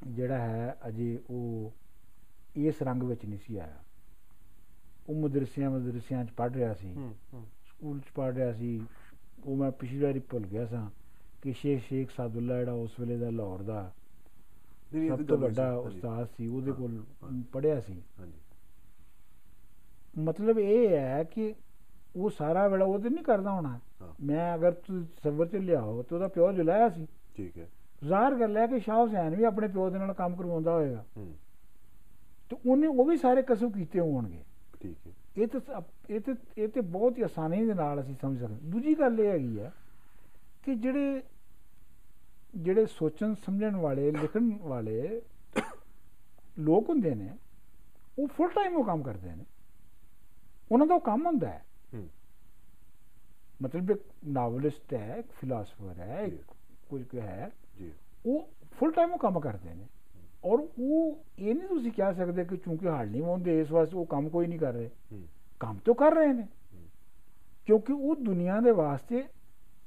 ਜਿਹੜਾ 0.07 0.39
ਹੈ 0.39 0.77
ਅਜੇ 0.89 1.19
ਉਹ 1.31 1.73
ਇਸ 2.57 2.83
ਰੰਗ 2.83 3.03
ਵਿੱਚ 3.03 3.25
ਨਹੀਂ 3.25 3.39
ਸੀ 3.39 3.57
ਆਇਆ। 3.57 3.79
ਉਹ 5.09 5.15
ਮਦਰਸਿਆਂ 5.15 5.71
ਮਦਰਸਿਆਂ 5.71 6.25
ਚ 6.25 6.31
ਪੜ੍ਹ 6.31 6.55
ਰਿਹਾ 6.55 6.75
ਸੀ। 6.75 6.95
ਸਕੂਲ 7.69 8.01
ਚ 8.01 8.05
ਪੜ੍ਹ 8.15 8.35
ਰਿਹਾ 8.35 8.53
ਸੀ। 8.53 8.81
ਉਹ 9.45 9.57
ਮੈਂ 9.57 9.71
ਪਿਛਲੀ 9.71 9.99
ਵਾਰੀ 9.99 10.19
ਭੁੱਲ 10.19 10.47
ਗਿਆ 10.47 10.67
ਸਾਂ 10.67 10.91
ਕਿ 11.43 11.53
ਸ਼ੇਖ 11.53 11.83
ਸ਼ੇਖ 11.83 12.11
ਸਾਦੁੱਲਾ 12.11 12.59
ਜਿਹੜਾ 12.59 12.73
ਉਸ 12.73 13.01
ਵੇਲੇ 13.01 13.17
ਦਾ 13.17 13.31
ਲਾਹੌਰ 13.31 13.63
ਦਾ 13.63 13.93
ਸਭ 15.09 15.25
ਤਾਂ 15.25 15.37
ਵੱਡਾ। 15.37 15.75
ਉਸਤਾਦ 15.77 16.29
ਸੀ 16.37 16.47
ਉਹਦੇ 16.47 16.73
ਕੋਲ 16.73 17.05
ਹਾਂ। 17.23 17.43
ਪੜ੍ਹਿਆ 17.53 17.81
ਸੀ। 17.81 18.03
ਹਾਂਜੀ। 18.21 18.39
ਮਤਲਬ 20.19 20.59
ਇਹ 20.59 20.89
ਹੈ 20.89 21.25
ਕਿ 21.25 21.55
ਉਹ 22.17 22.31
ਸਾਰਾ 22.31 22.69
ਵੇਲਾ 22.69 22.85
ਉਹਦੇ 22.85 23.09
ਨਹੀਂ 23.09 23.25
ਕਰਦਾ 23.25 23.51
ਹੋਣਾ। 23.51 23.81
ਮੈਂ 24.25 24.55
ਅਗਰ 24.55 24.73
ਤੁਸੀਂ 24.73 25.05
ਸਬਰ 25.23 25.47
ਚ 25.47 25.57
ਲਿਆਓ 25.57 26.03
ਤੇ 26.03 26.15
ਉਹਦਾ 26.15 26.29
ਪਿਓ 26.29 26.53
ਜੁਲਾਇਆ 26.53 26.89
ਸੀ। 26.89 27.07
ਠੀਕ 27.37 27.59
ਹੈ। 27.59 27.69
ਜ਼ਾਹਰ 28.05 28.35
ਗੱਲ 28.35 28.57
ਹੈ 28.57 28.67
ਕਿ 28.67 28.81
ਸ਼ਾਹ 28.81 28.97
ਹੁਸੈਨ 28.97 29.37
ਵੀ 29.37 29.45
ਆਪਣੇ 29.45 29.69
ਪਿਓ 29.69 29.91
ਦੇ 29.91 29.99
ਨਾਲ 29.99 30.13
ਕੰਮ 30.13 30.37
ਕਰਵਾਉਂਦਾ 30.37 30.73
ਹੋਏਗਾ। 30.73 31.05
ਹੂੰ। 31.17 31.35
ਤੇ 32.51 32.57
ਉਹਨੇ 32.67 32.87
ਉਹ 32.87 33.05
ਵੀ 33.05 33.17
ਸਾਰੇ 33.17 33.43
ਕਸਮ 33.43 33.71
ਕੀਤੇ 33.71 34.01
ਹੋਣਗੇ। 34.01 34.45
ਠੀਕ 34.81 34.97
ਹੈ। 35.07 35.13
ਇਹ 35.37 35.47
ਤਾਂ 35.47 35.83
ਇਹ 36.11 36.21
ਤੇ 36.21 36.35
ਇਹ 36.59 36.69
ਤੇ 36.69 36.81
ਬਹੁਤ 36.81 37.19
ਹੀ 37.19 37.23
ਆਸਾਨੀ 37.23 37.67
ਦੇ 37.67 37.75
ਨਾਲ 37.75 38.01
ਅਸੀਂ 38.01 38.15
ਸਮਝ 38.21 38.39
ਸਕਦੇ 38.39 38.55
ਦੂਜੀ 38.63 38.95
ਗੱਲ 38.95 39.21
ਇਹ 39.21 39.29
ਹੈਗੀ 39.29 39.61
ਹੈ 39.61 39.73
ਕਿ 40.65 40.75
ਜਿਹੜੇ 40.75 41.23
ਜਿਹੜੇ 42.57 42.87
ਸੋਚਣ 42.87 43.35
ਸਮਝਣ 43.35 43.77
ਵਾਲੇ 43.77 44.11
ਲਿਖਣ 44.11 44.59
ਵਾਲੇ 44.61 45.23
ਲੋਕ 46.59 46.89
ਹੁੰਦੇ 46.89 47.15
ਨੇ 47.15 47.31
ਉਹ 48.19 48.29
ਫੁੱਲ 48.29 48.49
ਟਾਈਮ 48.49 48.77
ਉਹ 48.77 48.85
ਕੰਮ 48.85 49.03
ਕਰਦੇ 49.03 49.35
ਨੇ। 49.35 49.45
ਉਹਨਾਂ 50.73 50.87
ਦਾ 50.87 50.99
ਕੰਮ 50.99 51.27
ਹੁੰਦਾ 51.27 51.49
ਹੈ। 51.49 51.65
ਮਤਲਬ 53.63 53.91
ਇੱਕ 53.91 54.03
ਨਾਵਲਿਸਟ 54.25 54.95
ਹੈ 54.95 55.17
ਇੱਕ 55.17 55.27
ਫਿਲਾਸਫਰ 55.33 55.99
ਹੈ 55.99 56.31
ਕੁਝ 56.89 57.03
ਕੁ 57.03 57.21
ਹੈ। 57.21 57.51
ਜੀ। 57.79 57.93
ਉਹ 58.27 58.49
ਫੁੱਲ 58.73 58.93
ਟਾਈਮ 58.93 59.13
ਉਹ 59.13 59.19
ਕੰਮ 59.19 59.41
ਕਰਦੇ 59.41 59.75
ਨੇ। 59.75 59.87
ਔਰ 60.45 60.59
ਉਹ 60.79 61.25
ਇਹ 61.39 61.55
ਨਹੀਂ 61.55 61.69
ਤੁਸੀਂ 61.69 61.93
ਕਹਿ 61.93 62.15
ਸਕਦੇ 62.15 62.45
ਕਿ 62.45 62.57
ਚੂੰਕਿ 62.57 62.89
ਹਾਲ 62.89 63.11
ਨਹੀਂ 63.11 63.23
ਹੁੰਦੇ 63.23 63.61
ਇਸ 63.61 63.71
ਵਾਸਤੇ 63.71 63.97
ਉਹ 63.97 64.07
ਕੰਮ 64.07 64.29
ਕੋਈ 64.29 64.47
ਨਹੀਂ 64.47 64.59
ਕਰ 64.59 64.73
ਰਹੇ। 64.73 64.91
ਕੰਮ 65.61 65.79
ਤਾਂ 65.79 65.95
ਕਰ 65.95 66.15
ਰਹੇ 66.15 66.33
ਨੇ। 66.33 66.47
ਕਿਉਂਕਿ 67.67 67.93
ਉਹ 67.93 68.17
ਦੁਨੀਆ 68.17 68.61
ਦੇ 68.61 68.71
ਵਾਸਤੇ 68.71 69.25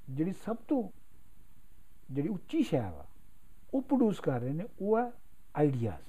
ਜਿਹੜੀ 0.10 0.34
ਸਭ 0.46 0.56
ਤੋਂ 0.56 0.90
ਜਿਹੜੀ 2.12 2.28
ਉੱਚੀ 2.28 2.64
ਸ਼ੈ 2.64 2.92
ਵਾ 2.92 3.06
ਉਹ 3.74 3.82
ਪ੍ਰੋਡਿਊਸ 3.82 4.20
ਕਰ 4.20 4.40
ਰਹੇ 4.40 4.54
ਨੇ 4.54 4.64
ਉਹ 4.82 4.98
ਹੈ 5.00 5.12
ਆਈਡੀਆਜ਼ 5.56 6.04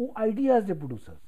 ਉਹ 0.00 0.12
ਆਈਡੀਆਜ਼ 0.16 0.66
ਦੇ 0.66 0.72
ਪ੍ਰੋਡਿਊਸਰਸ 0.72 1.27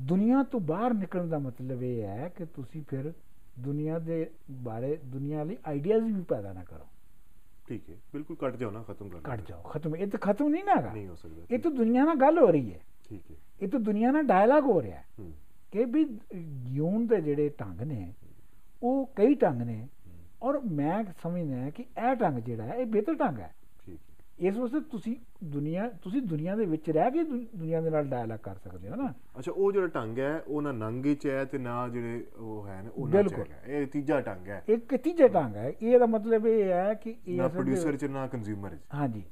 ਦੁਨੀਆ 0.00 0.42
ਤੋਂ 0.42 0.60
ਬਾਹਰ 0.60 0.94
ਨਿਕਲਣ 0.94 1.28
ਦਾ 1.28 1.38
ਮਤਲਬ 1.38 1.82
ਇਹ 1.82 2.02
ਹੈ 2.02 2.28
ਕਿ 2.28 2.44
ਤੁਸੀਂ 2.44 2.82
ਫਿਰ 2.88 3.12
ਦੁਨੀਆ 3.58 3.98
ਦੇ 3.98 4.30
ਬਾਰੇ 4.50 4.96
ਦੁਨੀਆ 5.04 5.44
ਲਈ 5.44 5.56
ਆਈਡੀਆਜ਼ 5.66 6.04
ਵੀ 6.04 6.22
ਪੈਦਾ 6.22 6.52
ਨਾ 6.52 6.64
ਕਰੋ। 6.64 6.86
ਠੀਕ 7.68 7.90
ਹੈ 7.90 7.94
ਬਿਲਕੁਲ 8.12 8.36
ਕੱਟ 8.36 8.56
ਜਾਓ 8.56 8.70
ਨਾ 8.70 8.82
ਖਤਮ 8.82 9.08
ਕਰ 9.08 9.20
ਕੱਟ 9.20 9.48
ਜਾਓ 9.48 9.62
ਖਤਮ। 9.62 9.96
ਇਹ 9.96 10.06
ਤਾਂ 10.06 10.18
ਖਤਮ 10.18 10.48
ਨਹੀਂ 10.48 10.64
ਨਾ 10.64 10.74
ਹੈਗਾ। 10.76 10.92
ਨਹੀਂ 10.92 11.08
ਹੋ 11.08 11.14
ਸਕਦਾ। 11.14 11.42
ਇਹ 11.50 11.58
ਤਾਂ 11.58 11.70
ਦੁਨੀਆ 11.70 12.04
ਨਾਲ 12.04 12.14
ਗੱਲ 12.14 12.38
ਹੋ 12.38 12.46
ਰਹੀ 12.46 12.72
ਹੈ। 12.74 12.80
ਠੀਕ 13.08 13.30
ਹੈ। 13.30 13.36
ਇਹ 13.62 13.68
ਤਾਂ 13.68 13.80
ਦੁਨੀਆ 13.80 14.10
ਨਾਲ 14.10 14.22
ਡਾਇਲਾਗ 14.22 14.64
ਹੋ 14.64 14.82
ਰਿਹਾ 14.82 14.96
ਹੈ 14.96 15.04
ਕਿ 15.72 15.84
ਵੀ 15.84 16.04
ਜਿਉਣ 16.72 17.06
ਦੇ 17.06 17.20
ਜਿਹੜੇ 17.20 17.48
ਢੰਗ 17.60 17.80
ਨੇ 17.80 18.12
ਉਹ 18.82 19.06
ਕਈ 19.16 19.34
ਢੰਗ 19.34 19.62
ਨੇ 19.62 19.88
ਔਰ 20.42 20.60
ਮੈਂ 20.60 21.04
ਸਮਝਦਾ 21.22 21.70
ਕਿ 21.70 21.82
ਇਹ 21.82 22.14
ਢੰਗ 22.14 22.38
ਜਿਹੜਾ 22.38 22.64
ਹੈ 22.64 22.74
ਇਹ 22.74 22.86
ਬਿਹਤਰ 22.86 23.14
ਢੰਗ 23.14 23.38
ਹੈ। 23.38 23.54
ਇਸ 24.38 24.56
ਵਾਸਤੇ 24.56 24.80
ਤੁਸੀਂ 24.80 25.14
ਦੁਨੀਆ 25.44 25.88
ਤੁਸੀਂ 26.02 26.20
ਦੁਨੀਆ 26.22 26.54
ਦੇ 26.56 26.64
ਵਿੱਚ 26.66 26.88
ਰਹਿ 26.90 27.10
ਕੇ 27.10 27.22
ਦੁਨੀਆ 27.24 27.80
ਦੇ 27.80 27.90
ਨਾਲ 27.90 28.06
ਡਾਇਲਾਗ 28.08 28.38
ਕਰ 28.38 28.54
ਸਕਦੇ 28.54 28.88
ਹੋ 28.90 28.94
ਨਾ 28.96 29.12
ਅੱਛਾ 29.38 29.52
ਉਹ 29.52 29.70
ਜਿਹੜਾ 29.72 29.86
ਢੰਗ 29.86 30.18
ਹੈ 30.18 30.42
ਉਹ 30.48 30.62
ਨਾ 30.62 30.72
ਨੰਗੇ 30.72 31.14
ਚ 31.14 31.26
ਹੈ 31.26 31.44
ਤੇ 31.44 31.58
ਨਾ 31.58 31.88
ਜਿਹੜੇ 31.88 32.24
ਉਹ 32.36 32.66
ਹੈ 32.66 32.80
ਨੇ 32.82 32.90
ਚ 32.90 33.10
ਬਿਲਕੁਲ। 33.10 33.44
ਹੈਗਾ 33.44 33.72
ਇਹ 33.74 33.86
ਤੀਜਾ 33.86 34.20
ਢੰਗ 34.20 34.48
ਹੈ 34.48 34.62
ਇੱਕ 34.68 34.94
ਤੀਜਾ 34.96 35.28
ਢੰਗ 35.28 35.56
ਹੈ 35.56 35.72
ਇਹਦਾ 35.82 36.06
ਮਤਲਬ 36.06 36.46
ਇਹ 36.46 36.64
ਹੈ 36.64 36.94
ਕਿ 36.94 37.14
ਇਹ 37.26 37.36
ਨਾ 37.36 37.48
ਪ੍ਰੋਡਿਊਸਰ 37.48 37.96
ਚ 37.96 38.04
ਨਾ 38.04 38.26
ਕੰਜ਼ਿਊਮਰ 38.26 38.76
ਚ 38.76 38.80
ਹਾਂਜੀ। 38.94 39.22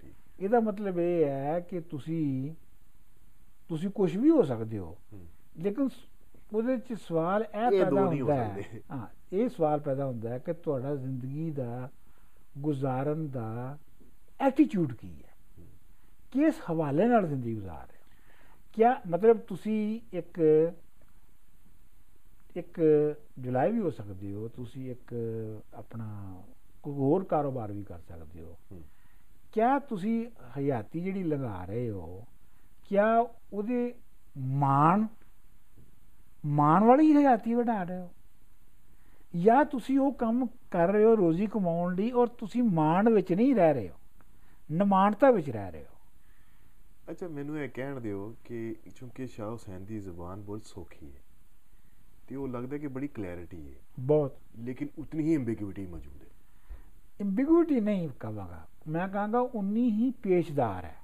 ਇਹਦਾ 0.40 0.60
ਮਤਲਬ 0.60 0.98
ਇਹ 0.98 1.24
ਹੈ 1.24 1.58
ਕਿ 1.60 1.80
ਤੁਸੀਂ 1.80 2.52
ਤੁਸੀਂ 3.68 3.90
ਕੁਝ 3.90 4.16
ਵੀ 4.16 4.30
ਹੋ 4.30 4.42
ਸਕਦੇ 4.42 4.78
ਹੋ 4.78 4.96
ਹੂੰ। 5.12 5.26
ਲੇਕਿਨ 5.58 5.88
ਉਹਦੇ 6.54 6.76
ਚ 6.78 6.92
ਸਵਾਲ 7.00 7.42
ਇਹ 7.44 7.70
ਪੈਦਾ 7.70 8.00
ਹੋ 8.00 8.08
ਹੁੰਦਾ 8.08 8.34
ਹੈ। 8.34 8.62
ਹਾਂ 8.90 9.06
ਇਹ 9.32 9.48
ਸਵਾਲ 9.48 9.80
ਪੈਦਾ 9.80 10.06
ਹੁੰਦਾ 10.06 10.30
ਹੈ 10.30 10.38
ਕਿ 10.38 10.52
ਤੁਹਾਡਾ 10.52 10.94
ਜ਼ਿੰਦਗੀ 10.96 11.50
ਦਾ 11.50 11.88
ਗੁਜ਼ਾਰਨ 12.58 13.28
ਦਾ 13.28 13.78
ਐਟੀਟਿਊਡ 14.42 14.92
ਕੀ 14.92 15.08
ਹੈ? 15.08 15.32
ਕਿਸ 16.32 16.54
ਹਵਾਲੇ 16.70 17.06
ਨਾਲ 17.06 17.26
ਜ਼ਿੰਦਗੀ 17.26 17.54
ਗੁਜ਼ਾਰ 17.54 17.86
ਰਹੇ 17.86 17.98
ਕਿਆ 18.72 19.00
ਮਤਲਬ 19.08 19.38
ਤੁਸੀਂ 19.38 20.00
ਇੱਕ 20.12 20.40
ਇੱਕ 22.56 22.80
ਜੁਲਾਈ 23.38 23.72
ਵੀ 23.72 23.80
ਹੋ 23.80 23.90
ਸਕਦੇ 23.90 24.34
ਹੋ 24.34 24.48
ਤੁਸੀਂ 24.48 24.90
ਇੱਕ 24.90 25.14
ਆਪਣਾ 25.74 26.36
ਕੋਈ 26.82 26.94
ਹੋਰ 26.94 27.24
ਕਾਰੋਬਾਰ 27.24 27.72
ਵੀ 27.72 27.84
ਕਰ 27.84 27.98
ਸਕਦੇ 28.00 28.42
ਹੋ? 28.42 28.56
ਹੂੰ। 28.72 28.82
ਕਿਆ 29.52 29.78
ਤੁਸੀਂ 29.78 30.26
ਹਯਾਤੀ 30.58 31.00
ਜਿਹੜੀ 31.00 31.22
ਲਗਾ 31.22 31.64
ਰਹੇ 31.64 31.90
ਹੋ 31.90 32.24
ਕਿਆ 32.88 33.26
ਉਹਦੇ 33.52 33.94
ਮਾਣ 34.38 35.06
ਮਾਣ 36.46 36.84
ਵਾਲੀ 36.84 37.12
ਹਯਾਤੀ 37.12 37.54
ਵਧਾ 37.54 37.82
ਰਹੇ 37.82 37.98
ਹੋ? 37.98 38.10
ਜਾਂ 39.36 39.64
ਤੁਸੀਂ 39.64 39.98
ਉਹ 39.98 40.12
ਕੰਮ 40.12 40.46
ਕਰ 40.70 40.88
ਰਹੇ 40.92 41.04
ਹੋ 41.04 41.16
ਰੋਜ਼ੀ 41.16 41.46
ਕਮਾਉਣ 41.46 41.94
ਲਈ 41.94 42.10
ਔਰ 42.10 42.26
ਤੁਸੀਂ 42.26 42.62
ਮਾਣ 42.62 43.08
ਵਿੱਚ 43.08 43.32
ਨਹੀਂ 43.32 43.54
ਰਹਿ 43.54 43.74
ਰਹੇ 43.74 43.88
ਹੋ? 43.88 43.94
ਨਮਾਨਤਾ 44.72 45.30
ਵਿੱਚ 45.30 45.50
ਰਹਿ 45.50 45.72
ਰਹੇ 45.72 45.82
ਹੋ। 45.82 45.96
ਅੱਛਾ 47.10 47.28
ਮੈਨੂੰ 47.28 47.58
ਇਹ 47.58 47.68
ਕਹਿਣ 47.68 48.00
ਦਿਓ 48.00 48.36
ਕਿ 48.44 48.76
ਕਿਉਂਕਿ 48.84 49.26
ਸ਼ਾਹ 49.26 49.50
ਹੁਸੈਨ 49.50 49.84
ਦੀ 49.84 50.00
ਜ਼ੁਬਾਨ 50.00 50.42
ਬਹੁਤ 50.42 50.64
ਸੌਖੀ 50.64 51.06
ਹੈ 51.06 51.20
ਤੇ 52.28 52.36
ਉਹ 52.36 52.48
ਲੱਗਦਾ 52.48 52.78
ਕਿ 52.78 52.88
ਬੜੀ 52.88 53.08
ਕਲੈਰਿਟੀ 53.08 53.68
ਹੈ। 53.68 53.78
ਬਹੁਤ। 54.00 54.36
ਲੇਕਿਨ 54.58 54.88
ਉਤਨੀ 54.98 55.22
ਹੀ 55.24 55.34
ਐਂਬੀਗੁਇਟੀ 55.34 55.86
ਮੌਜੂਦ 55.86 56.22
ਹੈ। 56.22 56.76
ਐਂਬੀਗੁਇਟੀ 57.20 57.80
ਨਹੀਂ 57.80 58.08
ਕਹਾਂਗਾ। 58.20 58.66
ਮੈਂ 58.88 59.08
ਕਹਾਂਗਾ 59.08 59.40
ਉਨੀ 59.40 59.90
ਹੀ 59.90 60.10
ਪੇਸ਼ਦਾਰ 60.10 60.84
ਹੈ। 60.84 60.96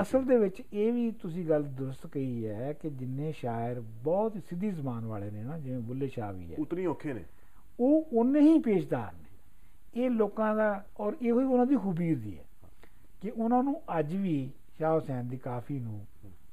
ਅਸਲ 0.00 0.24
ਦੇ 0.24 0.38
ਵਿੱਚ 0.38 0.62
ਇਹ 0.72 0.92
ਵੀ 0.92 1.10
ਤੁਸੀਂ 1.10 1.48
ਗੱਲ 1.48 1.62
ਦੁਰਸਤ 1.62 2.06
ਕਹੀ 2.06 2.46
ਹੈ 2.46 2.72
ਕਿ 2.72 2.90
ਜਿੰਨੇ 2.90 3.32
ਸ਼ਾਇਰ 3.32 3.80
ਬਹੁਤ 3.80 4.32
ਸਿੱਧੀ 4.32 4.70
ਜ਼ਬਾਨ 4.70 5.04
ਵਾਲੇ 5.04 5.30
ਨੇ 5.30 5.42
ਨਾ 5.42 5.58
ਜਿਵੇਂ 5.58 5.80
ਬੁੱਲੇ 5.80 6.08
ਸ਼ਾਹ 6.08 6.32
ਵੀ 6.32 6.52
ਹੈ। 6.52 6.56
ਉਤਨੀ 6.58 6.86
ਔਖੇ 6.86 7.12
ਨੇ। 7.12 7.24
ਉਹ 7.80 8.08
ਉਨੇ 8.12 8.40
ਹੀ 8.40 8.58
ਪੇਸ਼ਦਾਰ 8.58 9.19
ਇਹ 9.94 10.10
ਲੋਕਾਂ 10.10 10.56
ਦਾ 10.56 10.84
ਔਰ 11.00 11.16
ਇਹੋ 11.22 11.40
ਹੀ 11.40 11.44
ਉਹਨਾਂ 11.44 11.66
ਦੀ 11.66 11.76
ਖੂਬੀ 11.76 12.14
ਦੀ 12.14 12.38
ਹੈ 12.38 12.44
ਕਿ 13.20 13.30
ਉਹਨਾਂ 13.30 13.62
ਨੂੰ 13.62 13.82
ਅੱਜ 13.98 14.14
ਵੀ 14.16 14.50
ਸ਼ਾਹ 14.78 14.94
ਹੁਸੈਨ 14.94 15.28
ਦੀ 15.28 15.36
ਕਾਫੀ 15.36 15.78
ਨੂੰ 15.78 16.06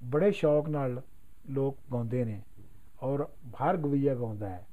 ਬੜੇ 0.03 0.31
ਸ਼ੌਕ 0.31 0.69
ਨਾਲ 0.69 1.01
ਲੋਕ 1.49 1.77
ਗਾਉਂਦੇ 1.93 2.25
ਨੇ 2.25 2.41
ਔਰ 3.03 3.27
ਹਰ 3.61 3.77
ਗਵਈਆ 3.77 4.15
ਗਾਉਂਦਾ 4.15 4.49
ਹੈ 4.49 4.67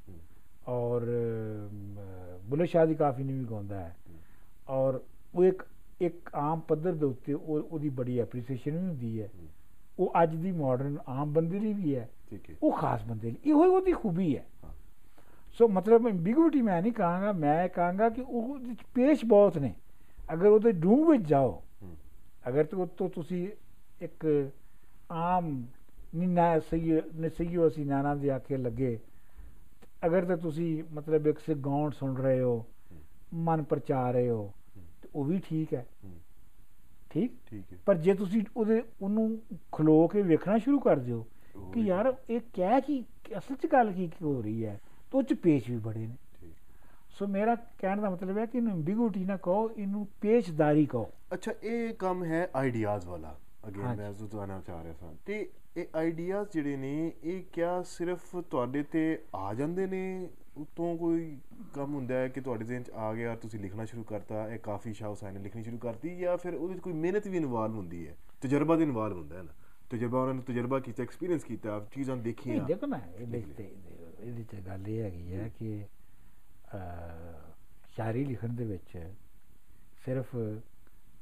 ਔਰ 0.69 1.03
ਬੁੱਲੇ 2.45 2.67
ਸ਼ਾਹ 2.67 2.87
ਦੀ 2.87 2.95
ਕਾਫੀ 2.95 3.25
ਨੂੰ 3.25 3.39
ਵੀ 3.39 3.45
ਗਾਉਂਦਾ 3.45 3.81
ਹੈ 3.81 3.97
ਔਰ 4.69 5.01
ਉਹ 5.35 5.45
ਇੱਕ 5.45 5.63
ਇੱਕ 6.01 6.31
ਆਮ 6.35 6.61
ਪੱਧਰ 6.61 6.93
ਦੇ 6.93 7.07
ਉੱਤੇ 7.07 7.33
ਉਹ 7.33 7.63
ਉਹਦੀ 7.63 7.89
ਬੜੀ 7.89 8.19
ਐਪਰੀਸੀਏਸ਼ਨ 8.19 8.71
ਵੀ 8.71 8.87
ਹੁੰਦੀ 8.87 9.23
ਹੈ। 9.23 9.29
ਉਹ 9.99 10.13
ਅੱਜ 10.23 10.35
ਦੀ 10.37 10.53
ਮਾਡਰਨ 10.53 10.99
ਆਮ 11.09 11.33
ਬੰਦੇ 11.33 11.61
ਲਈ 11.61 11.73
ਵੀ 11.73 11.97
ਹੈ। 11.97 12.09
ਠੀਕ 12.31 12.51
ਹੈ। 12.51 12.57
ਉਹ 12.63 12.73
ਖਾਸ 12.73 13.05
ਬੰਦੇ 13.05 13.31
ਲਈ 13.31 13.37
ਇਹੋ 13.51 13.65
ਹੀ 13.65 13.69
ਉਹਦੀ 13.71 13.93
ਖੂਬੀ 13.93 14.39
ਹਾਂ। 14.39 14.69
ਸੋ 15.59 15.69
ਮਤਲਬ 15.69 16.07
ਐਂਬੀਗੁਇਟੀ 16.09 16.63
ਮੈਂ 16.63 16.83
ਨਹੀਂ 16.83 16.93
ਕਹਾਂਗਾ 16.93 17.33
ਮੈਂ 17.33 17.69
ਕਹਾਂਗਾ 17.69 18.09
ਕਿ 18.09 18.21
ਉਹ 18.21 18.59
ਵਿੱਚ 18.59 18.81
ਪੇਸ਼ 18.95 19.25
ਬਹੁਤ 19.25 19.59
ਨੇ। 19.59 19.75
ਅਗਰ 20.33 20.47
ਉਹਦੇ 20.47 20.73
ਡੂੰਘ 20.73 21.11
ਵਿੱਚ 21.11 21.23
ਜਾਓ। 21.23 21.63
ਅਗਰ 22.49 22.65
ਤੋਂ 22.65 22.87
ਤੋਂ 22.87 23.09
ਤੁਸੀਂ 23.09 23.49
ਇੱਕ 24.01 24.51
ਆਮ 25.11 25.67
ਨਿਨਾ 26.15 26.59
ਸਹੀ 26.59 27.01
ਨਸਈਓ 27.21 27.69
ਅਸੀਂ 27.69 27.87
ਨਾਨਾ 27.87 28.15
ਦੇ 28.15 28.31
ਆਖੇ 28.31 28.57
ਲੱਗੇ 28.57 28.99
ਅਗਰ 30.07 30.25
ਤਾਂ 30.25 30.37
ਤੁਸੀਂ 30.37 30.85
ਮਤਲਬ 30.93 31.27
ਇੱਕ 31.27 31.39
ਸੇ 31.39 31.55
ਗਾਉਣ 31.55 31.91
ਸੁਣ 31.91 32.17
ਰਹੇ 32.17 32.41
ਹੋ 32.41 32.67
ਮਨ 33.35 33.63
ਪ੍ਰਚਾ 33.63 34.11
ਰਹੇ 34.11 34.31
ਹੋ 34.31 34.53
ਤੇ 35.03 35.09
ਉਹ 35.15 35.25
ਵੀ 35.25 35.41
ਠੀਕ 35.49 35.75
ਹੈ। 35.75 35.87
ਠੀਕ? 37.11 37.33
ਠੀਕ 37.51 37.65
ਹੈ। 37.73 37.79
ਪਰ 37.87 37.95
ਜੇ 37.95 38.15
ਤੁਸੀਂ 38.15 38.43
ਉਹਦੇ 38.57 38.83
ਉਹਨੂੰ 39.03 39.39
ਖਲੋ 39.73 40.09
ਕੇ 40.09 40.23
ਵੇਖਣਾ 40.23 40.59
ਸ਼ੁਰੂ 40.59 40.79
ਕਰ 40.81 40.97
ਦਿਓ 40.97 41.27
ਕਿ 41.73 41.81
ਯਾਰ 41.81 42.17
ਇਹ 42.31 42.41
ਕਹਿ 42.53 42.81
ਕੀ 42.81 43.05
ਅਸਲ 43.39 43.55
'ਚ 43.55 43.67
ਗੱਲ 43.67 43.93
ਕੀ 43.93 44.11
ਹੋ 44.23 44.43
ਰਹੀ 44.43 44.65
ਹੈ? 44.65 44.81
ਉਹ 45.15 45.23
'ਚ 45.23 45.35
ਪੇਸ਼ 45.35 45.71
ਵੀ 45.71 45.77
ਬੜੇ 45.77 46.07
ਨੇ। 46.07 46.17
ਸੋ 47.11 47.27
ਮੇਰਾ 47.27 47.55
ਕਹਿਣ 47.55 48.01
ਦਾ 48.01 48.11
ਮਤਲਬ 48.11 48.39
ਹੈ 48.39 48.47
ਕਿ 48.47 48.59
ਇਹਨੂੰ 48.59 48.73
ਐਂਬੀਗੁਇਟੀ 48.73 49.25
ਨਾ 49.25 49.37
ਕਹੋ 49.37 49.71
ਇਹਨੂੰ 49.77 50.09
ਪੇਸ਼ਦਾਰੀ 50.21 50.87
ਕਹੋ। 50.87 51.11
ਅੱਛਾ 51.35 51.53
ਇਹ 51.63 51.95
ਕੰਮ 51.95 52.25
ਹੈ 52.25 52.51
ਆਈਡੀਆਜ਼ 52.57 53.07
ਵਾਲਾ। 53.07 53.39
ਅਗੇਨ। 53.69 53.97
ਮੈਂ 53.97 54.13
ਜੋ 54.13 54.27
ਤੁਹਾਨੂੰ 54.27 54.63
ਚਾਹ 54.63 54.83
ਰਿਹਾ 54.83 54.93
ਸਾਂ। 54.93 55.15
ਤੇ 55.27 55.49
ਇਹ 55.77 55.87
ਆਈਡੀਆਜ਼ 55.95 56.49
ਜਿਹੜੇ 56.53 56.77
ਨੇ 56.77 57.13
ਇਹ 57.25 57.43
ਕਿਆ 57.53 57.83
ਸਿਰਫ 57.83 58.37
ਤੁਹਾਡੇ 58.37 58.83
ਤੇ 58.83 59.23
ਆ 59.35 59.55
ਜਾਂਦੇ 59.55 59.87
ਨੇ? 59.87 60.29
ਉਤੋਂ 60.57 60.99
ਕੋਈ 60.99 61.37
ਕੰਮ 61.75 61.95
ਹੁੰਦਾ 61.95 62.15
ਹੈ 62.15 62.29
ਕਿ 62.29 62.41
ਤੁਹਾਡੇ 62.41 62.65
ਜ਼ਿਹਨ 62.65 62.83
ਚ 62.83 62.91
ਆ 62.91 63.15
ਗਿਆ 63.15 63.37
ਤੁਸੀਂ 63.37 63.61
ਲਿਖਣਾ 63.61 63.85
ਸ਼ੁਰੂ 63.85 64.03
ਕਰਤਾ 64.03 64.49
ਇਹ 64.49 64.59
ਕਾਫੀ 64.59 64.93
ਸ਼ਾਹ 64.93 65.09
ਹੁਸੈਨ 65.09 65.35
ਨੇ 65.35 65.41
ਲਿਖਣੀ 65.41 65.63
ਸ਼ੁਰੂ 65.63 65.79
ਕਰਤੀ 65.79 66.17
ਜਾਂ 66.17 66.37
ਫਿਰ 66.37 66.55
ਉਹਦੇ 66.55 66.75
ਚ 66.75 66.79
ਕੋਈ 66.79 66.93
ਮਿਹਨਤ 66.93 67.29
ਵੀ 67.29 67.37
ਇਨਵੋਲਵ 67.37 67.75
ਹੁੰਦੀ 67.75 68.09
ਹੈ? 68.09 68.17
ਤਜਰਬਾ 68.41 68.77
ਦੇ 68.77 68.83
ਇਨਵੋਲਵ 68.83 69.17
ਹੁੰਦਾ 69.17 69.37
ਹੈ 69.37 69.43
ਨਾ। 69.43 69.53
ਤਜਰਬਾ 69.91 70.21
ਉਹਨਾਂ 70.21 70.35
ਨੇ 70.35 70.43
ਤਜਰਬਾ 70.43 70.81
ਕੀਤਾ 70.81 71.03
ਐਕਸਪੀਰੀਅੰਸ 71.03 71.45
ਕੀਤਾ 71.45 71.87
ਚੀਜ਼ਾਂ 71.95 72.17
ਨਹੀਂ 72.17 72.25
ਦੇਖੀਆਂ 72.25 72.65
ਦੇਖੋ 72.65 72.87
ਨਾ 72.87 73.01
ਇਹਦੇ 73.19 73.45
ਤੇ 73.57 73.71
ਇਹਦੇ 74.25 74.45
ਚ 74.45 74.55
ਗੱਲ 74.67 74.89
ਇਹ 74.89 75.03
ਹੈਗੀ 75.03 75.35
ਹੈ 75.35 75.49
ਕਿ 75.49 75.85
ਸ਼ਾਇਰੀ 77.97 78.25
ਲਿਖਣ 78.25 78.49
ਦੇ 78.49 78.65
ਵਿੱਚ 78.65 79.13
ਸਿਰਫ 80.05 80.37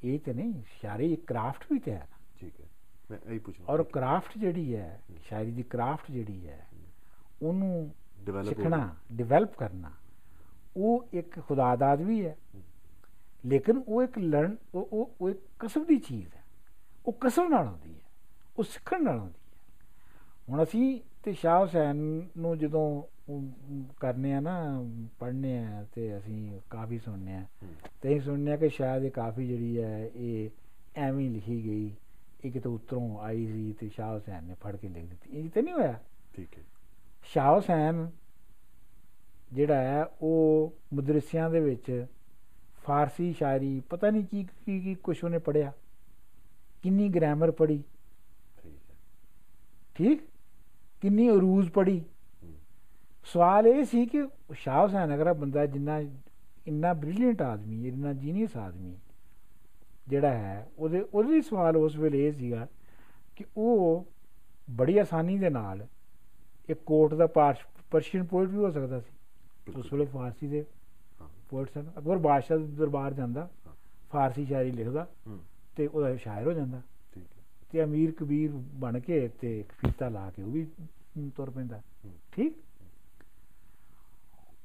ਇਹ 0.05 0.19
ਤੇ 0.21 0.33
ਨਹੀਂ 0.35 0.63
ਸ਼ਾਇਰੀ 0.81 1.13
ਇੱਕ 1.13 1.27
ਕਰਾਫਟ 1.27 1.73
ਵੀ 1.73 1.79
ਤੇ 1.79 1.93
ਹੈ। 1.93 2.09
ਠੀਕ 2.41 2.61
ਹੈ। 2.61 2.67
ਮੈਂ 3.11 3.19
ਇਹੀ 3.27 3.39
ਪੁੱਛਣਾ। 3.39 3.67
ਔਰ 3.69 3.83
ਕਰਾਫਟ 3.83 4.39
ਜਿਹੜੀ 4.39 4.75
ਹੈ 4.77 5.01
ਸ਼ਾਇਰੀ 5.29 5.51
ਦੀ 5.51 5.63
ਕਰਾਫਟ 5.63 6.11
ਜਿਹੜੀ 6.11 6.49
ਹੈ 6.49 6.67
ਉਹਨੂੰ 7.43 7.95
ਸਿੱਖਣਾ 8.45 8.97
ਡਿਵੈਲਪ 9.13 9.55
ਕਰਨਾ 9.55 9.91
ਉਹ 10.77 11.09
ਇੱਕ 11.13 11.41
ਖੁਦਾਦਾਦ 11.41 12.01
ਵੀ 12.01 12.27
ਹੈ। 12.27 12.37
ਲੇਕਿਨ 13.47 13.83
ਉਹ 13.89 14.03
ਇੱਕ 14.03 14.19
ਲਰਨ 14.19 14.57
ਉਹ 14.75 14.89
ਉਹ 14.93 15.15
ਉਹ 15.21 15.31
ਇੱਕ 15.31 15.41
ਕਸਬ 15.59 15.87
ਦੀ 15.87 15.99
ਚੀਜ਼ 15.99 16.35
ਹੈ। 16.35 16.43
ਉਹ 17.07 17.13
ਕਸਬ 17.13 17.49
ਨਾਲ 17.49 17.67
ਹੁੰਦੀ 17.67 17.95
ਹੈ। 17.95 18.11
ਉਹ 18.59 18.65
ਸਿੱਖਣ 18.65 19.05
ਨਾਲ 19.05 19.19
ਹੁੰਦੀ 19.19 19.39
ਹੈ। 19.39 19.61
ਹੁਣ 20.49 20.63
ਅਸੀਂ 20.63 21.01
ਤੇ 21.23 21.33
ਸ਼ਾਹ 21.33 21.61
ਹੁਸੈਨ 21.61 22.29
ਨੂੰ 22.39 22.59
ਜਦੋਂ 22.59 23.03
ਕਰਨੇ 24.01 24.35
ਆ 24.35 24.41
ਨਾ 24.41 24.85
ਪੜ੍ਹਨੇ 25.19 25.59
ਆ 25.59 25.87
ਤੇ 25.95 26.19
ਅਸੀਂ 26.19 26.61
ਕਾਫੀ 26.71 26.99
ਸੁਣਨੇ 26.99 27.35
ਆ। 27.35 27.47
ਤੇ 28.03 28.09
ਅਸੀਂ 28.09 28.21
ਸੁਣਨੇ 28.21 28.53
ਆ 28.53 28.57
ਕਿ 28.57 28.69
ਸ਼ਾਇਦ 28.69 29.05
ਇਹ 29.05 29.11
ਕਾਫੀ 29.11 29.47
ਜਿਹੜੀ 29.47 29.83
ਹੈ 29.83 30.11
ਇਹ 30.17 30.51
ਐਵੇਂ 30.97 31.31
ਲਿਖੀ 31.31 31.65
ਗਈ 31.65 31.91
ਇਹ 32.45 32.53
ਕਿਤੇ 32.53 32.69
ਉੱਤਰੋਂ 32.69 33.19
ਆਈ 33.19 33.47
ਸੀ 33.47 33.73
ਤੇ 33.73 33.89
ਸ਼ਾਹ 33.89 34.15
ਹੁਸੈਨ 34.15 34.45
ਨੇ 34.45 34.55
ਫੜ 34.55 34.77
ਕੇ 34.77 34.89
ਲਿਖ 34.89 35.05
ਦਿੱਤੀ। 35.05 35.39
ਇਹ 35.39 35.51
ਤੇ 35.51 35.63
ਨਹੀਂ 35.63 35.75
ਹੋਇਆ? 35.75 36.01
ਠੀਕ 36.37 36.59
ਹੈ। 36.59 36.63
ਸ਼ਾਹ 37.25 37.55
ਹੁਸੈਨ 37.55 38.11
ਜਿਹੜਾ 39.53 39.81
ਹੈ 39.81 40.05
ਉਹ 40.23 40.73
ਮਦਰਸਿਆਂ 40.95 41.51
ਦੇ 41.51 41.61
ਵਿੱਚ 41.61 42.07
ਫਾਰਸੀ 42.83 43.33
ਸ਼ਾਇਰੀ 43.33 43.81
ਪਤਾ 43.81 44.11
ਨਹੀਂ 44.11 44.25
ਕੀ 44.25 44.45
ਕੀ 44.45 44.81
ਕੀ 44.81 44.95
ਕੁਛ 44.95 45.25
ਉਹਨੇ 45.25 45.39
ਪੜਿਆ 45.39 45.73
ਕਿੰਨੀ 46.83 47.09
ਗ੍ਰਾਮਰ 47.09 47.51
ਪੜ੍ਹੀ। 47.51 47.83
ਠੀਕ 48.63 48.91
ਹੈ। 48.91 48.97
ਠੀਕ? 49.95 50.32
ਕਿੰਨੀ 51.03 51.29
ਅਰੂਜ਼ 51.31 51.71
ਪੜੀ। 51.71 52.01
ਸਵਾਲ 53.27 53.67
ਇਹ 53.67 53.85
ਸੀ 53.85 54.05
ਕਿ 54.07 54.27
ਸ਼ਾਹ 54.55 54.83
ਹੁਸੈਨ 54.83 55.15
ਅਗਰ 55.15 55.33
ਬੰਦਾ 55.35 55.65
ਜਿੰਨਾ 55.67 55.99
ਇੰਨਾ 56.67 56.93
ਬ੍ਰਿਲੀਅੰਟ 56.93 57.43
ਆਦਮੀ 57.43 57.89
ਇੰਨਾ 57.89 58.13
ਜੀਨੀਅਸ 58.13 58.57
ਆਦਮੀ 58.57 58.95
ਜਿਹੜਾ 60.09 60.31
ਹੈ 60.31 60.69
ਉਹਦੇ 60.79 61.05
ਉਹਦੇ 61.15 61.41
ਸਵਾਲ 61.41 61.77
ਉਸ 61.77 61.97
ਵੇਲੇ 61.97 62.27
ਇਹ 62.27 62.33
ਸੀਗਾ 62.33 62.67
ਕਿ 63.37 63.45
ਉਹ 63.57 64.07
ਬੜੀ 64.71 64.99
ਆਸਾਨੀ 64.99 65.39
ਦੇ 65.39 65.51
ਨਾਲ 65.51 65.87
ਇੱਕ 66.69 66.81
ਕੋਰਟ 66.87 67.15
ਦਾ 67.15 67.27
ਪਰਸ਼ੀਅਨ 67.91 68.25
ਪੋਇਟ 68.25 68.49
ਵੀ 68.49 68.57
ਹੋ 68.57 68.71
ਸਕਦਾ 68.71 69.01
ਸੀ 69.01 69.73
ਉਸ 69.77 69.93
ਵੇਲੇ 69.93 70.05
ਫਾਰਸੀ 70.05 70.49
ਦੇ। 70.49 70.65
ਪੋਇਟ 71.51 71.71
ਸਨ 71.71 71.91
ਅਕਬਰ 71.99 72.19
ਬਾਦਸ਼ਾਹ 72.19 72.59
ਦੇ 72.59 72.67
ਦਰਬਾਰ 72.77 73.13
ਜਾਂਦਾ। 73.13 73.49
ਫਾਰਸੀ 74.11 74.45
ਸ਼ਾਇਰੀ 74.45 74.71
ਲਿਖਦਾ 74.71 75.07
ਤੇ 75.77 75.87
ਉਹਦਾ 75.87 76.15
ਸ਼ਾਇਰ 76.17 76.47
ਹੋ 76.47 76.53
ਜਾਂਦਾ 76.53 76.81
ਤੇ 77.73 77.85
ਅਮੀਰ 77.85 78.13
ਕਬੀਰ 78.13 78.51
ਬਣ 78.53 79.01
ਕੇ 79.01 79.29
ਤੇ 79.41 79.61
ਇੱਕ 79.61 79.73
ਫੀਤਾ 79.73 80.09
ਲਾ 80.09 80.31
ਕੇ 80.31 80.43
ਉਹ 80.43 80.51
ਵੀ 80.51 80.67
ਤੁਰ 81.37 81.51
ਪੈਂਦਾ। 81.51 81.83
ਠੀਕ? 82.33 82.55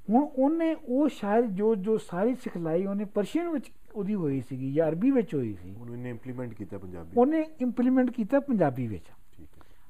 ਹੁਣ 0.10 0.28
ਉਹਨੇ 0.36 0.76
ਉਹ 0.86 1.10
ਸ਼ਾਇਰ 1.10 1.41
ਜੋ 1.41 1.76
ਜੋ 1.76 1.97
ਸਾਰੀ 1.97 2.36
ਸਿਖਲਾਈ 2.36 2.86
ਉਹਨੇ 2.86 3.05
ਪਰਸ਼ੀਅਨ 3.05 3.49
ਵਿੱਚ 3.49 3.72
ਉਹਦੀ 3.95 4.16
ਹੋਈ 4.16 4.41
ਸੀਗੀ 4.41 4.74
ਜਾਂ 4.74 4.88
ਅਰਬੀ 4.88 5.12
ਵਿੱਚ 5.12 5.36
ਹੋਈ 5.36 5.55
ਸੀ। 5.64 5.76
ਉਹਨੂੰ 5.82 6.08
ਇੰਪਲੀਮੈਂਟ 6.08 6.53
ਕੀਤਾ 6.53 6.78
ਪੰਜਾਬੀ। 6.78 7.12
ਉਹਨੇ 7.18 7.45
ਇੰਪਲੀਮੈਂਟ 7.62 8.12
ਕੀਤਾ 8.12 8.39
ਪੰਜਾਬੀ 8.39 8.88
ਵਿੱਚ। 8.88 9.03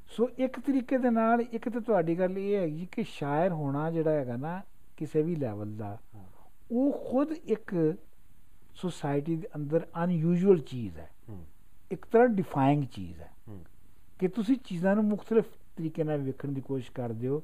ਸੋ 0.09 0.29
ਇੱਕ 0.37 0.59
ਤਰੀਕੇ 0.59 0.97
ਦੇ 0.97 1.09
ਨਾਲ 1.09 1.41
ਇੱਕ 1.41 1.69
ਤਾਂ 1.69 1.81
ਤੁਹਾਡੀ 1.81 2.19
ਗੱਲ 2.19 2.37
ਇਹ 2.37 2.57
ਹੈਗੀ 2.57 2.87
ਕਿ 2.91 3.03
ਸ਼ਾਇਰ 3.03 3.51
ਹੋਣਾ 3.51 3.91
ਜਿਹੜਾ 3.91 4.11
ਹੈਗਾ 4.11 4.35
ਨਾ 4.35 4.61
ਕਿਸੇ 4.97 5.21
ਵੀ 5.21 5.35
ਲੈਵਲ 5.35 5.75
ਦਾ 5.75 5.97
ਉਹ 6.71 7.11
ਖੁਦ 7.11 7.31
ਇੱਕ 7.31 7.95
ਸੋਸਾਇਟੀ 8.73 9.35
ਦੇ 9.35 9.47
ਅੰਦਰ 9.55 9.87
ਅਨਯੂਜੂਅਲ 10.03 10.59
ਚੀਜ਼ 10.59 10.99
ਹੂੰ। 10.99 11.07
ਇੱਕ 11.91 12.05
ਤਰ੍ਹਾਂ 12.05 12.27
ਡਿਫਾਈਨਿੰਗ 12.27 12.87
ਚੀਜ਼ 12.87 13.19
ਹੈ 13.19 13.31
ਕਿ 14.19 14.27
ਤੁਸੀਂ 14.27 14.57
ਚੀਜ਼ਾਂ 14.57 14.95
ਨੂੰ 14.95 15.03
ਮੁxtਲਫ 15.03 15.45
ਤਰੀਕੇ 15.77 16.03
ਨਾਲ 16.03 16.17
ਵੇਖਣ 16.17 16.51
ਦੀ 16.51 16.61
ਕੋਸ਼ਿਸ਼ 16.61 16.91
ਕਰਦੇ 16.91 17.27
ਹੋ 17.27 17.43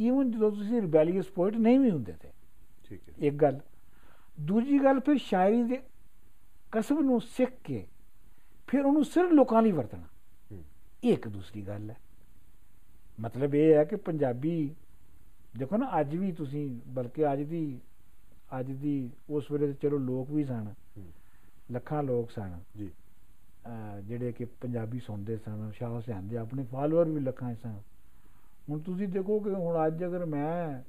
ਈਵਨ 0.00 0.30
ਜਦੋਂ 0.30 0.50
ਤੁਸੀਂ 0.50 0.80
ਰਿਬੈਲੀਅਸ 0.80 1.26
ਪੋਇਟ 1.26 1.54
ਨਹੀਂ 1.54 1.80
ਵੀ 1.80 1.90
ਹੁੰਦੇ 1.90 2.12
ਤੇ। 2.12 2.28
ਠੀਕ 2.88 3.00
ਹੈ। 3.08 3.14
ਇੱਕ 3.18 3.34
ਗੱਲ। 3.34 3.60
ਦੂਜੀ 4.40 4.78
ਗੱਲ 4.78 5.00
ਫਿਰ 5.00 5.18
ਸ਼ਾਇਰੀ 5.18 5.62
ਦੇ 5.62 5.82
ਕਸਬ 6.72 7.00
ਨੂੰ 7.00 7.20
ਸਿੱਖ 7.20 7.50
ਕੇ 7.64 7.86
ਫਿਰ 8.66 8.80
ਉਹਨੂੰ 8.80 9.04
ਸਿਰਫ 9.04 9.32
ਲੋਕਾਂ 9.32 9.62
ਲਈ 9.62 9.72
ਵਰਤਣਾ। 9.72 10.04
ਇਹ 11.04 11.12
ਇੱਕ 11.12 11.28
ਦੂਸਰੀ 11.28 11.62
ਗੱਲ 11.62 11.90
ਹੈ। 11.90 11.96
ਮਤਲਬ 13.20 13.54
ਇਹ 13.54 13.74
ਹੈ 13.74 13.84
ਕਿ 13.84 13.96
ਪੰਜਾਬੀ 13.96 14.74
ਦੇਖੋ 15.58 15.76
ਨਾ 15.76 16.00
ਅੱਜ 16.00 16.16
ਵੀ 16.16 16.32
ਤੁਸੀਂ 16.32 16.80
ਬਲਕਿ 16.86 17.32
ਅੱਜ 17.32 17.42
ਦੀ 17.42 17.80
ਅੱਜ 18.60 18.72
ਦੀ 18.72 19.10
ਉਸ 19.30 19.50
ਵੇਲੇ 19.50 19.66
ਤੇ 19.66 19.72
ਚਲੋ 19.72 19.98
ਲੋਕ 19.98 20.30
ਵੀ 20.30 20.44
ਸਨ। 20.44 20.74
ਲੱਖਾਂ 21.70 22.02
ਲੋਕ 22.02 22.30
ਸਨ। 22.30 22.60
ਜੀ। 22.76 22.90
ਜਿਹੜੇ 24.02 24.32
ਕਿ 24.32 24.44
ਪੰਜਾਬੀ 24.44 25.00
ਸੁਣਦੇ 25.00 25.36
ਸਨ 25.36 25.70
ਸ਼ਾਹ 25.74 25.90
ਹੁਸੈਨ 25.90 26.28
ਦੇ 26.28 26.36
ਆਪਣੇ 26.36 26.64
ਫਾਲੋਅਰ 26.64 27.08
ਵੀ 27.08 27.20
ਲੱਖਾਂ 27.20 27.54
ਸਨ। 27.54 27.80
ਹੁਣ 28.70 28.78
ਤੁਸੀਂ 28.78 29.08
ਦੇਖੋ 29.08 29.40
ਕਿ 29.40 29.50
ਹੁਣ 29.50 29.86
ਅੱਜ 29.86 30.04
ਅਗਰ 30.04 30.24
ਮੈਂ 30.24 30.82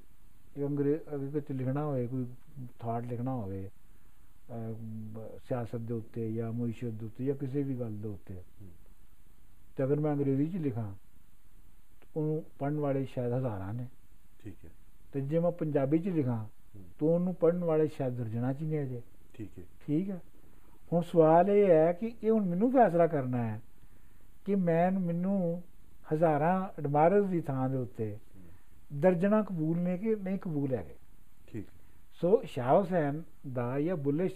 ਇਹ 0.60 0.66
ਅੰਗਰੇਜ਼ 0.66 1.16
ਅਗਰ 1.16 1.40
ਕੁਝ 1.40 1.58
ਲਿਖਣਾ 1.58 1.86
ਹੋਵੇ 1.86 2.08
ਕੋਈ 2.08 2.26
ਥਾਟ 2.80 3.06
ਲਿਖਣਾ 3.06 3.34
ਹੋਵੇ 3.34 3.70
ਸਿਆਸਤ 5.48 5.76
ਦੇ 5.76 5.94
ਉੱਤੇ 5.94 6.34
ਜਾਂ 6.34 6.54
ਮੁਈਸ਼ਤ 6.54 6.88
ਦੇ 6.88 7.06
ਉੱਤੇ 7.06 7.26
ਜਾਂ 7.26 7.36
ਕਿਸੇ 7.36 7.64
ਵੀ 7.64 7.80
ਗੱਲ 7.80 7.98
ਦੇ 7.98 8.08
ਉੱਤੇ 8.08 8.44
ਤੇ 9.78 9.84
ਅਗਰ 9.84 10.00
ਮੈਂ 10.00 10.14
ਅੰਗਰੇਜ਼ੀ 10.14 10.48
'ਚ 10.48 10.56
ਲਿਖਾਂ 10.56 10.94
ਉਹਨੂੰ 12.16 12.44
ਪੜਨ 12.60 12.80
ਵਾਲੇ 12.80 13.06
ਸ਼ਾਇਦ 13.06 13.34
ਹਜ਼ਾਰਾਂ 13.34 13.74
ਨੇ। 13.74 13.88
ਠੀਕ 14.44 14.56
ਹੈ। 14.66 14.70
ਤੇ 15.12 15.22
ਜੇ 15.22 15.40
ਮੈਂ 15.40 15.52
ਪੰਜਾਬੀ 15.52 16.00
'ਚ 16.00 16.08
ਲਿਖਾਂ 16.08 16.46
ਤਾਂ 17.00 17.08
ਉਹਨੂੰ 17.08 17.36
ਪੜਨ 17.36 17.64
ਵਾਲੇ 17.64 17.88
ਸ਼ਾਇਦ 17.88 18.14
ਦਰਜਨਾਂ 18.14 18.54
'ਚ 18.54 18.62
ਨੇ 18.62 18.84
ਅਜੇ। 18.84 19.02
ਠੀਕ 19.34 19.50
ਹੈ। 19.60 19.64
ਠੀਕ 19.88 20.10
ਹੈ। 20.10 20.22
ਹੁਣ 20.94 21.02
ਸਵਾਲ 21.02 21.50
ਇਹ 21.50 21.72
ਹੈ 21.72 21.94
ਕਿ 21.94 22.12
ਇਹ 22.24 22.32
ਹੁਣ 22.32 22.46
ਮੈਨੂੰ 22.46 22.72
ਫੈਸਲਾ 22.72 23.08
ਕਰਨਾ 23.08 23.48
ਹੈ 23.48 23.62
ਕਿ 24.46 24.56
ਮੈਂ 24.56 24.92
ਮੈਨੂੰ 24.92 25.64
ਹਜ਼ਾਰਾਂ 26.14 26.68
ਐਡਮਾਇਰਸ 26.80 27.26
ਦੀ 27.26 27.42
ਥਾਂ 27.42 27.70
ਦੇ 27.70 27.78
ਉੱਤੇ 27.78 28.18
ਦਰਜਣਾ 28.94 29.42
ਕਬੂਲ 29.42 29.78
ਨੇ 29.78 29.98
ਕਿ 29.98 30.16
ਨਹੀਂ 30.16 30.40
ਕਬੂਲ 30.40 30.74
ਹੈਗੇ। 30.74 30.96
ਠੀਕ। 31.48 31.66
ਸੋ 32.22 32.42
ਸ਼ਾਹ 32.46 32.80
ਹੁਸੈਨ 32.80 33.24
ਦਾ 33.54 33.80
ਜਾਂ 33.80 33.96
ਬੁੱਲੇ 33.96 34.30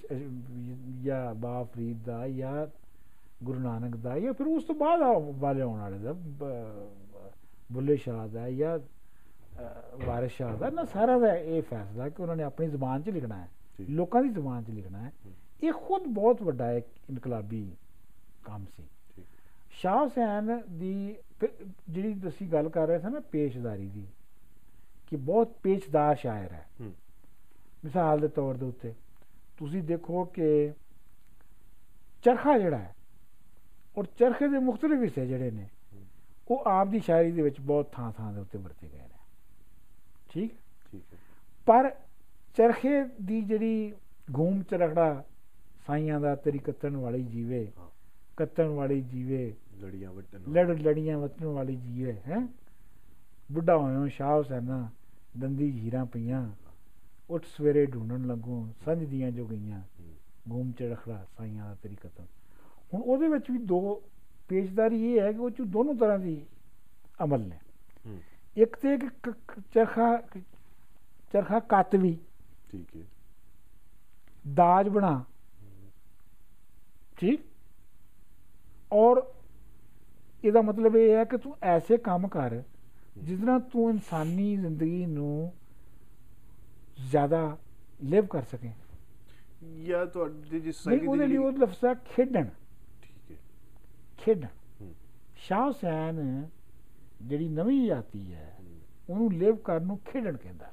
ਜਾਂ 1.03 1.35
ਬਾ 1.35 1.63
ਫਰੀਦ 1.63 1.97
ਦਾ 2.05 2.27
ਜਾਂ 2.27 2.67
ਗੁਰੂ 3.43 3.59
ਨਾਨਕ 3.59 3.95
ਦਾ 3.95 4.19
ਜਾਂ 4.19 4.33
ਫਿਰ 4.33 4.47
ਉਸ 4.47 4.63
ਤੋਂ 4.63 4.75
ਬਾਅਦ 4.75 4.99
ਵਾਲੇ 5.39 5.61
ਆਉਣ 5.61 5.79
ਵਾਲੇ 5.79 5.97
ਦਾ 5.97 6.13
ਬੁੱਲੇ 7.71 7.95
ਸ਼ਾਹ 7.95 8.27
ਦਾ 8.27 8.49
ਜਾਂ 8.49 8.79
ਵਾਰਿਸ 10.05 10.31
ਸ਼ਾਹ 10.31 10.57
ਦਾ 10.57 10.69
ਨਾ 10.69 10.83
ਸਾਰਾ 10.83 11.19
ਦਾ 11.19 11.35
ਇਹ 11.35 11.61
ਫੈਸਲਾ 11.61 12.09
ਕਿ 12.09 12.21
ਉਹਨਾਂ 12.21 12.35
ਨੇ 12.35 12.43
ਆਪਣੀ 12.43 12.67
ਜ਼ੁਬਾਨ 12.67 13.01
'ਚ 13.01 13.09
ਲਿਖਣਾ 13.09 13.37
ਹੈ। 13.37 13.47
ਲੋਕਾਂ 13.89 14.23
ਦੀ 14.23 14.29
ਜ਼ੁਬਾਨ 14.29 14.63
'ਚ 14.63 14.69
ਲਿਖਣਾ 14.69 14.99
ਹੈ। 14.99 15.11
ਇਹ 15.63 15.71
ਖੁਦ 15.73 16.03
ਬਹੁਤ 16.07 16.41
ਵੱਡਾ 16.41 16.71
ਇੱਕ 16.73 16.87
ਇਨਕਲਾਬੀ 17.09 17.75
ਕੰਮ 18.43 18.65
ਸੀ। 18.77 18.83
ਸ਼ਾਹ 19.71 19.97
ਹੁਸੈਨ 19.97 20.61
ਦੀ 20.79 21.15
ਜਿਹੜੀ 21.89 22.19
ਤੁਸੀਂ 22.19 22.47
ਗੱਲ 22.47 22.69
ਕਰ 22.69 22.87
ਰਹੇ 22.87 22.99
ਸੀ 22.99 23.07
ਨਾ 23.09 23.19
ਪੇਸ਼ਦਾਰੀ 23.19 23.89
ਦੀ 23.89 24.07
ਕਿ 25.07 25.15
ਬਹੁਤ 25.15 25.51
ਪੇਸ਼ਦਾਰ 25.63 26.15
ਸ਼ਾਇਰ 26.15 26.51
ਹੈ। 26.51 26.67
ਹੂੰ। 26.81 26.93
ਮਿਸਾਲ 27.83 28.19
ਦੇ 28.19 28.27
ਤੌਰ 28.27 28.55
ਦੇ 28.55 28.65
ਉੱਤੇ 28.65 28.93
ਤੁਸੀਂ 29.57 29.83
ਦੇਖੋ 29.83 30.23
ਕਿ 30.25 30.73
ਚਰਖਾ 32.23 32.57
ਜਿਹੜਾ 32.57 32.77
ਹੈ 32.77 32.95
ਔਰ 33.97 34.05
ਚਰਖੇ 34.05 34.47
ਦੇ 34.47 34.57
ਮੁxtਲਫ 34.59 35.03
ਹਿੱਸੇ 35.03 35.27
ਜਿਹੜੇ 35.27 35.51
ਨੇ 35.51 35.67
ਉਹ 36.47 36.63
ਆਪ 36.67 36.87
ਦੀ 36.87 36.99
ਸ਼ਾਇਰੀ 36.99 37.31
ਦੇ 37.31 37.41
ਵਿੱਚ 37.41 37.61
ਬਹੁਤ 37.61 37.91
ਥਾਂ 37.91 38.11
ਥਾਂ 38.11 38.33
ਦੇ 38.33 38.39
ਉੱਤੇ 38.39 38.57
ਵਰਤੇ 38.57 38.89
ਗਏ 38.93 38.97
ਨੇ। 38.97 39.19
ਠੀਕ 40.29 40.53
ਠੀਕ 40.91 41.13
ਹੈ। 41.13 41.17
ਪਰ 41.65 41.95
ਚਰਖੇ 42.57 43.03
ਦੀ 43.21 43.41
ਜਿਹੜੀ 43.41 43.93
ਘੂਮ 44.37 44.63
ਚਰਖੜਾ 44.63 45.23
ਸਾਈਆਂ 45.87 46.19
ਦਾ 46.19 46.35
ਤੇਰੀ 46.35 46.57
ਕੱਤਣ 46.57 46.95
ਵਾਲੀ 46.97 47.23
ਜੀਵੇ। 47.23 47.71
ਕੱਤਣ 48.37 48.67
ਵਾਲੀ 48.67 49.01
ਜੀਵੇ 49.01 49.53
ਲੜੀਆਂ 49.79 50.11
ਵੱਟਣ 50.13 50.51
ਲੜ 50.53 50.69
ਲੜੀਆਂ 50.79 51.17
ਵਤਨ 51.17 51.45
ਵਾਲੀ 51.45 51.75
ਜੀਵੇ 51.75 52.13
ਹੈ? 52.27 52.47
ਬੁੱਢਾ 53.51 53.77
ਹੋਇਓ 53.77 54.07
ਸ਼ਾਹ 54.07 54.35
ਹੁਸੈਨਾ 54.37 54.87
ਦੰਦੀ 55.39 55.69
ਹੀਰਾਂ 55.71 56.05
ਪਈਆਂ 56.05 56.49
ਉੱਠ 57.29 57.45
ਸਵੇਰੇ 57.45 57.85
ਢੂੰਡਣ 57.85 58.25
ਲੱਗੋ 58.27 58.67
ਸੰਝ 58.85 59.03
ਦੀਆਂ 59.03 59.31
ਜੋ 59.31 59.45
ਗਈਆਂ 59.45 59.79
ਹੂੰ, 59.79 60.13
ਘੂਮ 60.51 60.71
ਚਰਖੜਾ 60.71 61.25
ਸਾਈਆਂ 61.37 61.65
ਦਾ 61.65 61.75
ਤੇਰੀ 61.83 61.95
ਕੱਤਣ। 61.95 62.25
ਹੁਣ 62.93 63.01
ਉਹਦੇ 63.01 63.27
ਵਿੱਚ 63.27 63.51
ਵੀ 63.51 63.57
ਦੋ 63.57 64.01
ਪੇਸ਼ਦਾਰੀ 64.47 65.01
ਇਹ 65.03 65.21
ਹੈ 65.21 65.31
ਕਿ 65.31 65.37
ਉਹ 65.37 65.49
ਚ 65.49 65.61
ਦੋਨੋਂ 65.61 65.95
ਤਰ੍ਹਾਂ 65.95 66.19
ਦੀ 66.19 66.45
ਅਮਲ 67.23 67.39
ਨੇ। 67.39 67.59
ਇੱਕ 68.57 68.75
ਤੇ 68.75 68.93
ਇੱਕ 68.93 69.31
ਚਰਖਾ 69.73 70.17
ਚਰਖਾ 71.33 71.59
ਕੱਤ 71.59 71.95
ਵੀ। 71.95 72.17
ਠੀਕ 72.71 72.95
ਹੈ 72.97 73.01
ਦਾਜ 74.45 74.89
ਬਣਾ 74.89 75.23
ਠੀਕ 77.23 77.41
ਔਰ 78.91 79.21
ਇਹਦਾ 80.43 80.61
ਮਤਲਬ 80.61 80.95
ਇਹ 80.95 81.15
ਹੈ 81.15 81.23
ਕਿ 81.23 81.37
ਤੂੰ 81.37 81.55
ਐਸੇ 81.63 81.97
ਕੰਮ 81.97 82.27
ਕਰ 82.27 82.61
ਜਿਸ 83.17 83.39
ਨਾਲ 83.39 83.59
ਤੂੰ 83.59 83.89
ਇਨਸਾਨੀ 83.89 84.55
ਜ਼ਿੰਦਗੀ 84.57 85.05
ਨੂੰ 85.05 85.51
ਜ਼ਿਆਦਾ 87.09 87.57
ਲਿਵ 88.03 88.25
ਕਰ 88.25 88.43
ਸਕੇ। 88.43 88.71
ਜਾਂ 89.85 90.05
ਤੁਹਾਡੀ 90.05 90.59
ਜਿਸ 90.59 90.87
society 90.87 91.07
ਉਹਦੇ 91.09 91.27
ਲਈ 91.27 91.37
ਉਹ 91.37 91.51
ਲਫ਼ਜ਼ 91.51 91.85
ਹੈ 91.85 91.93
ਖੇਡਣ। 92.05 92.49
ਠੀਕ 93.01 93.31
ਹੈ। 93.31 93.37
ਖੇਡਣ। 94.17 94.47
ਸ਼ਾਹ 95.37 95.65
ਹੁਸੈਨ 95.67 96.47
ਜਿਹੜੀ 97.21 97.47
ਨਵੀਂ 97.49 97.85
ਜਾਤੀ 97.87 98.33
ਹੈ 98.33 98.57
ਉਹਨੂੰ 99.09 99.31
ਲਿਵ 99.33 99.55
ਕਰਨ 99.55 99.85
ਨੂੰ 99.85 99.97
ਖੇਡਣ 100.05 100.37
ਕਹਿੰਦਾ। 100.37 100.71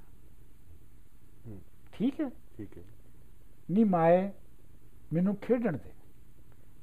ਠੀਕ 1.93 2.21
ਹੈ? 2.21 2.31
ਠੀਕ 2.57 2.79
ਹੈ। 2.79 2.83
ਨੀ 3.69 3.85
ਮਾਏ 3.85 4.31
ਮੈਨੂੰ 5.13 5.37
ਖੇਡਣ 5.37 5.77
ਦੇ। 5.77 5.93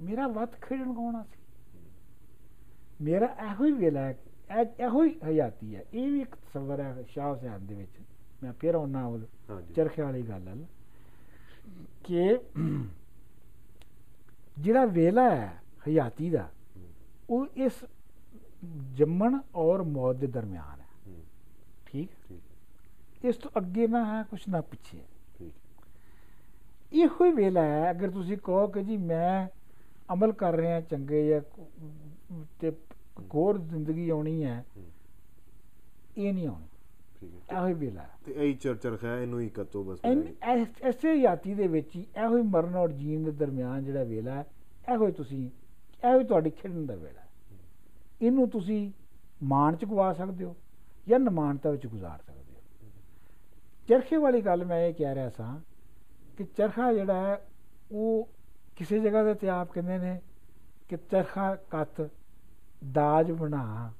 ਮੇਰਾ 0.01 0.27
ਵੱਤ 0.27 0.55
ਖੇਡਣ 0.61 0.93
ਗਾਉਣਾ 0.93 1.23
ਸੀ? 1.23 1.37
ਮੇਰਾ 3.01 3.25
ਇਹੋ 3.43 3.65
ਹੀ 3.65 3.71
ਵੇਲਾ 3.71 4.01
ਹੈ 4.01 4.17
ਇਹ- 4.61 5.03
ਹੀ 5.03 5.19
ਹਯਾਤੀ 5.25 5.75
ਹੈ। 5.75 5.83
ਇਹ 5.93 6.11
ਵੀ 6.11 6.21
ਇੱਕ 6.21 6.35
ਤਸਵਰ 6.35 6.79
ਹੈ 6.79 7.03
ਸ਼ਾਹ 7.09 7.33
ਹੁਸੈਨ 7.33 7.65
ਦੇ 7.67 7.75
ਵਿੱਚ। 7.75 7.99
ਮੈਂ 8.43 8.53
ਫਿਰ 8.53 8.75
ਉਹਨਾਂ 8.75 9.03
ਉਹ 9.05 9.19
ਚਰਖੇ 9.75 10.01
ਵਾਲੀ 10.01 10.21
ਗੱਲ 10.21 10.47
ਹੈ 10.47 10.55
ਕਿ 12.03 12.37
ਜਿਹੜਾ 14.59 14.85
ਵੇਲਾ 14.85 15.29
ਹੈ 15.29 15.61
ਹਯਾਤੀ 15.87 16.29
ਦਾ 16.29 16.49
ਉਹ 17.29 17.47
ਇਸ 17.55 17.83
ਜੰਮਣ 18.93 19.39
ਔਰ 19.55 19.83
ਮੌਤ 19.83 20.15
ਦੇ 20.15 20.27
ਦਰਮਿਆਨ 20.27 20.79
ਹੈ। 20.81 20.85
ਠੀਕ 21.85 23.25
ਇਸ 23.25 23.35
ਤੋਂ 23.35 23.51
ਅੱਗੇ 23.57 23.87
ਨਾ 23.87 24.03
ਹੈ 24.05 24.23
ਕੁਛ 24.23 24.47
ਨਾ 24.47 24.61
ਪਿੱਛੇ 24.61 25.01
ਇਹੋ 26.93 27.25
ਹੀ 27.25 27.31
ਵੇਲਾ 27.31 27.61
ਹੈ 27.61 27.91
ਅਗਰ 27.91 28.11
ਤੁਸੀਂ 28.11 28.37
ਕਹੋ 28.37 28.67
ਕਿ 28.67 28.83
ਜੀ 28.83 28.97
ਮੈਂ 28.97 29.47
ਅਮਲ 30.13 30.31
ਕਰ 30.31 30.53
ਰਿਹਾ 30.53 30.81
ਚੰਗੇ 30.81 31.29
ਜਾਂ 31.29 31.41
ਤੇ 32.59 32.71
ਹੋਰ 33.33 33.57
ਜ਼ਿੰਦਗੀ 33.57 34.09
ਆਉਣੀ 34.09 34.43
ਹੈ 34.43 34.65
ਇਹ 36.17 36.33
ਨਹੀਂ 36.33 36.47
ਆਉਣੀ। 36.47 36.67
ਠੀਕ 37.19 37.35
ਹੈ। 37.35 37.57
ਇਹੋ 37.57 37.67
ਹੀ 37.67 37.73
ਵੇਲਾ 37.73 38.09
ਤੇ 38.25 38.31
ਇਹੀ 38.31 38.53
ਚਰਚਾ 38.53 39.07
ਹੈ 39.07 39.21
ਇਹਨੂੰ 39.21 39.41
ਹੀ 39.41 39.49
ਕੱਤੋ 39.49 39.83
ਬਸ। 39.83 39.99
ਐਸ- 40.41 41.05
ਯਾਤੀ 41.15 41.53
ਦੇ 41.53 41.67
ਵਿੱਚ 41.67 41.95
ਹੀ 41.95 42.05
ਇਹੋ 42.17 42.37
ਹੀ 42.37 42.41
ਮਰਨ 42.41 42.75
ਔਰ 42.75 42.91
ਜੀਣ 42.91 43.23
ਦੇ 43.23 43.31
ਦਰਮਿਆਨ 43.31 43.83
ਜਿਹੜਾ 43.83 44.03
ਵੇਲਾ 44.03 44.31
ਹੈ 44.35 44.45
ਇਹੋ 44.93 45.07
ਹੀ 45.07 45.11
ਤੁਸੀਂ 45.11 45.49
ਇਹੋ 46.09 46.19
ਹੀ 46.19 46.23
ਤੁਹਾਡੀ 46.23 46.49
ਖੇਡਣ 46.49 46.85
ਦਾ 46.85 46.95
ਵੇਲਾ 46.95 47.21
ਇਹਨੂੰ 48.21 48.49
ਤੁਸੀਂ 48.49 48.91
ਮਾਣ 49.43 49.75
ਚ 49.75 49.85
ਗਵਾ 49.85 50.13
ਸਕਦੇ 50.13 50.45
ਹੋ 50.45 50.55
ਜਾਂ 51.07 51.19
ਨਮਾਨਤਾ 51.19 51.71
ਵਿੱਚ 51.71 51.87
ਗੁਜ਼ਾਰ 51.87 52.19
ਸਕਦੇ 52.19 52.53
ਹੋ। 52.53 52.61
ਚਰਖੇ 53.87 54.17
ਵਾਲੀ 54.17 54.41
ਗੱਲ 54.41 54.65
ਮੈਂ 54.65 54.87
ਇਹ 54.87 54.93
ਕਹਿ 54.93 55.15
ਰਿਹਾ 55.15 55.29
ਸਾਂ 55.29 55.59
ਕਿ 56.37 56.43
ਚਰਖਾ 56.43 56.93
ਜਿਹੜਾ 56.93 57.27
ਹੈ 57.27 57.47
ਉਹ 57.91 58.29
ਕਿਸੇ 58.77 58.99
ਜਗ੍ਹਾ 58.99 59.23
ਦੇ 59.23 59.33
ਤੇ 59.33 59.49
ਆਪ 59.49 59.71
ਕਹਿੰਦੇ 59.71 59.97
ਨੇ 59.97 60.19
ਕਿ 60.89 60.97
ਚਰਖਾ 61.11 61.55
ਕੱਤ 61.71 62.01
ਦਾਜ 62.91 63.31
ਬਣਾ 63.31 63.91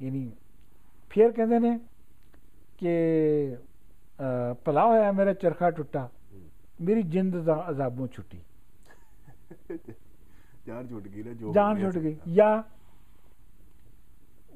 ਯਾਨੀ 0.00 0.30
ਫਿਰ 1.10 1.32
ਕਹਿੰਦੇ 1.32 1.58
ਨੇ 1.58 1.78
ਕਿ 2.78 2.92
ਅ, 3.56 4.54
ਭਲਾ 4.64 4.86
ਹੋਇਆ 4.86 5.10
ਮੇਰਾ 5.12 5.32
ਚਰਖਾ 5.32 5.70
ਟੁੱਟਾ 5.70 6.08
ਮੇਰੀ 6.80 7.02
ਜਿੰਦ 7.02 7.36
ਦਾ 7.36 7.64
ਅਜ਼ਾਬੋਂ 7.70 8.06
ਛੁੱਟੀ 8.08 8.40
ਜਾਨ 10.66 10.86
ਛੁੱਟ 10.88 11.06
ਗਈ 11.08 11.22
ਨਾ 11.22 11.32
ਜੋ 11.32 11.52
ਜਾਨ 11.52 11.72
ਹੋ 11.72 11.80
ਗਿਆ 11.80 11.90
ਛੁੱਟ 11.90 12.02
ਸੀ। 12.02 12.08
ਗਈ 12.20 12.32
ਜਾਂ 12.34 12.62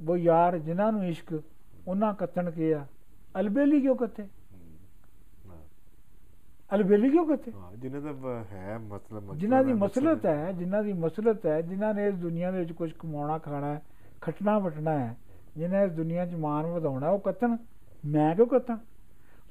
ਉਹ 0.08 0.16
ਯਾਰ 0.16 0.58
ਜਿਨ੍ਹਾਂ 0.58 0.90
ਨੂੰ 0.92 1.04
ਇਸ਼ਕ 1.06 1.32
ਉਹਨਾਂ 1.88 2.12
ਕੱਤਣ 2.14 2.50
ਕੇ 2.50 2.72
ਆ 2.74 2.84
ਅਲਬੇਲੀ 3.34 3.80
ਕਿਉਂ 3.80 3.96
ਕੱਤੇ 3.96 4.22
ਹਾਂ 4.22 4.28
ਅਲਬੇਲੀ 6.70 7.10
ਕਿਉਂ 7.10 7.26
ਕੱਤੇ 7.26 7.52
ਹਾਂ 7.52 7.76
ਜਿਨ੍ਹਾਂ 7.76 8.00
ਦਾ 8.02 8.44
ਹੈ 8.52 8.78
ਮਤਲਬ 8.78 9.34
ਜਿਨ੍ਹਾਂ 9.36 9.64
ਦੀ 9.64 9.72
ਮਸਲਤ 9.72 10.26
ਹੈ 10.26 10.52
ਜਿਨ੍ਹਾਂ 10.52 10.82
ਦੀ 10.82 10.92
ਮਸਲਤ 10.92 11.46
ਹੈ 11.46 11.60
ਜਿਨ੍ਹਾਂ 11.60 11.94
ਨੇ 11.94 12.08
ਇਸ 12.08 12.14
ਦੁਨੀਆ 12.14 12.50
ਦੇ 12.50 12.58
ਵਿੱਚ 12.58 12.72
ਕੁਝ 12.72 12.92
ਕਮਾਉਣਾ 12.92 13.38
ਖਾਣਾ 13.38 13.80
ਖੱਟਣਾ 14.20 14.58
ਵਟਣਾ 14.58 14.98
ਹੈ 14.98 15.16
ਜਿਨ੍ਹਾਂ 15.56 15.82
ਇਸ 15.82 15.92
ਦੁਨੀਆ 15.92 16.26
'ਚ 16.26 16.34
ਮਾਨ 16.34 16.66
ਵਧਾਉਣਾ 16.66 17.10
ਉਹ 17.10 17.18
ਕੱਤਣ 17.18 17.56
ਮੈਂ 18.06 18.34
ਕਿਉਂ 18.36 18.46
ਕੱਤਾਂ 18.46 18.76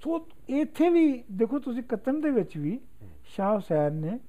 ਸੋ 0.03 0.27
ਇੱਥੇ 0.49 0.89
ਵੀ 0.89 1.23
ਦੇਖੋ 1.31 1.59
ਤੁਸੀਂ 1.59 1.83
ਕੱਤਣ 1.83 2.19
ਦੇ 2.21 2.29
ਵਿੱਚ 2.29 2.57
ਵੀ 2.57 2.79
ਸ਼ਾਹ 3.23 3.53
ਹੁਸੈਨ 3.55 3.93
ਨੇ 3.93 4.19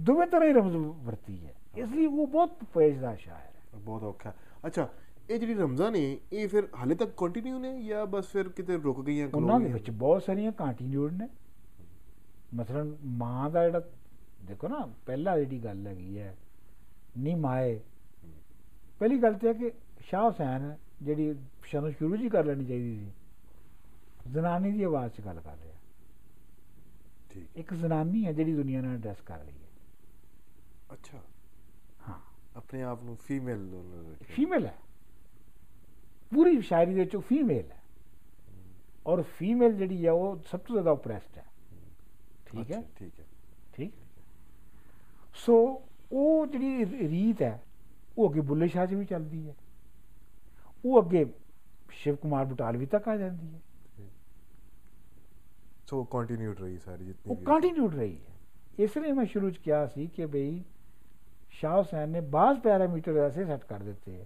ਦੋਵੇਂ 0.00 0.26
ਤਰ੍ਹਾਂ 0.26 0.48
ਹੀ 0.48 0.52
ਰਮਜ਼ 0.54 0.76
ਵਰਤੀ 0.76 1.46
ਹੈ। 1.46 1.54
ਇਸ 1.76 1.88
ਲਈ 1.88 2.06
ਉਹ 2.06 2.26
ਬਹੁਤ 2.26 2.64
ਪੇਸ਼ਦਾ 2.74 3.14
ਸ਼ਾਇਰ 3.14 3.38
ਹੈ। 3.38 3.80
ਬਹੁਤ 3.80 4.02
ਔਖਾ। 4.02 4.32
ਅੱਛਾ 4.66 4.88
ਇਹ 5.30 5.38
ਜਿਹੜੀ 5.38 5.54
ਰਮਜ਼ਾਨ 5.54 5.92
ਨੇ 5.92 6.18
ਇਹ 6.32 6.48
ਫਿਰ 6.48 6.68
ਹਾਲੇ 6.78 6.94
ਤੱਕ 6.94 7.10
ਕੰਟੀਨਿਊ 7.16 7.58
ਨੇ 7.58 7.82
ਜਾਂ 7.82 8.06
ਬਸ 8.06 8.26
ਫਿਰ 8.26 8.48
ਕਿਤੇ 8.48 8.76
ਰੁਕ 8.76 9.04
ਗਈਆਂ 9.04 9.28
ਉਹਨਾਂ 9.34 9.60
ਦੇ? 9.60 9.72
ਵਿੱਚ 9.72 9.90
ਬਹੁਤ 9.90 10.22
ਸਾਰੀਆਂ 10.22 10.52
ਕੰਟੀਨਿਊਡ 10.52 11.12
ਨੇ। 11.12 11.28
ਮਸਲਨ 12.52 12.96
ਮਾਂ 13.16 13.50
ਦਾ 13.50 13.64
ਜਿਹੜਾ 13.64 13.80
ਦੇਖੋ 14.40 14.68
ਨਾ 14.68 14.86
ਪਹਿਲਾ 15.06 15.38
ਜਿਹੜੀ 15.38 15.58
ਗੱਲ 15.64 15.86
ਹੈਗੀ 15.86 16.18
ਹੈ 16.18 16.34
ਨੀ 17.14 17.34
ਮਾਏ। 17.34 17.78
ਪਹਿਲੀ 19.00 19.18
ਗੱਲ 19.22 19.34
ਤੇ 19.34 19.48
ਹੈ 19.48 19.52
ਕਿ 19.52 19.70
ਸ਼ਾਹ 20.00 20.24
ਹੁਸੈਨ 20.24 20.76
ਜਿਹੜੀ 21.02 21.34
ਸਾਨੂੰ 21.70 21.92
ਸ਼ੁਰੂ 21.92 22.16
ਜੀ 22.16 22.28
ਕਰ 22.28 22.44
ਲੈਣੀ 22.44 22.64
ਚਾਹੀਦੀ 22.64 22.96
ਸੀ 22.96 24.32
ਜ਼ਨਾਨੀ 24.32 24.72
ਦੀ 24.72 24.82
ਆਵਾਜ਼ 24.82 25.12
'ਚ 25.12 25.20
ਗੱਲ 25.20 25.40
ਕਰ 25.40 25.56
ਰਿਹਾ। 25.56 25.74
ਠੀਕ। 27.30 27.48
ਇੱਕ 27.56 27.72
ਜ਼ਨਾਨੀ 27.74 28.24
ਹੈ 28.26 28.32
ਜਿਹੜੀ 28.32 28.54
ਦੁਨੀਆ 28.54 28.80
ਨਾਲ 28.80 28.94
ਐਡਰੈਸ 28.94 29.20
ਕਰ 29.20 29.38
ਰਹੀ 29.38 29.62
ਹੈ। 29.62 29.68
ਅੱਛਾ। 30.90 31.20
ਹਾਂ। 32.08 32.18
ਆਪਣੇ 32.56 32.82
ਆਪ 32.82 33.02
ਨੂੰ 33.02 33.16
ਫੀਮੇਲ 33.16 33.68
ਫੀਮੇਲ 34.24 34.66
ਹੈ। 34.66 34.78
ਪੂਰੀ 36.32 36.60
ਸ਼ਾਇਰੀ 36.60 36.94
ਦੇ 36.94 37.00
ਵਿੱਚ 37.00 37.16
ਫੀਮੇਲ 37.16 37.70
ਹੈ। 37.72 37.78
ਔਰ 39.06 39.22
ਫੀਮੇਲ 39.38 39.72
ਜਿਹੜੀ 39.72 40.06
ਹੈ 40.06 40.12
ਉਹ 40.12 40.38
ਸਭ 40.46 40.60
ਤੋਂ 40.60 40.74
ਜ਼ਿਆਦਾ 40.74 40.90
ਓਪਰੈਸਡ 40.90 41.38
ਹੈ। 41.38 41.49
ਠੀਕ 42.50 42.70
ਹੈ 42.72 42.82
ਠੀਕ 42.96 43.20
ਹੈ 43.20 43.24
ਠੀਕ 43.72 43.92
ਸੋ 45.36 45.56
ਉਹ 46.12 46.46
ਜਿਹੜੀ 46.46 46.84
ਰੀ- 46.84 47.08
ਰੀਤ 47.08 47.42
ਹੈ 47.42 47.58
ਉਹ 48.18 48.28
ਅੱਗੇ 48.30 48.40
ਬੁੱਲੇ 48.40 48.68
ਸ਼ਾਹ 48.68 48.86
'ਚ 48.86 48.94
ਵੀ 48.94 49.04
ਚੱਲਦੀ 49.04 49.48
ਹੈ। 49.48 49.54
ਉਹ 50.84 51.00
ਅੱਗੇ 51.02 51.24
ਸ਼ਿਵ 51.92 52.16
ਕੁਮਾਰ 52.16 52.44
ਬਟਾਲਵੀ 52.44 52.86
ਤੱਕ 52.86 53.08
ਆ 53.08 53.16
ਜਾਂਦੀ 53.16 53.54
ਹੈ। 53.54 53.60
ਸੋ 55.86 56.02
ਕੰਟੀਨਿਊਡ 56.04 56.60
ਰਹੀ 56.60 56.78
ਸਾਰੀ 56.78 57.04
ਜਿੰਨੀ 57.04 57.30
ਉਹ 57.30 57.36
ਵੀ 57.36 57.44
ਕੰਟੀਨਿਊਡ 57.44 57.94
ਰਹੀ 57.94 58.16
ਹੈ। 58.16 58.84
ਇਸ 58.84 58.96
ਲਈ 58.98 59.12
ਮੈਂ 59.12 59.24
ਸ਼ੁਰੂ 59.24 59.50
'ਚ 59.50 59.58
ਕਿਹਾ 59.58 59.86
ਸੀ 59.86 60.06
ਕਿ 60.06 60.26
ਬਈ 60.26 60.62
ਸ਼ਾਹ 61.50 61.76
ਹੁਸੈਨ 61.78 62.08
ਨੇ 62.10 62.20
ਬਾਜ਼ 62.30 62.58
ਪੈਰਾਮੀਟਰ 62.60 63.16
ਐਸੇ 63.16 63.44
ਸੈੱਟ 63.44 63.64
ਕਰ 63.64 63.78
ਦਿੱਤੇ 63.78 64.24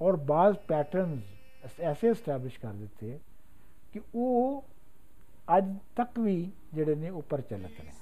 ਔਰ 0.00 0.16
ਬਾਜ਼ 0.26 0.56
ਪੈਟਰਨਸ 0.58 1.80
ਐਸੇ 1.80 2.08
ਐਸਟੈਬਲਿਸ਼ 2.08 2.58
ਕਰ 2.60 2.72
ਦਿੱਤੇ 2.72 3.18
ਕਿ 3.92 4.00
ਉਹ 4.14 4.64
ਅੱਜ 5.48 5.64
ਤੱਕ 5.96 6.18
ਵੀ 6.18 6.52
ਜਿਹੜੇ 6.74 6.94
ਨੇ 6.94 7.10
ਉੱਪਰ 7.10 7.40
ਚੱਲਤ 7.40 7.80
ਨੇ। 7.80 7.92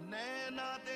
ਨੈਣਾ 0.00 0.78
ਦੇ 0.78 0.93